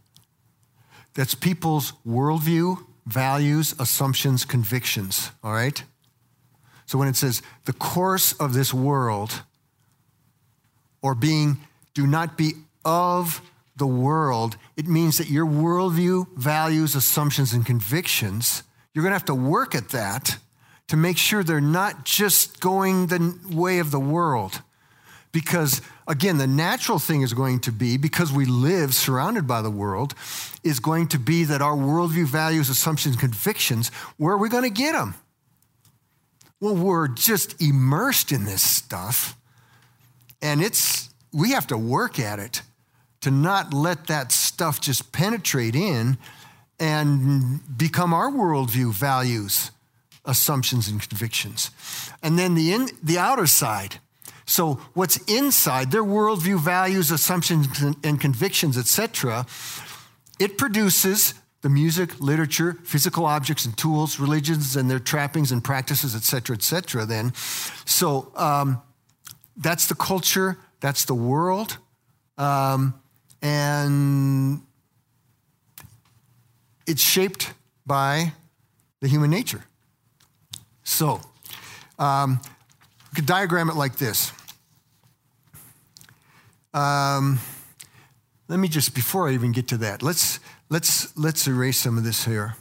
that's 1.14 1.36
people's 1.36 1.94
worldview, 2.06 2.86
values, 3.06 3.74
assumptions, 3.80 4.46
convictions, 4.46 5.32
all 5.44 5.54
right? 5.54 5.84
So 6.86 6.98
when 6.98 7.08
it 7.08 7.16
says 7.16 7.42
the 7.66 7.74
course 7.74 8.34
of 8.34 8.54
this 8.54 8.74
world, 8.74 9.42
or 11.02 11.16
being, 11.16 11.58
do 11.94 12.08
not 12.08 12.38
be 12.38 12.54
of 12.84 13.42
the 13.76 13.88
world, 13.88 14.58
it 14.76 14.88
means 14.88 15.18
that 15.18 15.30
your 15.30 15.46
worldview, 15.46 16.28
values, 16.36 16.96
assumptions, 16.96 17.54
and 17.54 17.66
convictions, 17.66 18.64
you're 18.94 19.04
going 19.04 19.12
to 19.12 19.16
have 19.16 19.26
to 19.26 19.36
work 19.36 19.76
at 19.76 19.90
that 19.90 20.38
to 20.88 20.98
make 20.98 21.18
sure 21.18 21.44
they're 21.44 21.62
not 21.62 22.06
just 22.06 22.60
going 22.60 23.08
the 23.08 23.38
way 23.50 23.80
of 23.80 23.92
the 23.92 24.00
world. 24.00 24.62
Because 25.32 25.82
again, 26.08 26.38
the 26.38 26.48
natural 26.48 27.00
thing 27.00 27.22
is 27.22 27.34
going 27.34 27.60
to 27.62 27.72
be, 27.72 27.98
because 27.98 28.32
we 28.32 28.46
live 28.46 28.94
surrounded 28.94 29.46
by 29.48 29.62
the 29.62 29.70
world, 29.70 30.14
is 30.64 30.80
going 30.80 31.08
to 31.10 31.20
be 31.20 31.44
that 31.44 31.62
our 31.62 31.76
worldview, 31.76 32.26
values, 32.26 32.70
assumptions, 32.70 33.16
convictions, 33.16 33.90
where 34.18 34.34
are 34.34 34.38
we 34.38 34.50
going 34.50 34.64
to 34.64 34.70
get 34.70 34.94
them? 34.94 35.16
Well, 36.60 36.76
we're 36.76 37.08
just 37.08 37.62
immersed 37.62 38.32
in 38.32 38.46
this 38.46 38.64
stuff, 38.64 39.38
and 40.42 40.62
it's 40.62 41.10
we 41.32 41.52
have 41.52 41.68
to 41.68 41.78
work 41.78 42.20
at 42.20 42.40
it 42.40 42.64
to 43.22 43.30
not 43.30 43.74
let 43.74 44.08
that 44.08 44.32
stuff 44.32 44.82
just 44.82 45.12
penetrate 45.12 45.76
in 45.76 46.18
and 46.80 47.78
become 47.78 48.14
our 48.14 48.32
worldview, 48.32 48.94
values, 48.94 49.72
assumptions, 50.26 50.88
and 50.88 51.02
convictions. 51.02 51.72
And 52.22 52.38
then 52.38 52.56
the, 52.56 52.74
in, 52.74 52.90
the 53.04 53.18
outer 53.18 53.48
side. 53.48 54.00
So 54.48 54.76
what's 54.94 55.18
inside, 55.26 55.92
their 55.92 56.04
worldview, 56.04 56.60
values, 56.60 57.12
assumptions, 57.12 57.68
and 58.04 58.20
convictions, 58.20 58.78
etc., 58.78 59.46
it 60.40 60.58
produces 60.58 61.34
the 61.62 61.70
music, 61.70 62.20
literature, 62.22 62.78
physical 62.84 63.26
objects 63.26 63.66
and 63.66 63.78
tools, 63.78 64.20
religions 64.20 64.76
and 64.76 64.90
their 64.90 65.00
trappings 65.00 65.52
and 65.52 65.64
practices, 65.64 66.16
etc., 66.16 66.56
etc. 66.56 67.06
then. 67.06 67.34
So 67.86 68.32
um, 68.36 68.82
that's 69.58 69.88
the 69.88 69.96
culture, 69.96 70.58
that's 70.80 71.06
the 71.06 71.16
world. 71.16 71.78
Um, 72.38 72.94
and 73.42 74.62
it's 76.86 77.02
shaped 77.02 77.54
by 77.86 78.32
the 79.02 79.08
human 79.08 79.30
nature. 79.30 79.64
So, 80.84 81.20
um, 82.00 82.40
we 83.12 83.16
could 83.16 83.26
diagram 83.26 83.70
it 83.70 83.76
like 83.76 83.98
this. 83.98 84.32
Um, 86.78 87.40
let 88.48 88.60
me 88.60 88.68
just, 88.68 88.94
before 88.94 89.28
I 89.28 89.34
even 89.34 89.52
get 89.52 89.68
to 89.70 89.78
that, 89.78 90.04
let's, 90.04 90.40
let's, 90.70 91.18
let's 91.18 91.48
erase 91.48 91.80
some 91.80 91.98
of 91.98 92.04
this 92.04 92.24
here. 92.24 92.56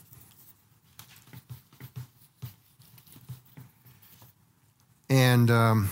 And 5.11 5.51
um, 5.51 5.91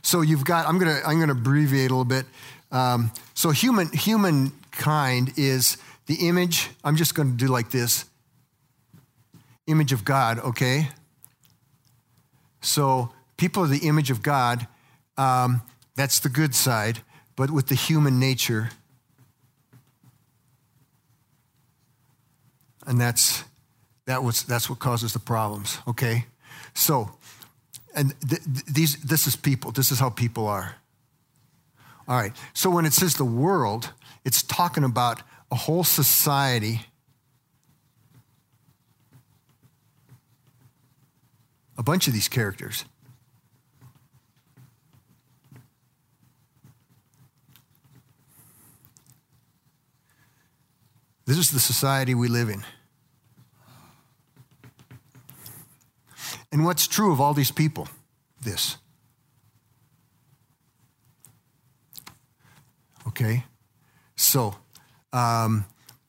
so 0.00 0.22
you've 0.22 0.46
got, 0.46 0.66
I'm 0.66 0.78
to 0.80 1.06
I'm 1.06 1.20
gonna 1.20 1.32
abbreviate 1.32 1.90
a 1.90 1.94
little 1.94 2.06
bit. 2.06 2.24
Um, 2.70 3.12
so 3.34 3.50
human 3.50 3.92
humankind 3.92 5.34
is 5.36 5.76
the 6.06 6.26
image. 6.26 6.70
I'm 6.82 6.96
just 6.96 7.14
to 7.14 7.24
do 7.36 7.48
like 7.48 7.70
this. 7.70 8.06
Image 9.66 9.92
of 9.92 10.06
God. 10.06 10.38
Okay. 10.38 10.88
So 12.62 13.12
people 13.36 13.62
are 13.62 13.68
the 13.68 13.86
image 13.86 14.10
of 14.10 14.22
God. 14.22 14.66
Um, 15.18 15.60
that's 15.94 16.18
the 16.18 16.30
good 16.30 16.54
side. 16.54 17.02
But 17.36 17.50
with 17.50 17.68
the 17.68 17.74
human 17.74 18.18
nature, 18.18 18.70
and 22.86 23.00
that's 23.00 23.44
that 24.06 24.22
was 24.22 24.42
that's 24.42 24.68
what 24.68 24.78
causes 24.78 25.12
the 25.12 25.18
problems. 25.18 25.78
Okay. 25.86 26.26
So, 26.74 27.10
and 27.94 28.14
th- 28.28 28.42
th- 28.42 28.64
these 28.66 28.96
this 29.02 29.26
is 29.26 29.36
people. 29.36 29.72
This 29.72 29.90
is 29.90 29.98
how 29.98 30.10
people 30.10 30.46
are. 30.46 30.76
All 32.08 32.16
right. 32.16 32.32
So 32.52 32.70
when 32.70 32.84
it 32.84 32.92
says 32.92 33.14
the 33.14 33.24
world, 33.24 33.90
it's 34.24 34.42
talking 34.42 34.84
about 34.84 35.22
a 35.50 35.54
whole 35.54 35.84
society. 35.84 36.80
A 41.78 41.82
bunch 41.82 42.06
of 42.06 42.12
these 42.12 42.28
characters. 42.28 42.84
This 51.24 51.38
is 51.38 51.50
the 51.50 51.60
society 51.60 52.14
we 52.14 52.28
live 52.28 52.48
in. 52.48 52.64
And 56.50 56.64
what's 56.64 56.86
true 56.86 57.12
of 57.12 57.20
all 57.20 57.32
these 57.32 57.50
people? 57.50 57.88
This. 58.42 58.76
Okay? 63.06 63.44
So, 64.16 64.56
um, 65.12 65.64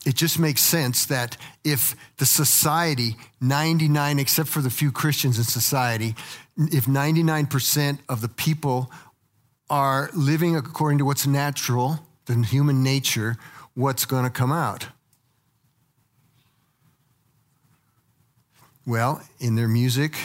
it 0.05 0.16
just 0.16 0.38
makes 0.38 0.61
sense 0.61 1.05
that 1.05 1.38
if 1.64 1.95
the 2.18 2.26
society, 2.26 3.16
99, 3.39 4.20
except 4.20 4.49
for 4.49 4.61
the 4.61 4.70
few 4.70 4.91
Christians 4.91 5.38
in 5.38 5.45
society, 5.45 6.16
if 6.57 6.86
99% 6.86 7.99
of 8.09 8.22
the 8.22 8.28
people 8.28 8.91
are 9.70 10.09
living 10.14 10.55
according 10.55 10.97
to 10.97 11.05
what's 11.05 11.26
natural, 11.26 11.99
the 12.26 12.36
human 12.43 12.84
nature, 12.84 13.38
what's 13.76 14.05
going 14.05 14.26
to 14.26 14.30
come 14.30 14.51
out? 14.51 14.88
Well, 18.86 19.23
in 19.39 19.55
their 19.55 19.69
music, 19.69 20.17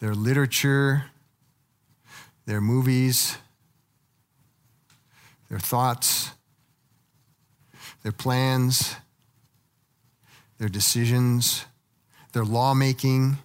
their 0.00 0.14
literature, 0.14 1.06
their 2.44 2.60
movies, 2.60 3.38
their 5.48 5.58
thoughts, 5.58 6.30
their 8.02 8.12
plans, 8.12 8.96
their 10.58 10.68
decisions, 10.68 11.64
their 12.32 12.44
lawmaking. 12.44 13.38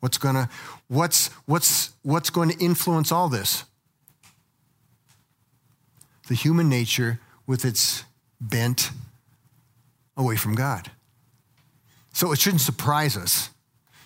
What's 0.00 0.18
going 0.18 0.34
to 0.34 0.50
what's 0.88 1.28
what's 1.46 1.92
what's 2.02 2.28
going 2.28 2.50
to 2.50 2.58
influence 2.58 3.10
all 3.10 3.30
this? 3.30 3.64
The 6.28 6.34
human 6.34 6.68
nature 6.68 7.20
with 7.46 7.64
its 7.64 8.04
bent 8.42 8.90
away 10.16 10.36
from 10.36 10.54
God. 10.54 10.90
So 12.12 12.32
it 12.32 12.38
shouldn't 12.38 12.60
surprise 12.60 13.16
us 13.16 13.50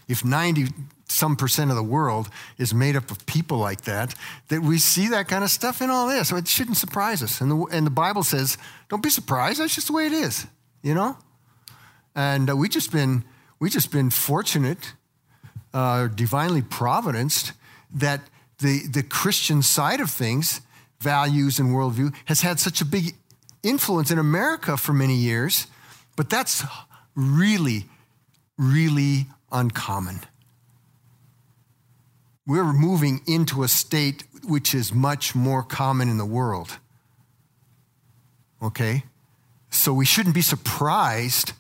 if 0.07 0.25
90 0.25 0.69
some 1.09 1.37
percent 1.37 1.71
of 1.71 1.77
the 1.77 1.83
world 1.83 2.29
is 2.59 2.75
made 2.75 2.97
up 2.97 3.11
of 3.11 3.25
people 3.27 3.59
like 3.59 3.83
that, 3.83 4.15
that 4.49 4.63
we 4.63 4.79
see 4.79 5.09
that 5.09 5.29
kind 5.29 5.45
of 5.45 5.51
stuff 5.51 5.81
in 5.81 5.91
all 5.91 6.09
this. 6.09 6.29
So 6.29 6.37
it 6.37 6.49
shouldn't 6.49 6.77
surprise 6.77 7.23
us. 7.23 7.41
And 7.41 7.51
the, 7.51 7.57
and 7.73 7.87
the 7.87 7.91
Bible 7.91 8.23
says, 8.23 8.59
don't 8.89 9.03
be 9.03 9.11
surprised. 9.11 9.61
That's 9.61 9.75
just 9.75 9.87
the 9.87 9.93
way 9.93 10.07
it 10.07 10.13
is, 10.13 10.47
you 10.83 10.95
know? 10.95 11.17
And 12.15 12.51
uh, 12.51 12.57
we 12.57 12.69
just 12.69 12.93
been, 12.93 13.25
we 13.61 13.71
just 13.71 13.93
been 13.93 14.11
fortunate, 14.11 14.95
uh, 15.73 16.09
divinely 16.09 16.63
providenced, 16.63 17.53
that 17.95 18.21
the, 18.59 18.87
the 18.89 19.03
Christian 19.03 19.63
side 19.63 20.01
of 20.01 20.11
things, 20.11 20.61
values 21.01 21.59
and 21.59 21.71
worldview, 21.71 22.15
has 22.25 22.41
had 22.41 22.59
such 22.59 22.81
a 22.81 22.85
big 22.85 23.15
influence 23.63 24.11
in 24.11 24.19
America 24.19 24.77
for 24.77 24.93
many 24.93 25.17
years. 25.17 25.67
But 26.17 26.31
that's 26.31 26.65
really, 27.15 27.87
really 28.57 29.27
uncommon 29.53 30.21
we're 32.47 32.73
moving 32.73 33.21
into 33.27 33.63
a 33.63 33.69
state 33.69 34.25
which 34.45 34.75
is 34.75 34.95
much 34.95 35.35
more 35.35 35.63
common 35.63 36.09
in 36.09 36.17
the 36.17 36.25
world. 36.25 36.79
Okay? 38.63 39.03
So 39.71 39.93
we 39.93 40.05
shouldn't 40.05 40.35
be 40.35 40.43
surprised 40.43 41.53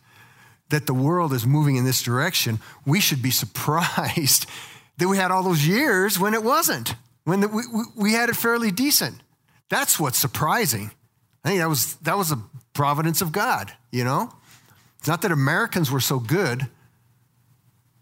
that 0.68 0.86
the 0.86 0.94
world 0.94 1.32
is 1.32 1.46
moving 1.46 1.76
in 1.76 1.84
this 1.84 2.02
direction. 2.02 2.60
We 2.86 3.00
should 3.00 3.20
be 3.20 3.30
surprised 3.42 4.46
that 4.98 5.08
we 5.08 5.16
had 5.16 5.30
all 5.30 5.42
those 5.42 5.66
years 5.66 6.18
when 6.18 6.32
it 6.32 6.42
wasn't, 6.42 6.94
when 7.24 7.40
the, 7.40 7.48
we, 7.48 7.62
we 7.96 8.12
had 8.12 8.28
it 8.28 8.36
fairly 8.36 8.70
decent. 8.70 9.20
That's 9.68 9.98
what's 9.98 10.18
surprising. 10.18 10.92
I 11.46 11.50
think 11.50 11.60
that 11.60 11.68
was, 11.68 11.94
that 11.96 12.18
was 12.18 12.32
a 12.32 12.42
providence 12.74 13.22
of 13.22 13.30
God, 13.30 13.72
you 13.92 14.02
know? 14.02 14.32
It's 14.98 15.06
not 15.06 15.22
that 15.22 15.30
Americans 15.30 15.92
were 15.92 16.00
so 16.00 16.18
good, 16.18 16.66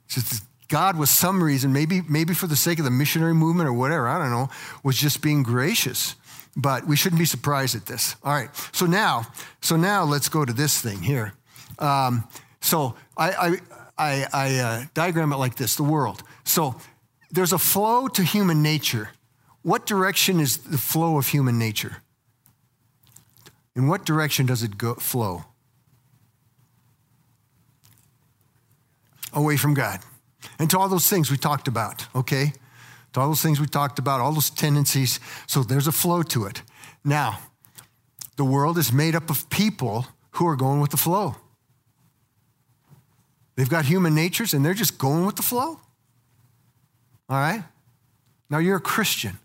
it's 0.06 0.14
just 0.14 0.44
God, 0.68 0.98
with 0.98 1.10
some 1.10 1.42
reason, 1.42 1.72
maybe, 1.72 2.00
maybe 2.08 2.32
for 2.32 2.46
the 2.46 2.56
sake 2.56 2.78
of 2.78 2.86
the 2.86 2.90
missionary 2.90 3.34
movement 3.34 3.68
or 3.68 3.74
whatever, 3.74 4.08
I 4.08 4.18
don't 4.18 4.30
know, 4.30 4.48
was 4.82 4.96
just 4.96 5.20
being 5.20 5.42
gracious. 5.42 6.14
But 6.56 6.86
we 6.86 6.96
shouldn't 6.96 7.18
be 7.18 7.26
surprised 7.26 7.76
at 7.76 7.84
this. 7.84 8.16
All 8.24 8.32
right. 8.32 8.48
So 8.72 8.86
now, 8.86 9.26
so 9.60 9.76
now 9.76 10.04
let's 10.04 10.28
go 10.28 10.44
to 10.44 10.52
this 10.52 10.80
thing 10.80 11.02
here. 11.02 11.34
Um, 11.78 12.26
so 12.60 12.94
I, 13.16 13.30
I, 13.32 13.58
I, 13.98 14.26
I 14.32 14.58
uh, 14.58 14.84
diagram 14.94 15.32
it 15.32 15.36
like 15.36 15.56
this: 15.56 15.74
the 15.74 15.82
world. 15.82 16.22
So 16.44 16.76
there's 17.30 17.52
a 17.52 17.58
flow 17.58 18.08
to 18.08 18.22
human 18.22 18.62
nature. 18.62 19.10
What 19.62 19.84
direction 19.84 20.40
is 20.40 20.58
the 20.58 20.78
flow 20.78 21.18
of 21.18 21.26
human 21.26 21.58
nature? 21.58 22.03
In 23.76 23.88
what 23.88 24.04
direction 24.04 24.46
does 24.46 24.62
it 24.62 24.78
go, 24.78 24.94
flow? 24.94 25.44
Away 29.32 29.56
from 29.56 29.74
God. 29.74 30.00
And 30.58 30.70
to 30.70 30.78
all 30.78 30.88
those 30.88 31.08
things 31.08 31.30
we 31.30 31.36
talked 31.36 31.66
about, 31.66 32.06
okay? 32.14 32.52
To 33.12 33.20
all 33.20 33.28
those 33.28 33.42
things 33.42 33.60
we 33.60 33.66
talked 33.66 33.98
about, 33.98 34.20
all 34.20 34.32
those 34.32 34.50
tendencies. 34.50 35.18
So 35.46 35.62
there's 35.62 35.86
a 35.86 35.92
flow 35.92 36.22
to 36.22 36.44
it. 36.44 36.62
Now, 37.04 37.40
the 38.36 38.44
world 38.44 38.78
is 38.78 38.92
made 38.92 39.14
up 39.14 39.30
of 39.30 39.50
people 39.50 40.06
who 40.32 40.46
are 40.46 40.56
going 40.56 40.80
with 40.80 40.90
the 40.90 40.96
flow. 40.96 41.36
They've 43.56 43.68
got 43.68 43.84
human 43.84 44.14
natures 44.14 44.52
and 44.54 44.64
they're 44.64 44.74
just 44.74 44.98
going 44.98 45.26
with 45.26 45.36
the 45.36 45.42
flow. 45.42 45.80
All 47.28 47.38
right? 47.38 47.62
Now 48.50 48.58
you're 48.58 48.76
a 48.76 48.80
Christian. 48.80 49.38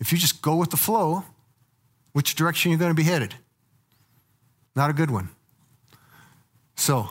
If 0.00 0.12
you 0.12 0.18
just 0.18 0.42
go 0.42 0.56
with 0.56 0.70
the 0.70 0.76
flow, 0.76 1.24
which 2.12 2.34
direction 2.34 2.70
are 2.70 2.72
you 2.72 2.78
going 2.78 2.90
to 2.90 2.94
be 2.94 3.08
headed? 3.08 3.34
Not 4.74 4.90
a 4.90 4.92
good 4.92 5.10
one. 5.10 5.30
So, 6.76 7.10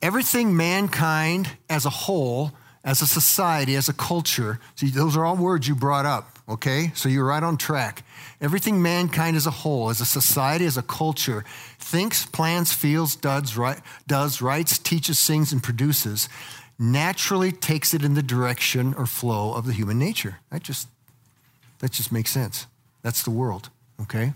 everything 0.00 0.56
mankind 0.56 1.50
as 1.68 1.86
a 1.86 1.90
whole, 1.90 2.52
as 2.84 3.02
a 3.02 3.06
society, 3.06 3.76
as 3.76 3.88
a 3.88 3.92
culture, 3.92 4.58
see, 4.74 4.88
those 4.88 5.16
are 5.16 5.24
all 5.24 5.36
words 5.36 5.68
you 5.68 5.74
brought 5.74 6.06
up, 6.06 6.38
okay? 6.48 6.90
So 6.94 7.08
you're 7.08 7.26
right 7.26 7.42
on 7.42 7.56
track. 7.56 8.04
Everything 8.40 8.82
mankind 8.82 9.36
as 9.36 9.46
a 9.46 9.50
whole, 9.50 9.90
as 9.90 10.00
a 10.00 10.04
society, 10.04 10.64
as 10.64 10.76
a 10.76 10.82
culture, 10.82 11.44
thinks, 11.78 12.26
plans, 12.26 12.72
feels, 12.72 13.14
does, 13.14 13.56
right, 13.56 13.80
does 14.06 14.42
writes, 14.42 14.78
teaches, 14.78 15.18
sings, 15.18 15.52
and 15.52 15.62
produces, 15.62 16.28
naturally 16.78 17.52
takes 17.52 17.94
it 17.94 18.02
in 18.02 18.14
the 18.14 18.22
direction 18.22 18.94
or 18.94 19.06
flow 19.06 19.54
of 19.54 19.66
the 19.66 19.72
human 19.72 19.98
nature. 19.98 20.38
That 20.50 20.62
just, 20.62 20.88
that 21.78 21.92
just 21.92 22.10
makes 22.10 22.32
sense. 22.32 22.66
That's 23.02 23.22
the 23.22 23.30
world, 23.30 23.70
okay? 24.00 24.32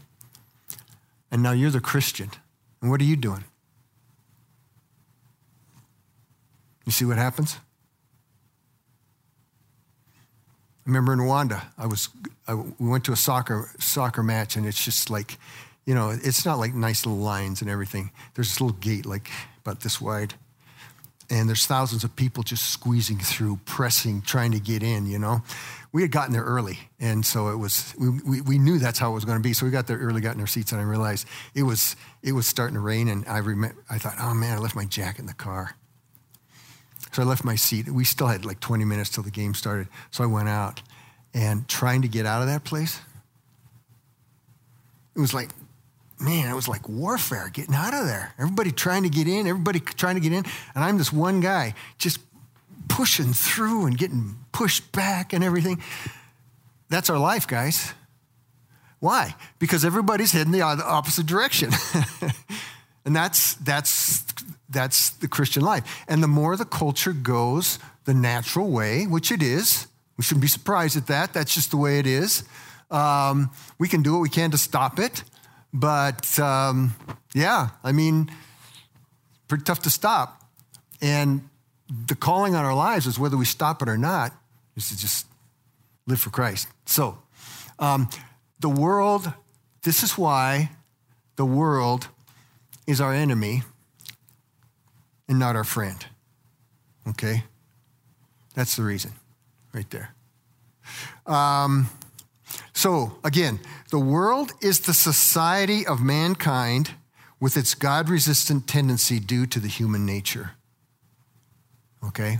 And 1.30 1.42
now 1.42 1.52
you're 1.52 1.70
the 1.70 1.80
Christian. 1.80 2.30
And 2.80 2.90
what 2.90 3.00
are 3.00 3.04
you 3.04 3.16
doing? 3.16 3.44
You 6.84 6.92
see 6.92 7.04
what 7.04 7.16
happens? 7.16 7.58
I 10.86 10.88
remember 10.88 11.12
in 11.12 11.18
Rwanda, 11.18 11.64
I 11.76 11.86
was, 11.86 12.08
I, 12.46 12.54
we 12.54 12.88
went 12.88 13.04
to 13.06 13.12
a 13.12 13.16
soccer, 13.16 13.68
soccer 13.80 14.22
match, 14.22 14.56
and 14.56 14.64
it's 14.64 14.84
just 14.84 15.10
like, 15.10 15.36
you 15.84 15.94
know, 15.94 16.10
it's 16.10 16.46
not 16.46 16.60
like 16.60 16.74
nice 16.74 17.04
little 17.04 17.20
lines 17.20 17.60
and 17.60 17.68
everything. 17.68 18.12
There's 18.34 18.50
this 18.50 18.60
little 18.60 18.76
gate, 18.76 19.04
like 19.04 19.28
about 19.62 19.80
this 19.80 20.00
wide. 20.00 20.34
And 21.28 21.48
there's 21.48 21.66
thousands 21.66 22.04
of 22.04 22.14
people 22.14 22.44
just 22.44 22.70
squeezing 22.70 23.18
through, 23.18 23.58
pressing, 23.64 24.22
trying 24.22 24.52
to 24.52 24.60
get 24.60 24.84
in, 24.84 25.06
you 25.06 25.18
know 25.18 25.42
we 25.96 26.02
had 26.02 26.10
gotten 26.10 26.34
there 26.34 26.44
early, 26.44 26.78
and 27.00 27.24
so 27.24 27.48
it 27.48 27.56
was. 27.56 27.94
We, 27.98 28.10
we, 28.10 28.40
we 28.42 28.58
knew 28.58 28.78
that's 28.78 28.98
how 28.98 29.12
it 29.12 29.14
was 29.14 29.24
going 29.24 29.38
to 29.38 29.42
be. 29.42 29.54
So 29.54 29.64
we 29.64 29.72
got 29.72 29.86
there 29.86 29.96
early, 29.96 30.20
got 30.20 30.34
in 30.34 30.42
our 30.42 30.46
seats, 30.46 30.70
and 30.72 30.78
I 30.78 30.84
realized 30.84 31.26
it 31.54 31.62
was 31.62 31.96
it 32.22 32.32
was 32.32 32.46
starting 32.46 32.74
to 32.74 32.80
rain. 32.80 33.08
And 33.08 33.26
I 33.26 33.38
remember, 33.38 33.82
I 33.88 33.96
thought, 33.96 34.16
oh 34.20 34.34
man, 34.34 34.58
I 34.58 34.60
left 34.60 34.76
my 34.76 34.84
jacket 34.84 35.20
in 35.20 35.26
the 35.26 35.32
car. 35.32 35.74
So 37.12 37.22
I 37.22 37.24
left 37.24 37.44
my 37.44 37.54
seat. 37.54 37.88
We 37.88 38.04
still 38.04 38.26
had 38.26 38.44
like 38.44 38.60
20 38.60 38.84
minutes 38.84 39.08
till 39.08 39.22
the 39.22 39.30
game 39.30 39.54
started. 39.54 39.88
So 40.10 40.22
I 40.22 40.26
went 40.26 40.50
out, 40.50 40.82
and 41.32 41.66
trying 41.66 42.02
to 42.02 42.08
get 42.08 42.26
out 42.26 42.42
of 42.42 42.48
that 42.48 42.62
place, 42.62 43.00
it 45.14 45.20
was 45.20 45.32
like 45.32 45.48
man, 46.18 46.50
it 46.50 46.54
was 46.54 46.68
like 46.68 46.88
warfare 46.88 47.48
getting 47.52 47.74
out 47.74 47.94
of 47.94 48.06
there. 48.06 48.34
Everybody 48.38 48.70
trying 48.72 49.02
to 49.02 49.08
get 49.08 49.28
in, 49.28 49.46
everybody 49.46 49.80
trying 49.80 50.14
to 50.16 50.20
get 50.20 50.32
in. 50.32 50.44
And 50.74 50.84
I'm 50.84 50.98
this 50.98 51.12
one 51.12 51.40
guy 51.40 51.74
just 51.98 52.20
pushing 52.96 53.34
through 53.34 53.84
and 53.84 53.98
getting 53.98 54.36
pushed 54.52 54.90
back 54.90 55.34
and 55.34 55.44
everything. 55.44 55.82
That's 56.88 57.10
our 57.10 57.18
life, 57.18 57.46
guys. 57.46 57.92
Why? 59.00 59.34
Because 59.58 59.84
everybody's 59.84 60.32
heading 60.32 60.50
the 60.50 60.62
opposite 60.62 61.26
direction. 61.26 61.72
and 63.04 63.14
that's, 63.14 63.52
that's, 63.56 64.24
that's 64.70 65.10
the 65.10 65.28
Christian 65.28 65.62
life. 65.62 66.04
And 66.08 66.22
the 66.22 66.26
more 66.26 66.56
the 66.56 66.64
culture 66.64 67.12
goes 67.12 67.78
the 68.06 68.14
natural 68.14 68.70
way, 68.70 69.04
which 69.04 69.30
it 69.30 69.42
is, 69.42 69.88
we 70.16 70.24
shouldn't 70.24 70.40
be 70.40 70.48
surprised 70.48 70.96
at 70.96 71.08
that. 71.08 71.34
That's 71.34 71.52
just 71.52 71.72
the 71.72 71.76
way 71.76 71.98
it 71.98 72.06
is. 72.06 72.44
Um, 72.90 73.50
we 73.78 73.88
can 73.88 74.02
do 74.02 74.14
what 74.14 74.20
we 74.20 74.30
can 74.30 74.52
to 74.52 74.58
stop 74.58 74.98
it. 74.98 75.22
But 75.70 76.38
um, 76.38 76.94
yeah, 77.34 77.68
I 77.84 77.92
mean, 77.92 78.30
pretty 79.48 79.64
tough 79.64 79.82
to 79.82 79.90
stop. 79.90 80.40
And 81.02 81.46
the 81.88 82.14
calling 82.14 82.54
on 82.54 82.64
our 82.64 82.74
lives 82.74 83.06
is 83.06 83.18
whether 83.18 83.36
we 83.36 83.44
stop 83.44 83.82
it 83.82 83.88
or 83.88 83.98
not, 83.98 84.32
is 84.76 84.88
to 84.88 84.98
just 84.98 85.26
live 86.06 86.20
for 86.20 86.30
Christ. 86.30 86.68
So, 86.86 87.18
um, 87.78 88.08
the 88.60 88.68
world, 88.68 89.32
this 89.82 90.02
is 90.02 90.18
why 90.18 90.70
the 91.36 91.44
world 91.44 92.08
is 92.86 93.00
our 93.00 93.12
enemy 93.12 93.62
and 95.28 95.38
not 95.38 95.56
our 95.56 95.64
friend. 95.64 96.04
Okay? 97.08 97.44
That's 98.54 98.76
the 98.76 98.82
reason, 98.82 99.12
right 99.72 99.88
there. 99.90 100.14
Um, 101.26 101.88
so, 102.72 103.18
again, 103.24 103.60
the 103.90 103.98
world 103.98 104.52
is 104.62 104.80
the 104.80 104.94
society 104.94 105.86
of 105.86 106.00
mankind 106.00 106.92
with 107.40 107.56
its 107.56 107.74
God 107.74 108.08
resistant 108.08 108.66
tendency 108.66 109.18
due 109.20 109.46
to 109.46 109.60
the 109.60 109.68
human 109.68 110.06
nature. 110.06 110.52
Okay? 112.04 112.38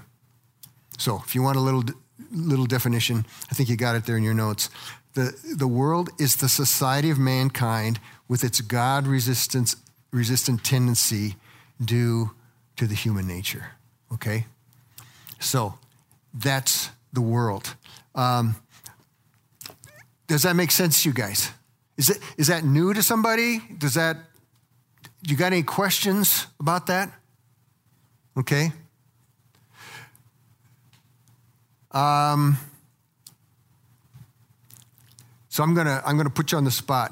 So, 0.98 1.22
if 1.24 1.34
you 1.34 1.42
want 1.42 1.57
a 1.57 1.61
little, 1.61 1.84
little 2.30 2.66
definition, 2.66 3.26
I 3.50 3.54
think 3.54 3.68
you 3.68 3.76
got 3.76 3.96
it 3.96 4.07
there 4.07 4.16
in 4.16 4.22
your 4.22 4.34
notes. 4.34 4.70
The, 5.14 5.34
the 5.57 5.66
world 5.66 6.11
is 6.18 6.36
the 6.36 6.48
society 6.48 7.11
of 7.11 7.18
mankind 7.18 8.00
with 8.28 8.44
its 8.44 8.61
God 8.61 9.07
resistance, 9.07 9.76
resistant 10.11 10.64
tendency 10.64 11.36
due 11.82 12.30
to 12.76 12.86
the 12.86 12.94
human 12.94 13.26
nature. 13.26 13.72
Okay? 14.12 14.46
So, 15.38 15.74
that's 16.32 16.90
the 17.12 17.20
world. 17.20 17.74
Um, 18.14 18.57
does 20.26 20.42
that 20.42 20.57
make 20.57 20.70
sense 20.70 21.02
to 21.02 21.09
you 21.09 21.14
guys? 21.14 21.50
Is, 21.96 22.11
it, 22.11 22.18
is 22.36 22.48
that 22.48 22.64
new 22.64 22.92
to 22.92 23.02
somebody? 23.02 23.61
Does 23.78 23.94
that, 23.94 24.16
you 25.22 25.36
got 25.36 25.52
any 25.52 25.62
questions 25.62 26.46
about 26.61 26.86
that? 26.86 27.11
Okay? 28.36 28.72
Um, 31.97 32.59
so 35.49 35.62
I'm 35.62 35.74
gonna 35.74 36.03
I'm 36.05 36.18
gonna 36.18 36.28
put 36.28 36.53
you 36.53 36.59
on 36.59 36.64
the 36.64 36.70
spot. 36.70 37.11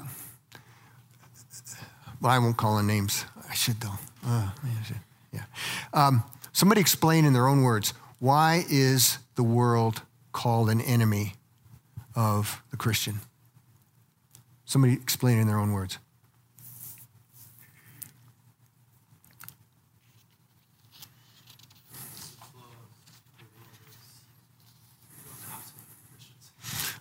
Well, 2.21 2.31
I 2.31 2.37
won't 2.37 2.55
call 2.55 2.73
on 2.73 2.85
names. 2.85 3.25
I 3.49 3.55
should 3.55 3.81
though. 3.81 3.97
Uh. 4.23 4.51
Yeah. 5.33 5.43
Um, 5.91 6.23
somebody 6.53 6.81
explain 6.81 7.25
in 7.25 7.33
their 7.33 7.47
own 7.47 7.63
words 7.63 7.93
why 8.19 8.63
is 8.69 9.17
the 9.35 9.43
world 9.43 10.03
called 10.31 10.69
an 10.69 10.81
enemy 10.81 11.33
of 12.15 12.61
the 12.69 12.77
Christian? 12.77 13.21
Somebody 14.65 14.93
explain 14.93 15.39
in 15.39 15.47
their 15.47 15.57
own 15.57 15.71
words. 15.71 15.97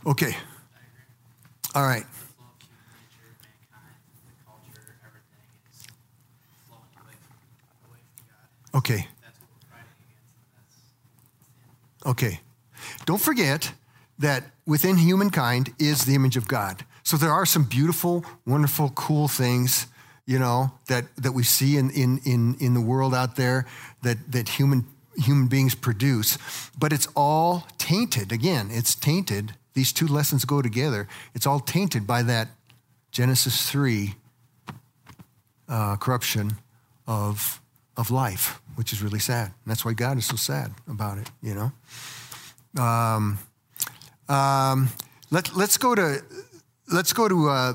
Okay. 0.06 0.36
All 1.74 1.82
right. 1.82 2.04
Okay. 8.74 9.06
Okay. 12.04 12.40
Don't 13.06 13.20
forget 13.20 13.72
that 14.18 14.44
within 14.66 14.98
humankind 14.98 15.72
is 15.78 16.04
the 16.04 16.14
image 16.14 16.36
of 16.36 16.46
God. 16.48 16.84
So 17.02 17.16
there 17.16 17.30
are 17.30 17.46
some 17.46 17.64
beautiful, 17.64 18.24
wonderful, 18.46 18.90
cool 18.90 19.28
things, 19.28 19.86
you 20.26 20.38
know, 20.38 20.72
that, 20.88 21.04
that 21.16 21.32
we 21.32 21.44
see 21.44 21.76
in, 21.76 21.90
in, 21.90 22.20
in, 22.24 22.56
in 22.60 22.74
the 22.74 22.80
world 22.80 23.14
out 23.14 23.36
there 23.36 23.66
that, 24.02 24.32
that 24.32 24.48
human, 24.48 24.86
human 25.16 25.46
beings 25.46 25.74
produce. 25.74 26.36
But 26.78 26.92
it's 26.92 27.08
all 27.16 27.66
tainted. 27.78 28.32
Again, 28.32 28.68
it's 28.70 28.94
tainted 28.94 29.54
these 29.74 29.92
two 29.92 30.06
lessons 30.06 30.44
go 30.44 30.62
together. 30.62 31.08
It's 31.34 31.46
all 31.46 31.60
tainted 31.60 32.06
by 32.06 32.22
that 32.22 32.48
Genesis 33.10 33.70
3 33.70 34.14
uh, 35.68 35.96
corruption 35.96 36.52
of, 37.06 37.60
of 37.96 38.10
life, 38.10 38.60
which 38.76 38.92
is 38.92 39.02
really 39.02 39.18
sad. 39.18 39.46
And 39.46 39.66
that's 39.66 39.84
why 39.84 39.92
God 39.92 40.18
is 40.18 40.26
so 40.26 40.36
sad 40.36 40.72
about 40.88 41.18
it, 41.18 41.30
you 41.42 41.54
know? 41.54 42.82
Um, 42.82 43.38
um, 44.28 44.88
let, 45.30 45.54
let's 45.56 45.78
go 45.78 45.94
to, 45.94 46.22
let's 46.92 47.12
go 47.12 47.28
to 47.28 47.48
uh, 47.48 47.72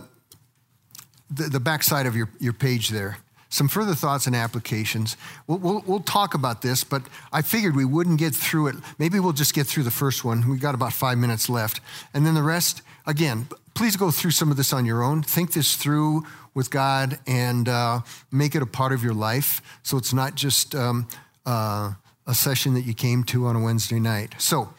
the, 1.29 1.43
the 1.43 1.59
backside 1.59 2.05
of 2.05 2.15
your, 2.15 2.29
your 2.39 2.53
page 2.53 2.89
there. 2.89 3.17
Some 3.49 3.67
further 3.67 3.95
thoughts 3.95 4.27
and 4.27 4.35
applications. 4.35 5.17
We'll, 5.47 5.57
we'll, 5.57 5.83
we'll, 5.85 5.99
talk 5.99 6.33
about 6.33 6.61
this, 6.61 6.83
but 6.83 7.01
I 7.33 7.41
figured 7.41 7.75
we 7.75 7.85
wouldn't 7.85 8.19
get 8.19 8.33
through 8.33 8.67
it. 8.67 8.75
Maybe 8.99 9.19
we'll 9.19 9.33
just 9.33 9.53
get 9.53 9.67
through 9.67 9.83
the 9.83 9.91
first 9.91 10.23
one. 10.23 10.47
We've 10.47 10.61
got 10.61 10.75
about 10.75 10.93
five 10.93 11.17
minutes 11.17 11.49
left. 11.49 11.81
And 12.13 12.25
then 12.25 12.35
the 12.35 12.43
rest, 12.43 12.81
again, 13.07 13.47
please 13.73 13.95
go 13.95 14.11
through 14.11 14.31
some 14.31 14.51
of 14.51 14.57
this 14.57 14.71
on 14.71 14.85
your 14.85 15.03
own. 15.03 15.23
Think 15.23 15.53
this 15.53 15.75
through 15.75 16.25
with 16.53 16.69
God 16.69 17.19
and 17.27 17.67
uh, 17.67 18.01
make 18.31 18.55
it 18.55 18.61
a 18.61 18.65
part 18.65 18.91
of 18.91 19.03
your 19.03 19.13
life 19.13 19.61
so 19.83 19.97
it's 19.97 20.13
not 20.13 20.35
just 20.35 20.75
um, 20.75 21.07
uh, 21.45 21.93
a 22.27 22.35
session 22.35 22.75
that 22.75 22.81
you 22.81 22.93
came 22.93 23.23
to 23.25 23.47
on 23.47 23.55
a 23.55 23.59
Wednesday 23.61 23.99
night. 23.99 24.35
So, 24.37 24.73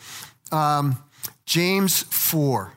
um, 0.53 1.03
James 1.45 2.03
4. 2.05 2.73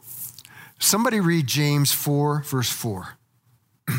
Somebody 0.80 1.20
read 1.20 1.48
James 1.48 1.92
4, 1.92 2.44
verse 2.44 2.70
4. 2.70 3.18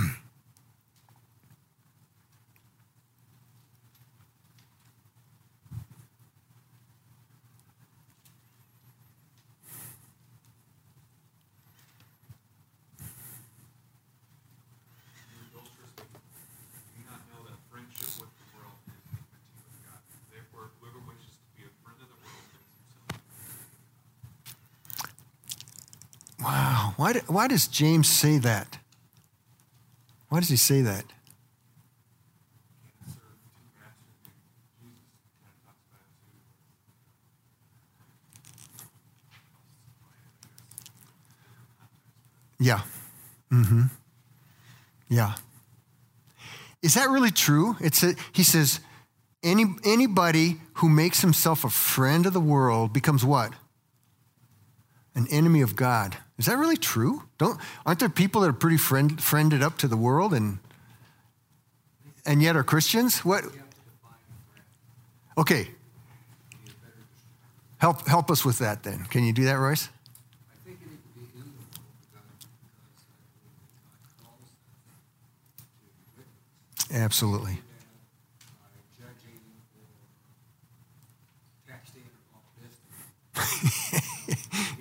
Wow. 26.45 26.84
Why, 26.97 27.15
why 27.27 27.49
does 27.49 27.67
James 27.67 28.09
say 28.09 28.39
that? 28.39 28.79
Why 30.29 30.41
does 30.41 30.49
he 30.49 30.57
say 30.57 30.81
that? 30.83 31.05
Yeah. 42.59 42.81
Mm-hmm. 43.53 43.85
Yeah. 45.09 45.35
Is 46.83 46.95
that 46.95 47.11
really 47.11 47.31
true? 47.31 47.77
It's 47.81 48.03
a, 48.03 48.15
he 48.33 48.43
says, 48.43 48.81
any, 49.43 49.67
anybody 49.85 50.61
who 50.75 50.89
makes 50.89 51.21
himself 51.21 51.65
a 51.65 51.71
friend 51.71 52.27
of 52.27 52.33
the 52.33 52.41
world 52.41 52.93
becomes 52.93 53.25
what? 53.25 53.53
An 55.15 55.27
enemy 55.31 55.61
of 55.61 55.77
God. 55.77 56.17
Is 56.39 56.47
that 56.47 56.59
really 56.59 56.77
true? 56.77 57.23
Don't, 57.39 57.61
aren't 57.87 58.01
there 58.01 58.09
people 58.09 58.41
that 58.41 58.49
are 58.49 58.53
pretty 58.53 58.77
friend, 58.77 59.23
friended 59.23 59.63
up 59.63 59.79
to 59.79 59.89
the 59.89 59.97
world 59.97 60.35
and, 60.35 60.59
and 62.27 62.43
yet 62.43 62.57
are 62.57 62.65
Christians? 62.65 63.25
What? 63.25 63.45
Okay. 65.39 65.69
Help, 67.79 68.07
help 68.07 68.31
us 68.31 68.45
with 68.45 68.59
that 68.59 68.83
then. 68.83 69.05
Can 69.05 69.25
you 69.25 69.33
do 69.33 69.45
that, 69.45 69.55
Royce? 69.55 69.89
Absolutely. 76.93 77.59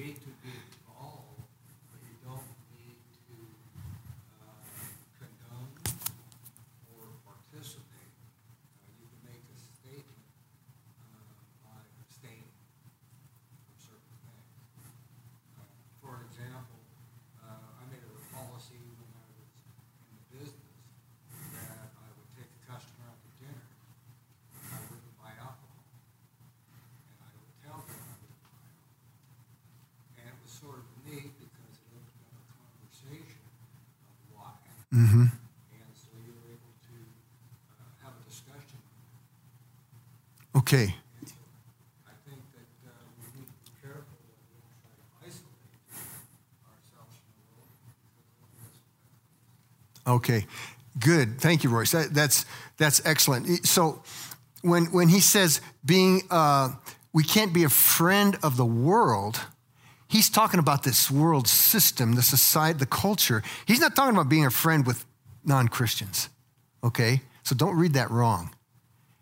Mm-hmm. 34.93 35.21
And 35.21 35.31
so 35.95 36.13
you 36.23 36.33
were 36.37 36.53
able 36.53 36.69
to 36.85 36.93
uh, 36.93 38.05
have 38.05 38.13
a 38.13 38.23
discussion. 38.29 38.77
Okay. 40.55 40.95
So 41.25 41.33
I 42.05 42.13
think 42.29 42.41
that 42.53 42.69
uh, 42.85 42.93
we 43.17 43.25
need 43.39 43.49
to 43.49 43.53
be 43.65 43.71
careful 43.81 44.05
that 44.21 44.37
we 44.37 44.53
don't 44.53 44.69
try 44.77 44.93
to 44.93 45.05
isolate 45.25 45.81
ourselves 46.69 47.17
from 47.25 47.33
the 47.41 47.57
world. 50.05 50.21
Okay. 50.21 50.45
Good. 50.99 51.41
Thank 51.41 51.63
you, 51.63 51.71
Royce. 51.71 51.91
That, 51.91 52.13
that's, 52.13 52.45
that's 52.77 53.01
excellent. 53.03 53.65
So 53.65 54.03
when, 54.61 54.85
when 54.91 55.07
he 55.09 55.21
says 55.21 55.59
being, 55.83 56.21
uh, 56.29 56.69
we 57.13 57.23
can't 57.23 57.51
be 57.51 57.63
a 57.63 57.69
friend 57.69 58.37
of 58.43 58.57
the 58.57 58.65
world– 58.65 59.39
he's 60.13 60.29
talking 60.29 60.59
about 60.59 60.83
this 60.83 61.09
world 61.09 61.47
system, 61.47 62.13
the 62.13 62.21
society, 62.21 62.77
the 62.77 62.85
culture. 62.85 63.41
He's 63.65 63.79
not 63.79 63.95
talking 63.95 64.15
about 64.15 64.29
being 64.29 64.45
a 64.45 64.51
friend 64.51 64.85
with 64.85 65.05
non 65.43 65.67
Christians, 65.67 66.29
okay? 66.83 67.21
So 67.41 67.55
don't 67.55 67.75
read 67.75 67.93
that 67.93 68.11
wrong. 68.11 68.53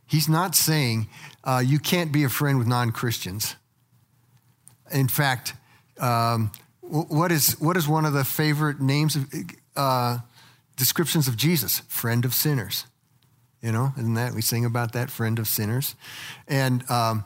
He's 0.05 0.27
not 0.27 0.53
saying 0.53 1.07
uh, 1.45 1.63
you 1.65 1.79
can't 1.79 2.11
be 2.11 2.25
a 2.25 2.29
friend 2.29 2.59
with 2.59 2.67
non 2.67 2.91
Christians. 2.91 3.55
In 4.91 5.07
fact, 5.07 5.53
um, 5.97 6.51
what, 6.81 7.31
is, 7.31 7.57
what 7.61 7.77
is 7.77 7.87
one 7.87 8.03
of 8.03 8.11
the 8.11 8.25
favorite 8.25 8.81
names 8.81 9.15
of 9.15 9.33
uh, 9.77 10.17
descriptions 10.75 11.29
of 11.29 11.37
Jesus? 11.37 11.79
Friend 11.87 12.25
of 12.25 12.33
sinners. 12.33 12.85
You 13.61 13.71
know, 13.71 13.93
isn't 13.97 14.15
that 14.15 14.33
we 14.33 14.41
sing 14.41 14.65
about 14.65 14.91
that 14.91 15.09
friend 15.09 15.39
of 15.39 15.47
sinners? 15.47 15.95
And 16.47 16.83
um, 16.89 17.23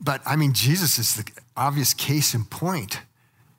but 0.00 0.20
I 0.26 0.36
mean, 0.36 0.52
Jesus 0.52 0.98
is 0.98 1.14
the 1.14 1.24
obvious 1.56 1.94
case 1.94 2.34
in 2.34 2.44
point. 2.44 3.00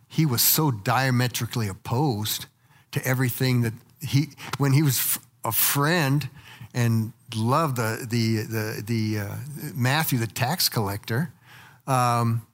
He 0.08 0.26
was 0.26 0.42
so 0.42 0.72
diametrically 0.72 1.68
opposed 1.68 2.46
to 2.92 3.06
everything 3.06 3.62
that 3.62 3.74
he, 4.02 4.30
when 4.58 4.74
he 4.74 4.82
was 4.82 5.20
a 5.44 5.52
friend 5.52 6.30
and 6.74 7.14
loved 7.36 7.76
the, 7.76 8.06
the, 8.10 8.44
the, 8.44 8.84
the 8.86 9.20
uh, 9.20 9.36
Matthew, 9.76 10.20
the 10.20 10.28
tax 10.28 10.70
collector, 10.70 11.34
um, 11.88 12.46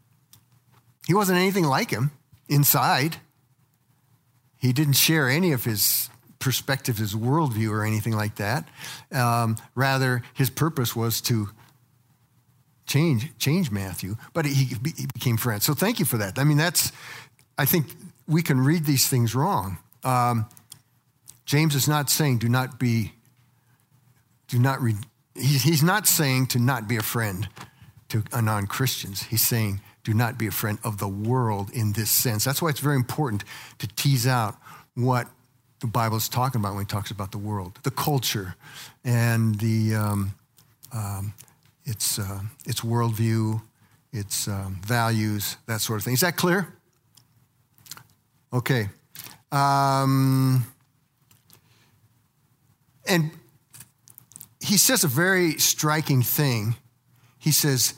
he 1.08 1.14
wasn't 1.14 1.38
anything 1.38 1.66
like 1.66 1.90
him 1.90 2.12
inside. 2.48 3.18
He 4.58 4.72
didn't 4.72 4.94
share 4.94 5.30
any 5.30 5.52
of 5.52 5.66
his 5.66 6.10
perspective, 6.40 6.98
his 6.98 7.16
worldview, 7.16 7.70
or 7.70 7.84
anything 7.84 8.14
like 8.14 8.36
that. 8.36 8.68
Um, 9.12 9.58
rather, 9.76 10.24
his 10.34 10.50
purpose 10.50 10.96
was 10.96 11.22
to 11.22 11.50
change 12.94 13.36
change 13.40 13.72
Matthew, 13.72 14.16
but 14.34 14.46
he, 14.46 14.76
he 14.96 15.08
became 15.14 15.38
friends. 15.38 15.66
So 15.66 15.74
thank 15.74 15.98
you 15.98 16.06
for 16.06 16.18
that. 16.18 16.38
I 16.38 16.44
mean, 16.44 16.58
that's 16.58 16.92
I 17.58 17.66
think 17.66 17.88
we 18.28 18.44
can 18.44 18.60
read 18.60 18.86
these 18.86 19.08
things 19.08 19.34
wrong. 19.34 19.80
Um, 20.04 20.46
James 21.46 21.74
is 21.76 21.88
not 21.88 22.10
saying 22.10 22.38
do 22.38 22.50
not 22.50 22.80
be, 22.80 23.14
do 24.48 24.60
not 24.60 24.80
read. 24.82 24.98
He's, 25.36 25.82
not 25.82 26.06
saying 26.06 26.48
to 26.48 26.60
not 26.60 26.88
be 26.88 26.96
a 26.96 27.02
friend 27.02 27.50
to 28.10 28.24
non 28.40 28.68
Christians. 28.68 29.24
He's 29.24 29.42
saying 29.42 29.82
do 30.04 30.14
not 30.14 30.38
be 30.38 30.46
a 30.46 30.52
friend 30.52 30.78
of 30.84 31.00
the 31.00 31.08
world 31.08 31.72
in 31.72 31.94
this 31.94 32.12
sense. 32.12 32.44
That's 32.44 32.62
why 32.62 32.70
it's 32.70 32.80
very 32.80 32.96
important 32.96 33.44
to 33.80 33.88
tease 33.88 34.28
out 34.28 34.56
what 34.94 35.28
the 35.80 35.88
Bible 35.88 36.18
is 36.18 36.30
talking 36.30 36.62
about 36.62 36.76
when 36.76 36.84
it 36.84 36.90
talks 36.90 37.10
about 37.10 37.32
the 37.32 37.40
world, 37.40 37.80
the 37.82 37.92
culture, 37.92 38.56
and 39.04 39.56
the 39.56 39.96
um, 39.96 40.34
um, 40.94 41.34
its 41.86 42.20
uh, 42.20 42.42
its 42.66 42.82
worldview, 42.82 43.62
its 44.12 44.48
um, 44.48 44.80
values, 44.86 45.58
that 45.66 45.82
sort 45.82 46.00
of 46.00 46.04
thing. 46.04 46.14
Is 46.14 46.22
that 46.22 46.38
clear? 46.38 46.74
Okay. 48.52 48.90
Um, 49.52 50.66
and 53.08 53.32
he 54.60 54.78
says 54.78 55.04
a 55.04 55.08
very 55.08 55.58
striking 55.58 56.22
thing. 56.22 56.76
He 57.38 57.52
says, 57.52 57.96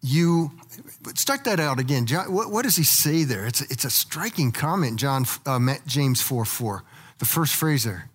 You, 0.00 0.52
start 1.14 1.44
that 1.44 1.60
out 1.60 1.78
again. 1.78 2.06
John, 2.06 2.32
what, 2.32 2.50
what 2.50 2.62
does 2.62 2.76
he 2.76 2.84
say 2.84 3.24
there? 3.24 3.46
It's, 3.46 3.60
it's 3.62 3.84
a 3.84 3.90
striking 3.90 4.52
comment, 4.52 4.98
John, 4.98 5.26
uh, 5.44 5.74
James 5.86 6.22
4 6.22 6.44
4, 6.44 6.82
the 7.18 7.24
first 7.24 7.54
phrase 7.54 7.84
there. 7.84 8.08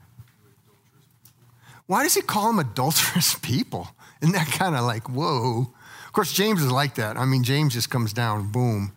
Why 1.85 2.03
does 2.03 2.15
he 2.15 2.21
call 2.21 2.47
them 2.47 2.59
adulterous 2.59 3.35
people? 3.41 3.89
Isn't 4.21 4.33
that 4.33 4.47
kind 4.47 4.75
of 4.75 4.83
like, 4.83 5.09
whoa? 5.09 5.67
Of 6.05 6.13
course, 6.13 6.31
James 6.33 6.61
is 6.61 6.71
like 6.71 6.95
that. 6.95 7.17
I 7.17 7.25
mean, 7.25 7.43
James 7.43 7.73
just 7.73 7.89
comes 7.89 8.13
down, 8.13 8.51
boom. 8.51 8.91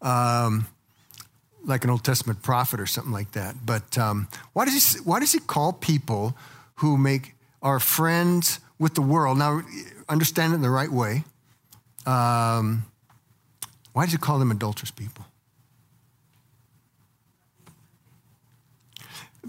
Um, 0.00 0.66
like 1.64 1.84
an 1.84 1.90
Old 1.90 2.04
Testament 2.04 2.42
prophet 2.42 2.80
or 2.80 2.86
something 2.86 3.12
like 3.12 3.32
that. 3.32 3.54
But 3.64 3.96
um, 3.98 4.28
why, 4.52 4.64
does 4.64 4.94
he, 4.94 5.00
why 5.00 5.20
does 5.20 5.32
he 5.32 5.38
call 5.38 5.72
people 5.72 6.36
who 6.76 6.96
make 6.96 7.34
are 7.62 7.78
friends 7.78 8.58
with 8.78 8.94
the 8.94 9.02
world. 9.02 9.38
Now, 9.38 9.62
understand 10.08 10.52
it 10.52 10.56
in 10.56 10.62
the 10.62 10.70
right 10.70 10.90
way. 10.90 11.24
Um, 12.04 12.84
why 13.92 14.04
did 14.04 14.12
you 14.12 14.18
call 14.18 14.38
them 14.38 14.50
adulterous 14.50 14.90
people? 14.90 15.24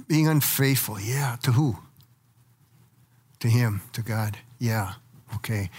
Being 0.08 0.28
unfaithful, 0.28 1.00
yeah. 1.00 1.38
To 1.44 1.52
who? 1.52 1.78
To 3.40 3.48
Him, 3.48 3.82
to 3.94 4.02
God. 4.02 4.38
Yeah. 4.60 4.94
Okay. 5.36 5.70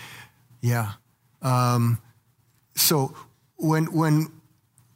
Yeah. 0.60 0.92
Um, 1.42 1.98
so 2.74 3.14
when 3.56 3.86
when 3.86 4.28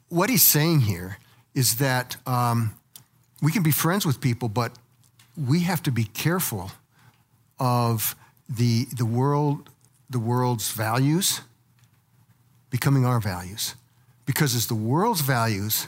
what 0.09 0.29
he's 0.29 0.43
saying 0.43 0.81
here 0.81 1.17
is 1.53 1.77
that 1.77 2.17
um, 2.27 2.73
we 3.41 3.51
can 3.51 3.63
be 3.63 3.71
friends 3.71 4.05
with 4.05 4.19
people, 4.19 4.49
but 4.49 4.73
we 5.37 5.61
have 5.61 5.81
to 5.83 5.91
be 5.91 6.05
careful 6.05 6.71
of 7.59 8.15
the 8.47 8.85
the 8.95 9.05
world 9.05 9.69
the 10.09 10.19
world's 10.19 10.71
values 10.71 11.41
becoming 12.69 13.05
our 13.05 13.19
values, 13.19 13.75
because 14.25 14.55
as 14.55 14.67
the 14.67 14.75
world's 14.75 15.21
values 15.21 15.87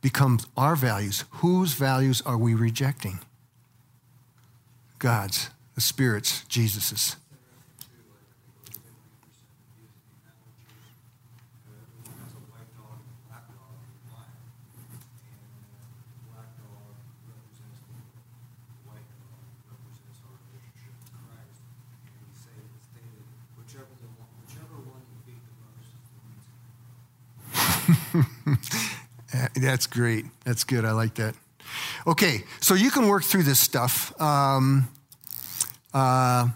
becomes 0.00 0.46
our 0.56 0.76
values, 0.76 1.24
whose 1.30 1.74
values 1.74 2.22
are 2.22 2.38
we 2.38 2.54
rejecting? 2.54 3.18
God's, 4.98 5.50
the 5.74 5.80
Spirit's, 5.80 6.44
Jesus's. 6.44 7.16
That's 29.54 29.86
great. 29.86 30.24
That's 30.44 30.64
good. 30.64 30.84
I 30.84 30.92
like 30.92 31.14
that. 31.14 31.34
Okay, 32.06 32.44
so 32.60 32.74
you 32.74 32.90
can 32.90 33.08
work 33.08 33.24
through 33.24 33.42
this 33.42 33.60
stuff 33.60 34.18
um, 34.20 34.88
uh, 35.92 36.48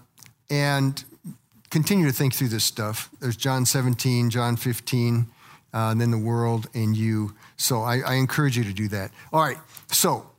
and 0.50 1.04
continue 1.70 2.06
to 2.06 2.12
think 2.12 2.34
through 2.34 2.48
this 2.48 2.64
stuff. 2.64 3.10
There's 3.20 3.36
John 3.36 3.66
17, 3.66 4.30
John 4.30 4.56
15, 4.56 5.26
uh, 5.74 5.76
and 5.76 6.00
then 6.00 6.10
the 6.10 6.18
world 6.18 6.68
and 6.74 6.96
you. 6.96 7.34
So 7.56 7.82
I, 7.82 8.00
I, 8.00 8.14
encourage 8.14 8.56
you 8.56 8.64
to 8.64 8.72
do 8.72 8.88
that. 8.88 9.10
All 9.32 9.40
right, 9.42 9.58
so 9.88 10.30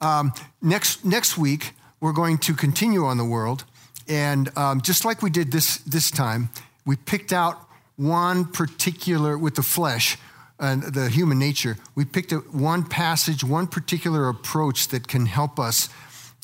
um, 0.00 0.32
next, 0.62 1.04
next 1.04 1.36
week, 1.36 1.72
we're 2.00 2.12
going 2.12 2.38
to 2.38 2.54
continue 2.54 3.04
on 3.04 3.18
the 3.18 3.24
world. 3.24 3.64
And 4.08 4.56
um, 4.56 4.80
just 4.80 5.04
like 5.04 5.22
we 5.22 5.30
did 5.30 5.52
this, 5.52 5.78
this 5.78 6.10
time, 6.10 6.50
we 6.86 6.96
picked 6.96 7.32
out 7.32 7.58
one 7.96 8.44
particular, 8.44 9.36
with 9.36 9.56
the 9.56 9.62
flesh, 9.62 10.16
and 10.58 10.82
the 10.82 11.08
human 11.08 11.38
nature, 11.38 11.76
we 11.94 12.04
picked 12.04 12.32
a, 12.32 12.38
one 12.38 12.84
passage, 12.84 13.44
one 13.44 13.66
particular 13.66 14.28
approach 14.28 14.88
that 14.88 15.06
can 15.06 15.26
help 15.26 15.58
us 15.58 15.88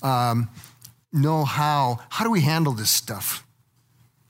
um, 0.03 0.49
know 1.13 1.45
how, 1.45 2.01
how 2.11 2.25
do 2.25 2.31
we 2.31 2.43
handle 2.43 2.73
this 2.73 2.91
stuff? 2.91 3.45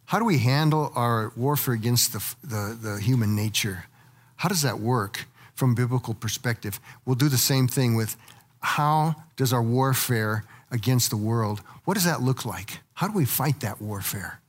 How 0.06 0.18
do 0.18 0.24
we 0.24 0.38
handle 0.38 0.92
our 0.94 1.32
warfare 1.36 1.74
against 1.74 2.12
the, 2.12 2.46
the, 2.46 2.78
the 2.80 3.00
human 3.00 3.34
nature? 3.34 3.86
How 4.36 4.48
does 4.48 4.62
that 4.62 4.80
work 4.80 5.26
from 5.54 5.74
biblical 5.74 6.14
perspective? 6.14 6.80
We'll 7.04 7.16
do 7.16 7.28
the 7.28 7.38
same 7.38 7.68
thing 7.68 7.94
with 7.94 8.16
how 8.60 9.14
does 9.36 9.52
our 9.52 9.62
warfare 9.62 10.44
against 10.70 11.10
the 11.10 11.16
world, 11.16 11.60
what 11.84 11.94
does 11.94 12.04
that 12.04 12.22
look 12.22 12.44
like? 12.44 12.80
How 12.94 13.06
do 13.08 13.14
we 13.14 13.24
fight 13.24 13.60
that 13.60 13.80
warfare? 13.80 14.40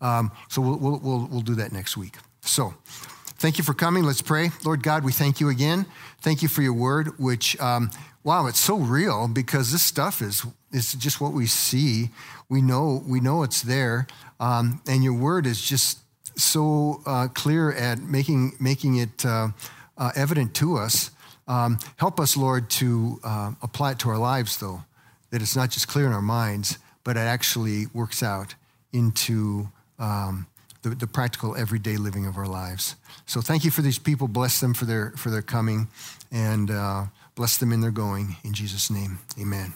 Um, 0.00 0.32
so 0.48 0.60
we'll, 0.62 0.76
we'll, 0.76 0.98
we'll, 0.98 1.28
we'll 1.30 1.40
do 1.42 1.54
that 1.56 1.72
next 1.72 1.96
week. 1.96 2.16
So, 2.40 2.74
Thank 3.40 3.56
you 3.56 3.64
for 3.64 3.72
coming. 3.72 4.04
Let's 4.04 4.20
pray. 4.20 4.50
Lord 4.66 4.82
God, 4.82 5.02
we 5.02 5.12
thank 5.12 5.40
you 5.40 5.48
again. 5.48 5.86
Thank 6.20 6.42
you 6.42 6.48
for 6.48 6.60
your 6.60 6.74
word, 6.74 7.18
which, 7.18 7.58
um, 7.58 7.90
wow, 8.22 8.46
it's 8.46 8.58
so 8.58 8.76
real 8.76 9.28
because 9.28 9.72
this 9.72 9.82
stuff 9.82 10.20
is, 10.20 10.44
is 10.72 10.92
just 10.92 11.22
what 11.22 11.32
we 11.32 11.46
see. 11.46 12.10
We 12.50 12.60
know, 12.60 13.02
we 13.08 13.18
know 13.18 13.42
it's 13.42 13.62
there. 13.62 14.06
Um, 14.40 14.82
and 14.86 15.02
your 15.02 15.14
word 15.14 15.46
is 15.46 15.58
just 15.58 16.00
so 16.36 17.00
uh, 17.06 17.28
clear 17.28 17.72
at 17.72 18.00
making, 18.00 18.56
making 18.60 18.96
it 18.96 19.24
uh, 19.24 19.48
uh, 19.96 20.12
evident 20.14 20.52
to 20.56 20.76
us. 20.76 21.10
Um, 21.48 21.78
help 21.96 22.20
us, 22.20 22.36
Lord, 22.36 22.68
to 22.72 23.20
uh, 23.24 23.52
apply 23.62 23.92
it 23.92 23.98
to 24.00 24.10
our 24.10 24.18
lives, 24.18 24.58
though, 24.58 24.84
that 25.30 25.40
it's 25.40 25.56
not 25.56 25.70
just 25.70 25.88
clear 25.88 26.06
in 26.06 26.12
our 26.12 26.20
minds, 26.20 26.78
but 27.04 27.16
it 27.16 27.20
actually 27.20 27.86
works 27.94 28.22
out 28.22 28.54
into 28.92 29.70
um, 29.98 30.46
the, 30.82 30.90
the 30.90 31.06
practical 31.06 31.56
everyday 31.56 31.96
living 31.96 32.26
of 32.26 32.36
our 32.36 32.46
lives. 32.46 32.96
So 33.26 33.40
thank 33.40 33.64
you 33.64 33.70
for 33.70 33.82
these 33.82 33.98
people. 33.98 34.28
Bless 34.28 34.60
them 34.60 34.74
for 34.74 34.84
their, 34.84 35.10
for 35.12 35.30
their 35.30 35.42
coming 35.42 35.88
and 36.32 36.70
uh, 36.70 37.04
bless 37.34 37.58
them 37.58 37.72
in 37.72 37.80
their 37.80 37.90
going. 37.90 38.36
In 38.44 38.52
Jesus' 38.52 38.90
name, 38.90 39.18
amen. 39.38 39.74